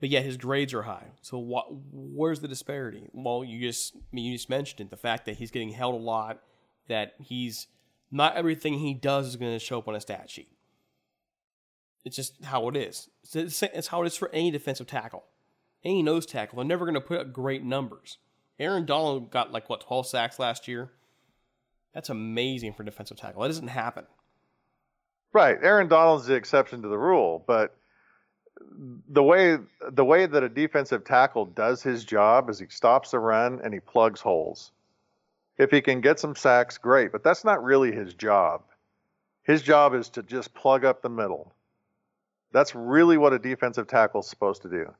but 0.00 0.08
yet 0.08 0.24
his 0.24 0.36
grades 0.36 0.74
are 0.74 0.82
high. 0.82 1.12
So 1.22 1.38
what? 1.38 1.66
Where's 1.92 2.40
the 2.40 2.48
disparity? 2.48 3.08
Well, 3.12 3.44
you 3.44 3.60
just 3.60 3.94
I 3.96 4.00
mean, 4.12 4.24
you 4.26 4.36
just 4.36 4.50
mentioned 4.50 4.80
it, 4.80 4.90
the 4.90 4.96
fact 4.96 5.26
that 5.26 5.36
he's 5.36 5.50
getting 5.50 5.70
held 5.70 5.94
a 5.94 5.98
lot, 5.98 6.40
that 6.88 7.14
he's 7.20 7.66
not 8.10 8.36
everything 8.36 8.78
he 8.78 8.94
does 8.94 9.26
is 9.26 9.36
going 9.36 9.52
to 9.52 9.58
show 9.58 9.78
up 9.78 9.88
on 9.88 9.94
a 9.94 10.00
stat 10.00 10.30
sheet. 10.30 10.48
It's 12.04 12.16
just 12.16 12.44
how 12.44 12.68
it 12.68 12.76
is. 12.76 13.08
It's 13.32 13.88
how 13.88 14.02
it 14.02 14.06
is 14.06 14.16
for 14.16 14.30
any 14.32 14.50
defensive 14.50 14.86
tackle 14.86 15.24
any 15.84 16.02
nose 16.02 16.26
tackle. 16.26 16.56
They're 16.56 16.64
never 16.64 16.84
going 16.84 16.94
to 16.94 17.00
put 17.00 17.20
up 17.20 17.32
great 17.32 17.62
numbers. 17.62 18.18
Aaron 18.58 18.86
Donald 18.86 19.30
got 19.30 19.52
like 19.52 19.68
what 19.68 19.80
12 19.82 20.06
sacks 20.06 20.38
last 20.38 20.66
year. 20.66 20.90
That's 21.92 22.08
amazing 22.08 22.74
for 22.74 22.82
defensive 22.82 23.16
tackle. 23.16 23.42
That 23.42 23.48
doesn't 23.48 23.68
happen. 23.68 24.06
Right, 25.32 25.58
Aaron 25.62 25.88
Donald's 25.88 26.26
the 26.26 26.34
exception 26.34 26.82
to 26.82 26.88
the 26.88 26.98
rule, 26.98 27.44
but 27.46 27.76
the 29.08 29.22
way 29.22 29.58
the 29.90 30.04
way 30.04 30.26
that 30.26 30.42
a 30.42 30.48
defensive 30.48 31.04
tackle 31.04 31.46
does 31.46 31.82
his 31.82 32.04
job 32.04 32.50
is 32.50 32.58
he 32.58 32.66
stops 32.68 33.10
the 33.10 33.18
run 33.18 33.60
and 33.62 33.72
he 33.72 33.80
plugs 33.80 34.20
holes. 34.20 34.72
If 35.56 35.70
he 35.70 35.80
can 35.80 36.00
get 36.00 36.18
some 36.18 36.34
sacks, 36.34 36.78
great, 36.78 37.12
but 37.12 37.22
that's 37.22 37.44
not 37.44 37.62
really 37.62 37.92
his 37.92 38.14
job. 38.14 38.62
His 39.44 39.62
job 39.62 39.94
is 39.94 40.08
to 40.10 40.22
just 40.22 40.54
plug 40.54 40.84
up 40.84 41.02
the 41.02 41.08
middle. 41.08 41.52
That's 42.52 42.74
really 42.74 43.18
what 43.18 43.32
a 43.32 43.38
defensive 43.38 43.86
tackle 43.86 44.20
is 44.20 44.26
supposed 44.26 44.62
to 44.62 44.68
do. 44.68 44.92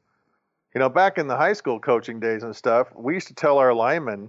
You 0.75 0.81
know, 0.81 0.89
back 0.89 1.19
in 1.19 1.29
the 1.29 1.37
high 1.37 1.53
school 1.53 1.81
coaching 1.81 2.21
days 2.21 2.43
and 2.43 2.55
stuff, 2.55 2.89
we 2.95 3.15
used 3.15 3.29
to 3.29 3.35
tell 3.35 3.59
our 3.59 3.73
linemen 3.73 4.29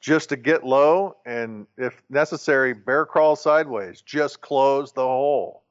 just 0.00 0.30
to 0.30 0.36
get 0.36 0.64
low 0.64 1.16
and, 1.26 1.66
if 1.76 2.00
necessary, 2.08 2.72
bear 2.72 3.04
crawl 3.04 3.36
sideways. 3.36 4.00
Just 4.02 4.40
close 4.40 4.92
the 4.92 5.02
hole. 5.02 5.62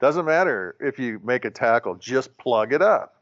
Doesn't 0.00 0.24
matter 0.24 0.76
if 0.80 0.98
you 0.98 1.20
make 1.24 1.44
a 1.44 1.50
tackle, 1.50 1.94
just 1.94 2.36
plug 2.36 2.72
it 2.72 2.82
up. 2.82 3.14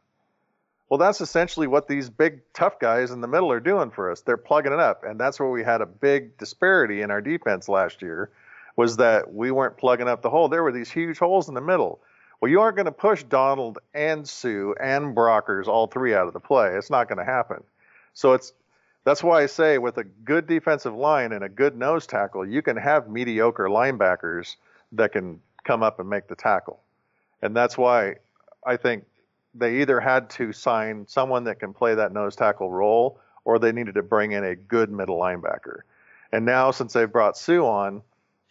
Well, 0.89 0.99
that's 0.99 1.21
essentially 1.21 1.67
what 1.67 1.89
these 1.89 2.11
big 2.11 2.41
tough 2.53 2.79
guys 2.79 3.13
in 3.13 3.23
the 3.23 3.29
middle 3.29 3.51
are 3.51 3.61
doing 3.61 3.91
for 3.91 4.11
us. 4.11 4.21
They're 4.21 4.37
plugging 4.37 4.75
it 4.75 4.81
up, 4.81 5.05
and 5.05 5.19
that's 5.19 5.41
where 5.41 5.49
we 5.49 5.65
had 5.65 5.81
a 5.81 5.87
big 5.87 6.37
disparity 6.37 7.01
in 7.01 7.11
our 7.11 7.23
defense 7.23 7.69
last 7.69 8.03
year. 8.03 8.31
Was 8.77 8.99
that 8.99 9.33
we 9.33 9.51
weren't 9.51 9.79
plugging 9.79 10.09
up 10.09 10.23
the 10.23 10.31
hole? 10.31 10.49
There 10.49 10.63
were 10.63 10.73
these 10.73 10.91
huge 10.91 11.19
holes 11.19 11.49
in 11.49 11.55
the 11.55 11.61
middle. 11.61 12.01
Well, 12.41 12.51
you 12.51 12.61
aren't 12.61 12.77
going 12.77 12.87
to 12.87 12.93
push 12.93 13.23
Donald 13.23 13.79
and 13.95 14.29
Suh 14.29 14.73
and 14.81 15.17
Brockers 15.17 15.67
all 15.67 15.87
three 15.87 16.15
out 16.15 16.27
of 16.27 16.33
the 16.33 16.41
play. 16.41 16.75
It's 16.75 16.91
not 16.91 17.09
going 17.09 17.19
to 17.19 17.25
happen. 17.25 17.63
So 18.15 18.33
it's 18.33 18.53
that's 19.05 19.23
why 19.23 19.43
I 19.43 19.47
say 19.47 19.79
with 19.79 19.99
a 19.99 20.05
good 20.05 20.47
defensive 20.47 20.95
line 20.95 21.33
and 21.33 21.43
a 21.43 21.49
good 21.49 21.77
nose 21.77 22.07
tackle, 22.07 22.47
you 22.47 22.63
can 22.63 22.77
have 22.77 23.09
mediocre 23.09 23.69
linebackers 23.69 24.57
that 24.93 25.13
can 25.13 25.41
come 25.65 25.83
up 25.83 26.01
and 26.01 26.09
make 26.09 26.29
the 26.29 26.37
tackle. 26.37 26.81
And 27.43 27.57
that's 27.57 27.77
why 27.77 28.17
I 28.65 28.77
think 28.77 29.05
they 29.55 29.81
either 29.81 30.01
had 30.01 30.31
to 30.31 30.53
sign 30.53 31.07
someone 31.09 31.45
that 31.45 31.59
can 31.61 31.73
play 31.73 31.95
that 31.95 32.13
nose 32.13 32.37
tackle 32.37 32.71
role 32.71 33.19
or 33.45 33.59
they 33.59 33.73
needed 33.73 33.95
to 33.95 34.03
bring 34.03 34.33
in 34.33 34.45
a 34.45 34.55
good 34.55 34.91
middle 34.91 35.19
linebacker. 35.19 35.81
And 36.33 36.45
now 36.45 36.71
since 36.71 36.93
they've 36.93 37.11
brought 37.11 37.37
Suh 37.37 37.65
on, 37.65 38.03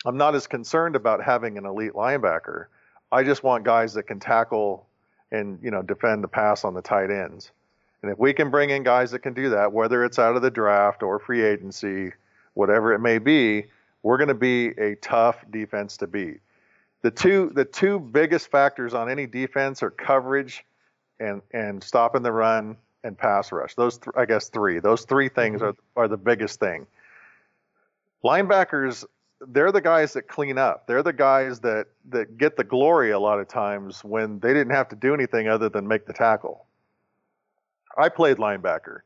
I'm 0.06 0.18
not 0.18 0.36
as 0.36 0.48
concerned 0.48 0.96
about 0.96 1.24
having 1.24 1.58
an 1.58 1.66
elite 1.66 1.94
linebacker 1.94 2.66
I 3.12 3.24
just 3.24 3.44
want 3.44 3.66
guys 3.66 3.94
that 3.96 4.04
can 4.04 4.20
tackle 4.20 4.88
and 5.32 5.60
you 5.62 5.72
know 5.72 5.82
defend 5.82 6.24
the 6.24 6.28
pass 6.28 6.64
on 6.64 6.74
the 6.74 6.82
tight 6.82 7.12
ends. 7.12 7.52
And 8.02 8.12
if 8.12 8.18
we 8.18 8.34
can 8.34 8.50
bring 8.50 8.70
in 8.70 8.84
guys 8.84 9.12
that 9.12 9.20
can 9.20 9.34
do 9.34 9.50
that, 9.50 9.74
whether 9.74 10.04
it's 10.04 10.18
out 10.18 10.36
of 10.36 10.42
the 10.42 10.50
draft 10.50 11.04
or 11.04 11.20
free 11.20 11.44
agency, 11.44 12.14
whatever 12.54 12.94
it 12.94 13.00
may 13.00 13.20
be, 13.20 13.66
we're 14.02 14.18
going 14.18 14.30
to 14.30 14.34
be 14.34 14.70
a 14.70 14.96
tough 14.96 15.44
defense 15.52 15.98
to 15.98 16.08
beat. 16.08 16.40
The 17.04 17.12
two 17.12 17.52
the 17.54 17.66
two 17.66 18.00
biggest 18.00 18.52
factors 18.52 18.94
on 18.94 19.10
any 19.10 19.26
defense 19.26 19.82
are 19.82 19.90
coverage 19.90 20.64
and 21.20 21.42
and 21.52 21.84
stopping 21.84 22.22
the 22.22 22.32
run 22.32 22.78
and 23.04 23.18
pass 23.18 23.52
rush. 23.52 23.76
Those 23.76 23.98
th- 23.98 24.16
I 24.16 24.26
guess 24.26 24.50
three. 24.50 24.80
Those 24.80 25.06
three 25.06 25.30
things 25.30 25.62
mm-hmm. 25.62 26.00
are 26.00 26.04
are 26.04 26.08
the 26.08 26.18
biggest 26.18 26.60
thing. 26.60 26.86
Linebackers 28.24 29.06
they're 29.48 29.72
the 29.72 29.82
guys 29.82 30.14
that 30.14 30.28
clean 30.28 30.58
up. 30.58 30.86
They're 30.88 31.04
the 31.04 31.14
guys 31.14 31.60
that 31.62 31.88
that 32.10 32.38
get 32.38 32.58
the 32.58 32.64
glory 32.64 33.12
a 33.12 33.20
lot 33.20 33.40
of 33.40 33.48
times 33.48 34.04
when 34.04 34.40
they 34.40 34.54
didn't 34.54 34.74
have 34.74 34.90
to 34.90 34.96
do 34.96 35.14
anything 35.14 35.48
other 35.48 35.70
than 35.70 35.88
make 35.88 36.06
the 36.06 36.14
tackle. 36.14 36.66
I 37.98 38.10
played 38.10 38.38
linebacker. 38.38 39.00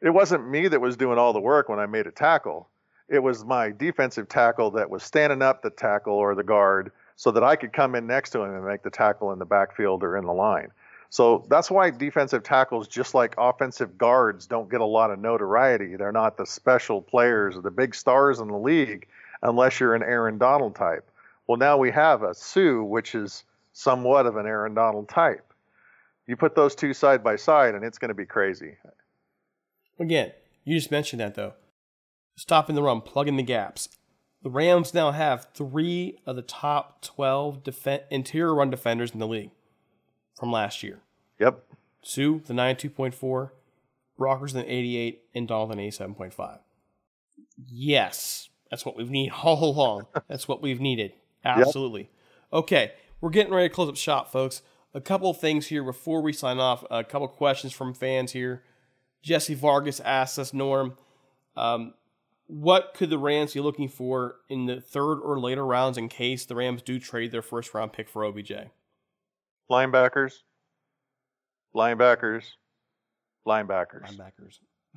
It 0.00 0.10
wasn't 0.10 0.48
me 0.48 0.68
that 0.68 0.80
was 0.80 0.96
doing 0.96 1.18
all 1.18 1.32
the 1.32 1.40
work 1.40 1.68
when 1.68 1.78
I 1.78 1.86
made 1.86 2.06
a 2.06 2.10
tackle. 2.10 2.68
It 3.08 3.20
was 3.20 3.44
my 3.44 3.70
defensive 3.70 4.28
tackle 4.28 4.72
that 4.72 4.90
was 4.90 5.02
standing 5.02 5.42
up 5.42 5.62
the 5.62 5.70
tackle 5.70 6.14
or 6.14 6.34
the 6.34 6.42
guard 6.42 6.90
so 7.16 7.30
that 7.30 7.42
I 7.42 7.56
could 7.56 7.72
come 7.72 7.94
in 7.94 8.06
next 8.06 8.30
to 8.30 8.42
him 8.42 8.54
and 8.54 8.64
make 8.64 8.82
the 8.82 8.90
tackle 8.90 9.32
in 9.32 9.38
the 9.38 9.44
backfield 9.44 10.02
or 10.02 10.16
in 10.16 10.24
the 10.24 10.32
line. 10.32 10.68
So 11.10 11.44
that's 11.50 11.70
why 11.70 11.90
defensive 11.90 12.42
tackles, 12.42 12.88
just 12.88 13.14
like 13.14 13.34
offensive 13.36 13.98
guards, 13.98 14.46
don't 14.46 14.70
get 14.70 14.80
a 14.80 14.86
lot 14.86 15.10
of 15.10 15.18
notoriety. 15.18 15.96
They're 15.96 16.10
not 16.10 16.38
the 16.38 16.46
special 16.46 17.02
players 17.02 17.54
or 17.54 17.60
the 17.60 17.70
big 17.70 17.94
stars 17.94 18.40
in 18.40 18.48
the 18.48 18.56
league 18.56 19.06
unless 19.42 19.78
you're 19.78 19.94
an 19.94 20.02
Aaron 20.02 20.38
Donald 20.38 20.74
type. 20.74 21.10
Well, 21.46 21.58
now 21.58 21.76
we 21.76 21.90
have 21.90 22.22
a 22.22 22.34
Suh, 22.34 22.82
which 22.82 23.14
is 23.14 23.44
somewhat 23.74 24.24
of 24.24 24.36
an 24.36 24.46
Aaron 24.46 24.72
Donald 24.72 25.08
type. 25.08 25.52
You 26.26 26.36
put 26.36 26.54
those 26.54 26.74
two 26.74 26.94
side 26.94 27.22
by 27.22 27.36
side, 27.36 27.74
and 27.74 27.84
it's 27.84 27.98
going 27.98 28.08
to 28.08 28.14
be 28.14 28.26
crazy. 28.26 28.76
Again, 29.98 30.32
you 30.64 30.76
just 30.76 30.90
mentioned 30.90 31.20
that 31.20 31.34
though. 31.34 31.54
Stopping 32.36 32.74
the 32.74 32.82
run, 32.82 33.02
plugging 33.02 33.36
the 33.36 33.42
gaps. 33.42 33.88
The 34.42 34.50
Rams 34.50 34.92
now 34.92 35.12
have 35.12 35.48
three 35.54 36.18
of 36.26 36.36
the 36.36 36.42
top 36.42 37.00
12 37.02 37.62
def- 37.62 37.86
interior 38.10 38.54
run 38.54 38.70
defenders 38.70 39.12
in 39.12 39.20
the 39.20 39.28
league 39.28 39.50
from 40.38 40.50
last 40.50 40.82
year. 40.82 41.00
Yep. 41.38 41.62
Suh, 42.02 42.40
the 42.44 42.52
92.4, 42.52 43.50
Brockers, 44.18 44.52
the 44.52 44.64
88, 44.72 45.22
and 45.34 45.46
Donald, 45.46 45.70
the 45.70 45.76
87.5. 45.76 46.58
Yes, 47.68 48.48
that's 48.70 48.84
what 48.84 48.96
we've 48.96 49.10
needed 49.10 49.32
all 49.42 49.62
along. 49.64 50.06
that's 50.28 50.48
what 50.48 50.60
we've 50.62 50.80
needed. 50.80 51.12
Absolutely. 51.44 52.02
Yep. 52.02 52.08
Okay, 52.52 52.92
we're 53.20 53.30
getting 53.30 53.52
ready 53.52 53.68
to 53.68 53.74
close 53.74 53.88
up 53.88 53.96
shop, 53.96 54.30
folks. 54.32 54.62
A 54.94 55.00
couple 55.00 55.30
of 55.30 55.38
things 55.38 55.68
here 55.68 55.82
before 55.84 56.20
we 56.20 56.32
sign 56.32 56.58
off. 56.58 56.84
A 56.90 57.02
couple 57.02 57.26
questions 57.28 57.72
from 57.72 57.94
fans 57.94 58.32
here. 58.32 58.62
Jesse 59.22 59.54
Vargas 59.54 60.00
asks 60.00 60.38
us, 60.38 60.52
Norm, 60.52 60.98
um, 61.56 61.94
what 62.52 62.92
could 62.92 63.08
the 63.08 63.16
Rams 63.16 63.54
be 63.54 63.60
looking 63.60 63.88
for 63.88 64.36
in 64.50 64.66
the 64.66 64.78
third 64.78 65.20
or 65.20 65.40
later 65.40 65.64
rounds 65.64 65.96
in 65.96 66.10
case 66.10 66.44
the 66.44 66.54
Rams 66.54 66.82
do 66.82 66.98
trade 66.98 67.32
their 67.32 67.40
first 67.40 67.72
round 67.72 67.94
pick 67.94 68.10
for 68.10 68.26
OBJ? 68.26 68.52
Linebackers. 69.70 70.34
Linebackers. 71.74 72.44
Linebackers. 73.48 74.18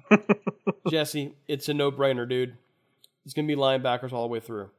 Linebackers. 0.09 0.35
Jesse, 0.89 1.33
it's 1.47 1.69
a 1.69 1.73
no 1.73 1.93
brainer, 1.93 2.27
dude. 2.27 2.57
It's 3.23 3.33
gonna 3.33 3.47
be 3.47 3.55
linebackers 3.55 4.11
all 4.11 4.23
the 4.23 4.33
way 4.33 4.41
through. 4.41 4.69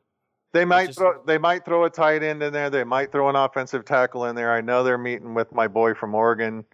They 0.53 0.66
might 0.66 0.89
just, 0.89 0.99
throw 0.99 1.22
they 1.27 1.39
might 1.39 1.64
throw 1.64 1.85
a 1.87 1.91
tight 1.91 2.22
end 2.22 2.43
in 2.43 2.53
there. 2.53 2.68
They 2.68 2.85
might 2.85 3.11
throw 3.11 3.31
an 3.31 3.37
offensive 3.37 3.87
tackle 3.87 4.27
in 4.27 4.37
there. 4.37 4.53
I 4.53 4.61
know 4.61 4.85
they're 4.85 4.99
meeting 4.99 5.33
with 5.33 5.51
my 5.51 5.66
boy 5.66 5.95
from 5.95 6.14
Oregon. 6.14 6.66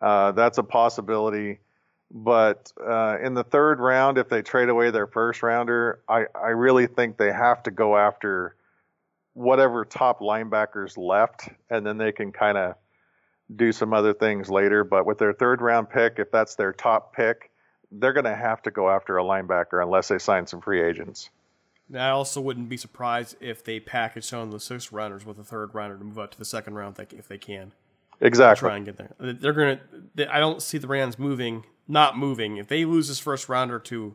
Uh, 0.00 0.32
that's 0.32 0.56
a 0.56 0.62
possibility. 0.62 1.58
But 2.10 2.72
uh, 2.80 3.18
in 3.22 3.34
the 3.34 3.44
third 3.44 3.80
round, 3.80 4.18
if 4.18 4.28
they 4.28 4.42
trade 4.42 4.68
away 4.68 4.90
their 4.90 5.06
first 5.06 5.42
rounder, 5.42 6.00
I, 6.08 6.26
I 6.34 6.50
really 6.50 6.86
think 6.86 7.16
they 7.16 7.32
have 7.32 7.62
to 7.64 7.70
go 7.70 7.96
after 7.96 8.54
whatever 9.34 9.84
top 9.84 10.20
linebackers 10.20 10.96
left, 10.96 11.48
and 11.68 11.84
then 11.84 11.98
they 11.98 12.12
can 12.12 12.32
kind 12.32 12.56
of 12.56 12.74
do 13.54 13.72
some 13.72 13.92
other 13.92 14.14
things 14.14 14.48
later. 14.48 14.84
But 14.84 15.04
with 15.04 15.18
their 15.18 15.32
third 15.32 15.60
round 15.60 15.90
pick, 15.90 16.14
if 16.18 16.30
that's 16.30 16.54
their 16.54 16.72
top 16.72 17.14
pick, 17.14 17.50
they're 17.90 18.12
going 18.12 18.24
to 18.24 18.36
have 18.36 18.62
to 18.62 18.70
go 18.70 18.88
after 18.88 19.18
a 19.18 19.22
linebacker 19.22 19.82
unless 19.82 20.08
they 20.08 20.18
sign 20.18 20.46
some 20.46 20.60
free 20.60 20.82
agents. 20.82 21.30
I 21.94 22.08
also 22.08 22.40
wouldn't 22.40 22.68
be 22.68 22.76
surprised 22.76 23.36
if 23.40 23.62
they 23.62 23.78
package 23.78 24.24
some 24.24 24.40
of 24.40 24.50
the 24.50 24.58
sixth 24.58 24.90
rounders 24.90 25.24
with 25.24 25.38
a 25.38 25.44
third 25.44 25.74
rounder 25.74 25.96
to 25.98 26.04
move 26.04 26.18
up 26.18 26.32
to 26.32 26.38
the 26.38 26.44
second 26.44 26.74
round 26.74 26.98
if 27.12 27.28
they 27.28 27.38
can. 27.38 27.72
Exactly. 28.20 28.68
Try 28.68 28.76
and 28.76 28.86
get 28.86 28.96
there. 28.96 29.10
They're 29.18 29.52
gonna. 29.52 29.80
They, 30.14 30.26
I 30.26 30.40
don't 30.40 30.62
see 30.62 30.78
the 30.78 30.86
Rams 30.86 31.18
moving, 31.18 31.64
not 31.88 32.16
moving. 32.18 32.56
If 32.56 32.68
they 32.68 32.84
lose 32.84 33.08
this 33.08 33.18
first 33.18 33.48
rounder 33.48 33.78
to 33.80 34.14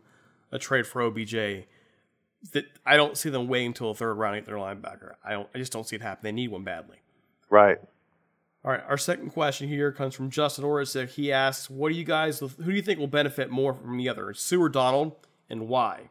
a 0.51 0.59
trade 0.59 0.87
for 0.87 1.01
OBJ, 1.01 1.65
that 2.53 2.65
I 2.85 2.97
don't 2.97 3.17
see 3.17 3.29
them 3.29 3.47
waiting 3.47 3.67
until 3.67 3.91
a 3.91 3.95
third 3.95 4.15
round 4.15 4.35
to 4.35 4.41
get 4.41 4.47
their 4.47 4.57
linebacker. 4.57 5.13
I 5.23 5.31
don't. 5.31 5.47
I 5.53 5.57
just 5.57 5.71
don't 5.71 5.87
see 5.87 5.95
it 5.95 6.01
happen. 6.01 6.23
They 6.23 6.31
need 6.31 6.49
one 6.49 6.63
badly. 6.63 6.97
Right. 7.49 7.79
All 8.63 8.71
right. 8.71 8.83
Our 8.87 8.97
second 8.97 9.31
question 9.31 9.67
here 9.67 9.91
comes 9.91 10.15
from 10.15 10.29
Justin 10.29 10.65
Orisic. 10.65 11.09
He 11.09 11.31
asks, 11.31 11.69
"What 11.69 11.89
do 11.89 11.95
you 11.95 12.03
guys? 12.03 12.39
Who 12.39 12.49
do 12.49 12.71
you 12.71 12.81
think 12.81 12.99
will 12.99 13.07
benefit 13.07 13.49
more 13.49 13.73
from 13.73 13.97
the 13.97 14.09
other, 14.09 14.33
Suh 14.33 14.57
or 14.57 14.69
Donald, 14.69 15.15
and 15.49 15.67
why?" 15.67 16.09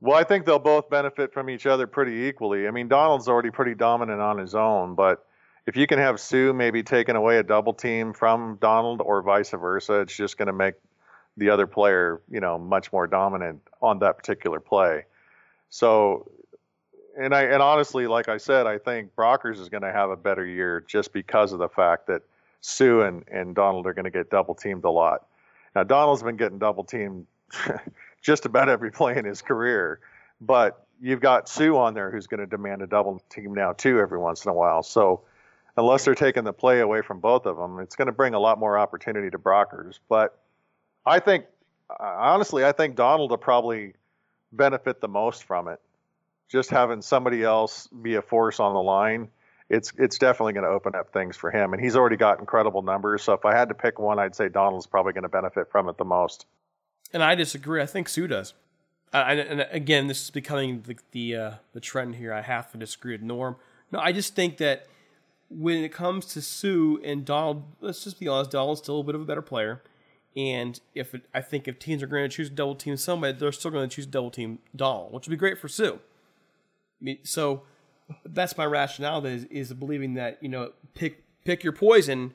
Well, 0.00 0.16
I 0.16 0.24
think 0.24 0.44
they'll 0.44 0.58
both 0.58 0.90
benefit 0.90 1.32
from 1.32 1.48
each 1.48 1.64
other 1.64 1.86
pretty 1.86 2.26
equally. 2.26 2.68
I 2.68 2.70
mean, 2.70 2.86
Donald's 2.86 3.28
already 3.28 3.50
pretty 3.50 3.74
dominant 3.74 4.20
on 4.20 4.36
his 4.38 4.54
own, 4.54 4.94
but 4.94 5.26
if 5.66 5.76
you 5.76 5.86
can 5.86 5.98
have 5.98 6.20
Suh 6.20 6.52
maybe 6.52 6.82
taking 6.82 7.16
away 7.16 7.38
a 7.38 7.42
double 7.42 7.74
team 7.74 8.12
from 8.12 8.58
Donald 8.60 9.00
or 9.00 9.22
vice 9.22 9.50
versa, 9.50 10.00
it's 10.00 10.16
just 10.16 10.38
going 10.38 10.46
to 10.46 10.52
make 10.52 10.74
the 11.36 11.50
other 11.50 11.66
player, 11.66 12.22
you 12.30 12.40
know, 12.40 12.58
much 12.58 12.92
more 12.92 13.06
dominant 13.06 13.60
on 13.82 13.98
that 13.98 14.16
particular 14.16 14.60
play. 14.60 15.04
So, 15.68 16.30
and 17.18 17.34
I 17.34 17.42
and 17.42 17.62
honestly, 17.62 18.06
like 18.06 18.28
I 18.28 18.36
said, 18.36 18.66
I 18.66 18.78
think 18.78 19.14
Brockers 19.14 19.58
is 19.58 19.68
going 19.68 19.82
to 19.82 19.92
have 19.92 20.10
a 20.10 20.16
better 20.16 20.46
year 20.46 20.84
just 20.86 21.12
because 21.12 21.52
of 21.52 21.58
the 21.58 21.68
fact 21.68 22.06
that 22.06 22.22
Suh 22.60 23.00
and, 23.00 23.24
and 23.30 23.54
Donald 23.54 23.86
are 23.86 23.92
going 23.92 24.04
to 24.04 24.10
get 24.10 24.30
double 24.30 24.54
teamed 24.54 24.84
a 24.84 24.90
lot. 24.90 25.26
Now, 25.74 25.82
Donald's 25.82 26.22
been 26.22 26.36
getting 26.36 26.58
double 26.58 26.84
teamed 26.84 27.26
just 28.22 28.46
about 28.46 28.68
every 28.68 28.90
play 28.90 29.16
in 29.16 29.24
his 29.24 29.42
career. 29.42 30.00
But 30.40 30.86
you've 31.00 31.20
got 31.20 31.48
Suh 31.48 31.76
on 31.76 31.94
there 31.94 32.10
who's 32.10 32.26
going 32.26 32.40
to 32.40 32.46
demand 32.46 32.82
a 32.82 32.86
double 32.86 33.20
team 33.30 33.54
now 33.54 33.72
too 33.72 33.98
every 34.00 34.18
once 34.18 34.44
in 34.44 34.50
a 34.50 34.54
while. 34.54 34.82
So 34.82 35.22
unless 35.76 36.04
they're 36.04 36.14
taking 36.14 36.44
the 36.44 36.52
play 36.52 36.80
away 36.80 37.02
from 37.02 37.20
both 37.20 37.46
of 37.46 37.56
them, 37.56 37.78
it's 37.80 37.96
going 37.96 38.06
to 38.06 38.12
bring 38.12 38.34
a 38.34 38.40
lot 38.40 38.58
more 38.58 38.78
opportunity 38.78 39.30
to 39.30 39.38
Brockers. 39.38 39.98
But 40.08 40.38
I 41.04 41.20
think 41.20 41.46
honestly, 42.00 42.64
I 42.64 42.72
think 42.72 42.96
Donald 42.96 43.30
will 43.30 43.38
probably 43.38 43.94
benefit 44.52 45.00
the 45.00 45.08
most 45.08 45.44
from 45.44 45.68
it. 45.68 45.80
Just 46.48 46.70
having 46.70 47.02
somebody 47.02 47.42
else 47.42 47.88
be 47.88 48.14
a 48.14 48.22
force 48.22 48.60
on 48.60 48.72
the 48.72 48.82
line, 48.82 49.28
it's 49.68 49.92
it's 49.98 50.18
definitely 50.18 50.52
going 50.52 50.64
to 50.64 50.70
open 50.70 50.94
up 50.94 51.12
things 51.12 51.36
for 51.36 51.50
him. 51.50 51.72
And 51.72 51.82
he's 51.82 51.96
already 51.96 52.16
got 52.16 52.38
incredible 52.38 52.82
numbers. 52.82 53.22
So 53.22 53.32
if 53.32 53.44
I 53.44 53.56
had 53.56 53.68
to 53.68 53.74
pick 53.74 53.98
one, 53.98 54.18
I'd 54.18 54.36
say 54.36 54.48
Donald's 54.48 54.86
probably 54.86 55.12
going 55.12 55.24
to 55.24 55.28
benefit 55.28 55.70
from 55.70 55.88
it 55.88 55.96
the 55.98 56.04
most. 56.04 56.46
And 57.12 57.22
I 57.22 57.34
disagree. 57.34 57.82
I 57.82 57.86
think 57.86 58.08
Suh 58.08 58.26
does. 58.26 58.54
And 59.12 59.66
again, 59.70 60.06
this 60.06 60.22
is 60.22 60.30
becoming 60.30 60.82
the 60.82 60.96
the, 61.12 61.36
uh, 61.36 61.50
the 61.72 61.80
trend 61.80 62.16
here. 62.16 62.32
I 62.32 62.42
have 62.42 62.70
to 62.72 62.78
disagree 62.78 63.12
with 63.12 63.22
Norm. 63.22 63.56
No, 63.90 63.98
I 63.98 64.12
just 64.12 64.34
think 64.34 64.58
that 64.58 64.86
when 65.48 65.84
it 65.84 65.92
comes 65.92 66.26
to 66.26 66.42
Suh 66.42 66.96
and 67.04 67.24
Donald, 67.24 67.64
let's 67.80 68.04
just 68.04 68.18
be 68.18 68.28
honest, 68.28 68.50
Donald's 68.50 68.80
still 68.80 69.00
a 69.00 69.04
bit 69.04 69.14
of 69.14 69.20
a 69.20 69.24
better 69.24 69.42
player. 69.42 69.82
And 70.36 70.78
if 70.94 71.14
it, 71.14 71.22
I 71.32 71.40
think 71.40 71.66
if 71.66 71.78
teams 71.78 72.02
are 72.02 72.06
going 72.06 72.28
to 72.28 72.34
choose 72.34 72.50
double 72.50 72.74
team 72.74 72.96
somebody, 72.96 73.38
they're 73.38 73.52
still 73.52 73.70
going 73.70 73.88
to 73.88 73.94
choose 73.94 74.06
double 74.06 74.30
team 74.30 74.58
Donald, 74.74 75.12
which 75.12 75.26
would 75.26 75.30
be 75.30 75.36
great 75.36 75.58
for 75.58 75.68
Suh. 75.68 75.96
So 77.22 77.62
that's 78.24 78.56
my 78.56 78.66
rationale 78.66 79.24
is, 79.24 79.44
is 79.44 79.72
believing 79.72 80.14
that 80.14 80.42
you 80.42 80.48
know 80.48 80.72
pick 80.94 81.24
pick 81.44 81.64
your 81.64 81.72
poison. 81.72 82.34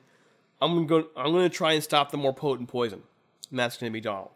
I'm 0.60 0.86
going 0.86 1.04
to 1.04 1.08
I'm 1.16 1.32
going 1.32 1.48
to 1.48 1.56
try 1.56 1.72
and 1.72 1.82
stop 1.82 2.10
the 2.10 2.16
more 2.16 2.34
potent 2.34 2.68
poison, 2.68 3.02
and 3.50 3.58
that's 3.58 3.76
going 3.76 3.90
to 3.90 3.94
be 3.94 4.00
Donald. 4.00 4.30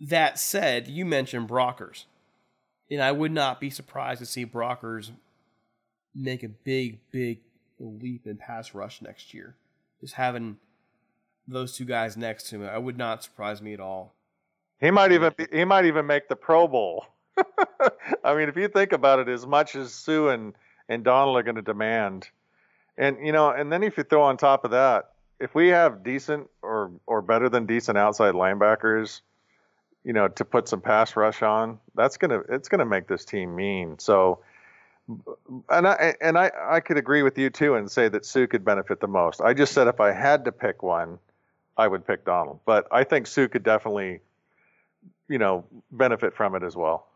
That 0.00 0.38
said, 0.38 0.88
you 0.88 1.04
mentioned 1.04 1.48
Brockers. 1.48 2.04
And 2.90 3.00
I 3.00 3.12
would 3.12 3.32
not 3.32 3.58
be 3.58 3.70
surprised 3.70 4.18
to 4.18 4.26
see 4.26 4.44
Brockers 4.44 5.12
make 6.14 6.42
a 6.42 6.48
big, 6.48 6.98
big 7.10 7.38
leap 7.84 8.26
in 8.26 8.36
pass 8.36 8.74
rush 8.74 9.02
next 9.02 9.34
year. 9.34 9.56
Just 10.00 10.14
having 10.14 10.56
those 11.46 11.76
two 11.76 11.84
guys 11.84 12.16
next 12.16 12.48
to 12.48 12.56
him, 12.56 12.68
I 12.68 12.78
would 12.78 12.98
not 12.98 13.22
surprise 13.22 13.60
me 13.60 13.74
at 13.74 13.80
all. 13.80 14.14
He 14.80 14.90
might 14.90 15.12
even 15.12 15.32
be, 15.36 15.46
he 15.52 15.64
might 15.64 15.84
even 15.84 16.06
make 16.06 16.28
the 16.28 16.36
Pro 16.36 16.66
Bowl. 16.66 17.06
I 18.24 18.34
mean, 18.34 18.48
if 18.48 18.56
you 18.56 18.68
think 18.68 18.92
about 18.92 19.20
it, 19.20 19.28
as 19.28 19.46
much 19.46 19.74
as 19.76 19.92
Suh 19.92 20.28
and 20.28 20.54
and 20.88 21.04
Donald 21.04 21.36
are 21.36 21.42
going 21.42 21.56
to 21.56 21.62
demand, 21.62 22.28
and 22.98 23.24
you 23.24 23.32
know, 23.32 23.50
and 23.50 23.72
then 23.72 23.82
if 23.82 23.96
you 23.96 24.02
throw 24.02 24.22
on 24.22 24.36
top 24.36 24.64
of 24.64 24.72
that, 24.72 25.12
if 25.38 25.54
we 25.54 25.68
have 25.68 26.02
decent 26.02 26.48
or 26.62 26.90
or 27.06 27.22
better 27.22 27.48
than 27.48 27.66
decent 27.66 27.96
outside 27.96 28.34
linebackers, 28.34 29.20
you 30.04 30.12
know, 30.12 30.28
to 30.28 30.44
put 30.44 30.68
some 30.68 30.80
pass 30.80 31.16
rush 31.16 31.42
on, 31.42 31.78
that's 31.94 32.16
gonna 32.16 32.40
it's 32.48 32.68
gonna 32.68 32.84
make 32.84 33.06
this 33.06 33.24
team 33.24 33.54
mean. 33.54 33.98
So, 33.98 34.40
and 35.08 35.86
I 35.86 36.14
and 36.20 36.38
I 36.38 36.50
I 36.70 36.80
could 36.80 36.96
agree 36.96 37.22
with 37.22 37.36
you 37.38 37.50
too 37.50 37.74
and 37.74 37.90
say 37.90 38.08
that 38.08 38.24
Suh 38.24 38.46
could 38.46 38.64
benefit 38.64 39.00
the 39.00 39.08
most. 39.08 39.40
I 39.40 39.54
just 39.54 39.72
said 39.72 39.88
if 39.88 40.00
I 40.00 40.12
had 40.12 40.44
to 40.44 40.52
pick 40.52 40.82
one, 40.82 41.18
I 41.76 41.88
would 41.88 42.06
pick 42.06 42.24
Donald, 42.24 42.60
but 42.64 42.86
I 42.90 43.04
think 43.04 43.26
Suh 43.26 43.48
could 43.48 43.62
definitely, 43.62 44.20
you 45.28 45.38
know, 45.38 45.64
benefit 45.90 46.34
from 46.34 46.54
it 46.54 46.62
as 46.62 46.76
well. 46.76 47.06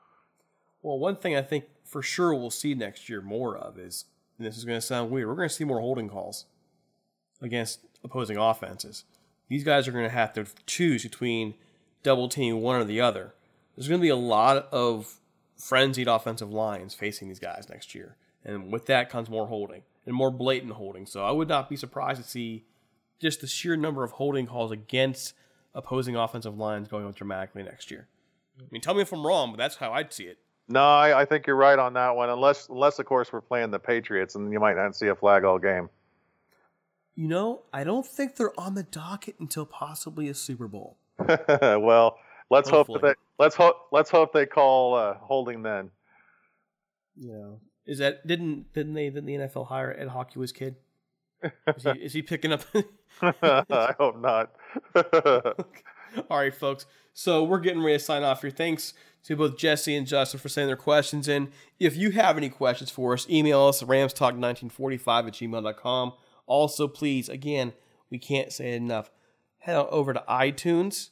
Well, 0.82 0.98
one 0.98 1.16
thing 1.16 1.36
I 1.36 1.42
think 1.42 1.64
for 1.84 2.02
sure 2.02 2.34
we'll 2.34 2.50
see 2.50 2.74
next 2.74 3.08
year 3.08 3.20
more 3.20 3.56
of 3.56 3.78
is, 3.78 4.04
and 4.38 4.46
this 4.46 4.56
is 4.56 4.64
going 4.64 4.78
to 4.78 4.86
sound 4.86 5.10
weird, 5.10 5.28
we're 5.28 5.34
going 5.34 5.48
to 5.48 5.54
see 5.54 5.64
more 5.64 5.80
holding 5.80 6.08
calls 6.08 6.46
against 7.40 7.80
opposing 8.04 8.36
offenses. 8.36 9.04
These 9.48 9.64
guys 9.64 9.86
are 9.86 9.92
going 9.92 10.04
to 10.04 10.10
have 10.10 10.32
to 10.34 10.46
choose 10.66 11.02
between 11.02 11.54
double 12.02 12.28
teaming 12.28 12.62
one 12.62 12.80
or 12.80 12.84
the 12.84 13.00
other. 13.00 13.34
There's 13.76 13.88
going 13.88 14.00
to 14.00 14.02
be 14.04 14.08
a 14.08 14.16
lot 14.16 14.68
of 14.72 15.18
frenzied 15.56 16.08
offensive 16.08 16.52
lines 16.52 16.94
facing 16.94 17.28
these 17.28 17.38
guys 17.38 17.66
next 17.68 17.94
year. 17.94 18.16
And 18.44 18.72
with 18.72 18.86
that 18.86 19.10
comes 19.10 19.28
more 19.28 19.46
holding 19.46 19.82
and 20.04 20.14
more 20.14 20.30
blatant 20.30 20.72
holding. 20.72 21.06
So 21.06 21.24
I 21.24 21.32
would 21.32 21.48
not 21.48 21.68
be 21.68 21.76
surprised 21.76 22.22
to 22.22 22.28
see 22.28 22.64
just 23.18 23.40
the 23.40 23.46
sheer 23.46 23.76
number 23.76 24.04
of 24.04 24.12
holding 24.12 24.46
calls 24.46 24.70
against 24.70 25.34
opposing 25.74 26.16
offensive 26.16 26.56
lines 26.56 26.88
going 26.88 27.06
up 27.06 27.14
dramatically 27.14 27.62
next 27.62 27.90
year. 27.90 28.08
I 28.58 28.64
mean, 28.70 28.80
tell 28.80 28.94
me 28.94 29.02
if 29.02 29.12
I'm 29.12 29.26
wrong, 29.26 29.50
but 29.50 29.58
that's 29.58 29.76
how 29.76 29.92
I'd 29.92 30.12
see 30.12 30.24
it. 30.24 30.38
No, 30.68 30.82
I, 30.82 31.22
I 31.22 31.24
think 31.24 31.46
you're 31.46 31.56
right 31.56 31.78
on 31.78 31.94
that 31.94 32.16
one. 32.16 32.30
Unless, 32.30 32.68
unless 32.68 32.98
of 32.98 33.06
course 33.06 33.32
we're 33.32 33.40
playing 33.40 33.70
the 33.70 33.78
Patriots, 33.78 34.34
and 34.34 34.52
you 34.52 34.58
might 34.58 34.76
not 34.76 34.96
see 34.96 35.08
a 35.08 35.14
flag 35.14 35.44
all 35.44 35.58
game. 35.58 35.88
You 37.14 37.28
know, 37.28 37.62
I 37.72 37.84
don't 37.84 38.06
think 38.06 38.36
they're 38.36 38.58
on 38.58 38.74
the 38.74 38.82
docket 38.82 39.36
until 39.38 39.64
possibly 39.64 40.28
a 40.28 40.34
Super 40.34 40.68
Bowl. 40.68 40.98
well, 41.28 42.18
let's 42.50 42.68
Hopefully. 42.68 42.98
hope 42.98 43.02
that 43.02 43.08
they, 43.08 43.14
let's 43.38 43.54
hope 43.54 43.76
let's 43.92 44.10
hope 44.10 44.32
they 44.32 44.46
call 44.46 44.94
uh, 44.94 45.14
holding 45.14 45.62
then. 45.62 45.90
Yeah. 47.16 47.52
Is 47.86 47.98
that 47.98 48.26
didn't 48.26 48.72
didn't 48.72 48.94
they 48.94 49.08
didn't 49.10 49.26
the 49.26 49.34
NFL 49.34 49.68
hire 49.68 49.94
Ed 49.96 50.08
Hochuli's 50.08 50.52
kid? 50.52 50.76
Is 51.76 51.82
he, 51.84 51.90
is 51.90 52.12
he 52.12 52.22
picking 52.22 52.52
up? 52.52 52.62
I 53.22 53.94
hope 53.98 54.20
not. 54.20 54.52
All 56.30 56.38
right, 56.38 56.54
folks. 56.54 56.86
So 57.12 57.44
we're 57.44 57.60
getting 57.60 57.82
ready 57.82 57.98
to 57.98 58.04
sign 58.04 58.22
off 58.22 58.42
here. 58.42 58.50
Thanks 58.50 58.94
to 59.24 59.36
both 59.36 59.58
Jesse 59.58 59.96
and 59.96 60.06
Justin 60.06 60.40
for 60.40 60.48
sending 60.48 60.68
their 60.68 60.76
questions 60.76 61.28
in. 61.28 61.50
If 61.78 61.96
you 61.96 62.10
have 62.12 62.36
any 62.36 62.48
questions 62.48 62.90
for 62.90 63.12
us, 63.12 63.28
email 63.28 63.62
us 63.62 63.82
at 63.82 63.88
ramstalk1945 63.88 65.26
at 65.26 65.32
gmail.com. 65.34 66.12
Also, 66.46 66.88
please, 66.88 67.28
again, 67.28 67.72
we 68.10 68.18
can't 68.18 68.52
say 68.52 68.72
it 68.72 68.76
enough. 68.76 69.10
Head 69.58 69.76
on 69.76 69.86
over 69.90 70.14
to 70.14 70.22
iTunes, 70.28 71.10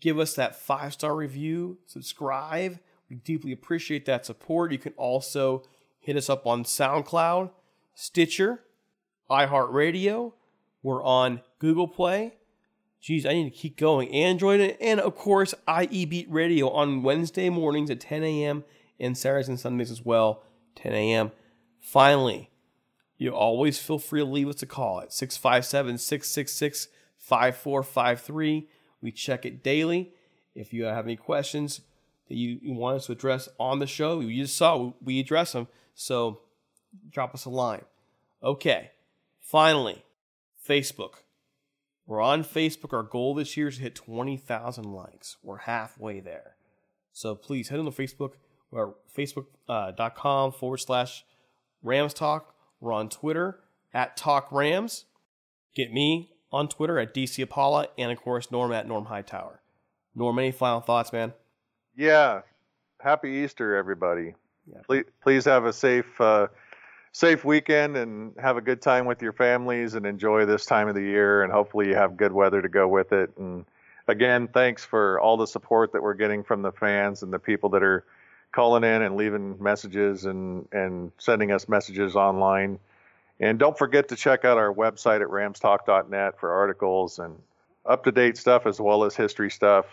give 0.00 0.18
us 0.18 0.34
that 0.34 0.56
five 0.56 0.92
star 0.92 1.14
review, 1.14 1.78
subscribe. 1.86 2.78
We 3.08 3.16
deeply 3.16 3.52
appreciate 3.52 4.04
that 4.06 4.26
support. 4.26 4.72
You 4.72 4.78
can 4.78 4.92
also 4.96 5.62
hit 5.98 6.16
us 6.16 6.28
up 6.28 6.46
on 6.46 6.64
SoundCloud, 6.64 7.50
Stitcher, 7.94 8.60
iHeartRadio. 9.30 10.32
We're 10.82 11.02
on 11.02 11.40
Google 11.58 11.88
Play. 11.88 12.34
Geez, 13.00 13.24
I 13.24 13.32
need 13.32 13.44
to 13.44 13.50
keep 13.50 13.76
going. 13.76 14.12
Android 14.12 14.76
and 14.80 15.00
of 15.00 15.14
course 15.14 15.54
IE 15.68 16.04
Beat 16.04 16.30
Radio 16.30 16.68
on 16.70 17.02
Wednesday 17.02 17.48
mornings 17.48 17.90
at 17.90 18.00
10 18.00 18.24
a.m. 18.24 18.64
and 18.98 19.16
Saturdays 19.16 19.48
and 19.48 19.60
Sundays 19.60 19.90
as 19.90 20.04
well, 20.04 20.42
10 20.76 20.92
a.m. 20.92 21.32
Finally, 21.80 22.50
you 23.16 23.30
always 23.30 23.78
feel 23.78 23.98
free 23.98 24.20
to 24.20 24.26
leave 24.26 24.48
us 24.48 24.62
a 24.62 24.66
call 24.66 25.00
at 25.00 25.12
657 25.12 25.98
666 25.98 26.88
5453. 27.18 28.68
We 29.00 29.12
check 29.12 29.44
it 29.44 29.62
daily. 29.62 30.12
If 30.54 30.72
you 30.72 30.84
have 30.84 31.06
any 31.06 31.16
questions 31.16 31.80
that 32.28 32.36
you, 32.36 32.58
you 32.62 32.72
want 32.72 32.96
us 32.96 33.06
to 33.06 33.12
address 33.12 33.48
on 33.58 33.78
the 33.78 33.86
show, 33.86 34.20
you 34.20 34.42
just 34.42 34.56
saw 34.56 34.92
we 35.02 35.20
address 35.20 35.52
them. 35.52 35.68
So 35.94 36.40
drop 37.10 37.34
us 37.34 37.44
a 37.44 37.50
line. 37.50 37.84
Okay, 38.42 38.90
finally, 39.40 40.04
Facebook. 40.66 41.14
We're 42.06 42.22
on 42.22 42.42
Facebook. 42.42 42.92
Our 42.92 43.02
goal 43.02 43.34
this 43.34 43.56
year 43.56 43.68
is 43.68 43.76
to 43.76 43.82
hit 43.82 43.94
20,000 43.94 44.84
likes. 44.84 45.36
We're 45.42 45.58
halfway 45.58 46.20
there. 46.20 46.56
So 47.12 47.34
please 47.34 47.68
head 47.68 47.78
on 47.78 47.84
to 47.84 47.90
Facebook. 47.90 48.32
Facebook.com 48.72 50.48
uh, 50.48 50.52
forward 50.52 50.78
slash 50.78 51.24
Rams 51.82 52.14
Talk. 52.14 52.54
We're 52.80 52.92
on 52.92 53.08
Twitter 53.08 53.60
at 53.92 54.16
Talk 54.16 54.52
Rams. 54.52 55.04
Get 55.74 55.92
me 55.92 56.32
on 56.52 56.68
Twitter 56.68 56.98
at 56.98 57.14
DC 57.14 57.42
Apollo 57.42 57.86
and 57.96 58.10
of 58.10 58.20
course 58.20 58.50
Norm 58.50 58.72
at 58.72 58.86
Norm 58.86 59.06
Hightower. 59.06 59.60
Norm, 60.14 60.38
any 60.38 60.50
final 60.50 60.80
thoughts, 60.80 61.12
man? 61.12 61.32
yeah, 61.98 62.42
happy 63.00 63.28
Easter, 63.30 63.76
everybody. 63.76 64.34
Yeah. 64.70 64.80
Please, 64.86 65.04
please 65.20 65.44
have 65.46 65.64
a 65.64 65.72
safe 65.72 66.20
uh, 66.20 66.46
safe 67.12 67.44
weekend 67.44 67.96
and 67.96 68.34
have 68.38 68.56
a 68.56 68.60
good 68.60 68.80
time 68.80 69.06
with 69.06 69.20
your 69.20 69.32
families 69.32 69.94
and 69.94 70.06
enjoy 70.06 70.46
this 70.46 70.64
time 70.64 70.88
of 70.88 70.94
the 70.94 71.02
year. 71.02 71.42
And 71.42 71.52
hopefully 71.52 71.88
you 71.88 71.96
have 71.96 72.16
good 72.16 72.32
weather 72.32 72.62
to 72.62 72.68
go 72.68 72.86
with 72.86 73.12
it. 73.12 73.30
And 73.36 73.64
again, 74.06 74.48
thanks 74.48 74.84
for 74.84 75.18
all 75.20 75.36
the 75.36 75.46
support 75.46 75.92
that 75.92 76.02
we're 76.02 76.14
getting 76.14 76.44
from 76.44 76.62
the 76.62 76.72
fans 76.72 77.22
and 77.22 77.32
the 77.32 77.38
people 77.38 77.70
that 77.70 77.82
are 77.82 78.04
calling 78.52 78.84
in 78.84 79.02
and 79.02 79.16
leaving 79.16 79.62
messages 79.62 80.24
and, 80.24 80.68
and 80.72 81.12
sending 81.18 81.50
us 81.50 81.68
messages 81.68 82.14
online. 82.14 82.78
And 83.40 83.58
don't 83.58 83.78
forget 83.78 84.08
to 84.08 84.16
check 84.16 84.44
out 84.44 84.58
our 84.58 84.72
website 84.72 85.20
at 85.20 85.28
ramstalk.net 85.28 86.40
for 86.40 86.52
articles 86.52 87.18
and 87.18 87.38
up 87.86 88.04
to 88.04 88.12
date 88.12 88.36
stuff 88.36 88.66
as 88.66 88.80
well 88.80 89.04
as 89.04 89.14
history 89.14 89.50
stuff. 89.50 89.86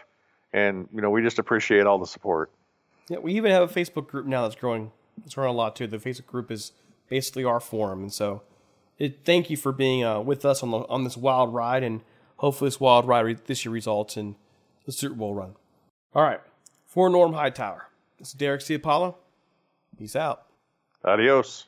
And, 0.52 0.88
you 0.94 1.02
know, 1.02 1.10
we 1.10 1.22
just 1.22 1.40
appreciate 1.40 1.86
all 1.86 2.00
the 2.00 2.08
support. 2.08 2.52
Yeah, 3.08 3.20
we 3.20 3.34
even 3.34 3.52
have 3.52 3.70
a 3.70 3.74
Facebook 3.74 4.08
group 4.08 4.26
now 4.26 4.44
that's 4.44 4.56
growing. 4.56 4.92
It's 5.26 5.36
growing 5.36 5.52
a 5.52 5.58
lot 5.58 5.76
too. 5.76 5.88
The 5.88 5.98
Facebook 5.98 6.26
group 6.26 6.50
is 6.50 6.72
basically 7.08 7.44
our 7.44 7.60
forum, 7.60 8.02
and 8.02 8.12
so 8.12 8.42
it, 8.98 9.20
thank 9.24 9.50
you 9.50 9.58
for 9.58 9.72
being 9.72 10.04
uh, 10.04 10.20
with 10.22 10.44
us 10.44 10.64
on 10.64 10.72
the, 10.72 10.80
on 10.88 11.04
this 11.04 11.16
wild 11.16 11.54
ride, 11.54 11.84
and 11.84 12.02
hopefully 12.38 12.68
this 12.68 12.80
wild 12.80 13.08
ride 13.08 13.22
re- 13.22 13.38
this 13.46 13.64
year 13.64 13.72
results 13.72 14.18
in 14.18 14.36
the 14.86 14.92
Super 14.92 15.16
Bowl 15.16 15.36
run. 15.36 15.56
All 16.14 16.24
right, 16.24 16.42
for 16.86 17.10
Norm 17.10 17.34
Hightower, 17.34 17.90
this 18.18 18.30
is 18.30 18.34
Derek 18.34 18.62
C. 18.62 18.74
Apollo. 18.74 19.18
Peace 19.98 20.16
out. 20.16 20.48
Adios. 21.04 21.68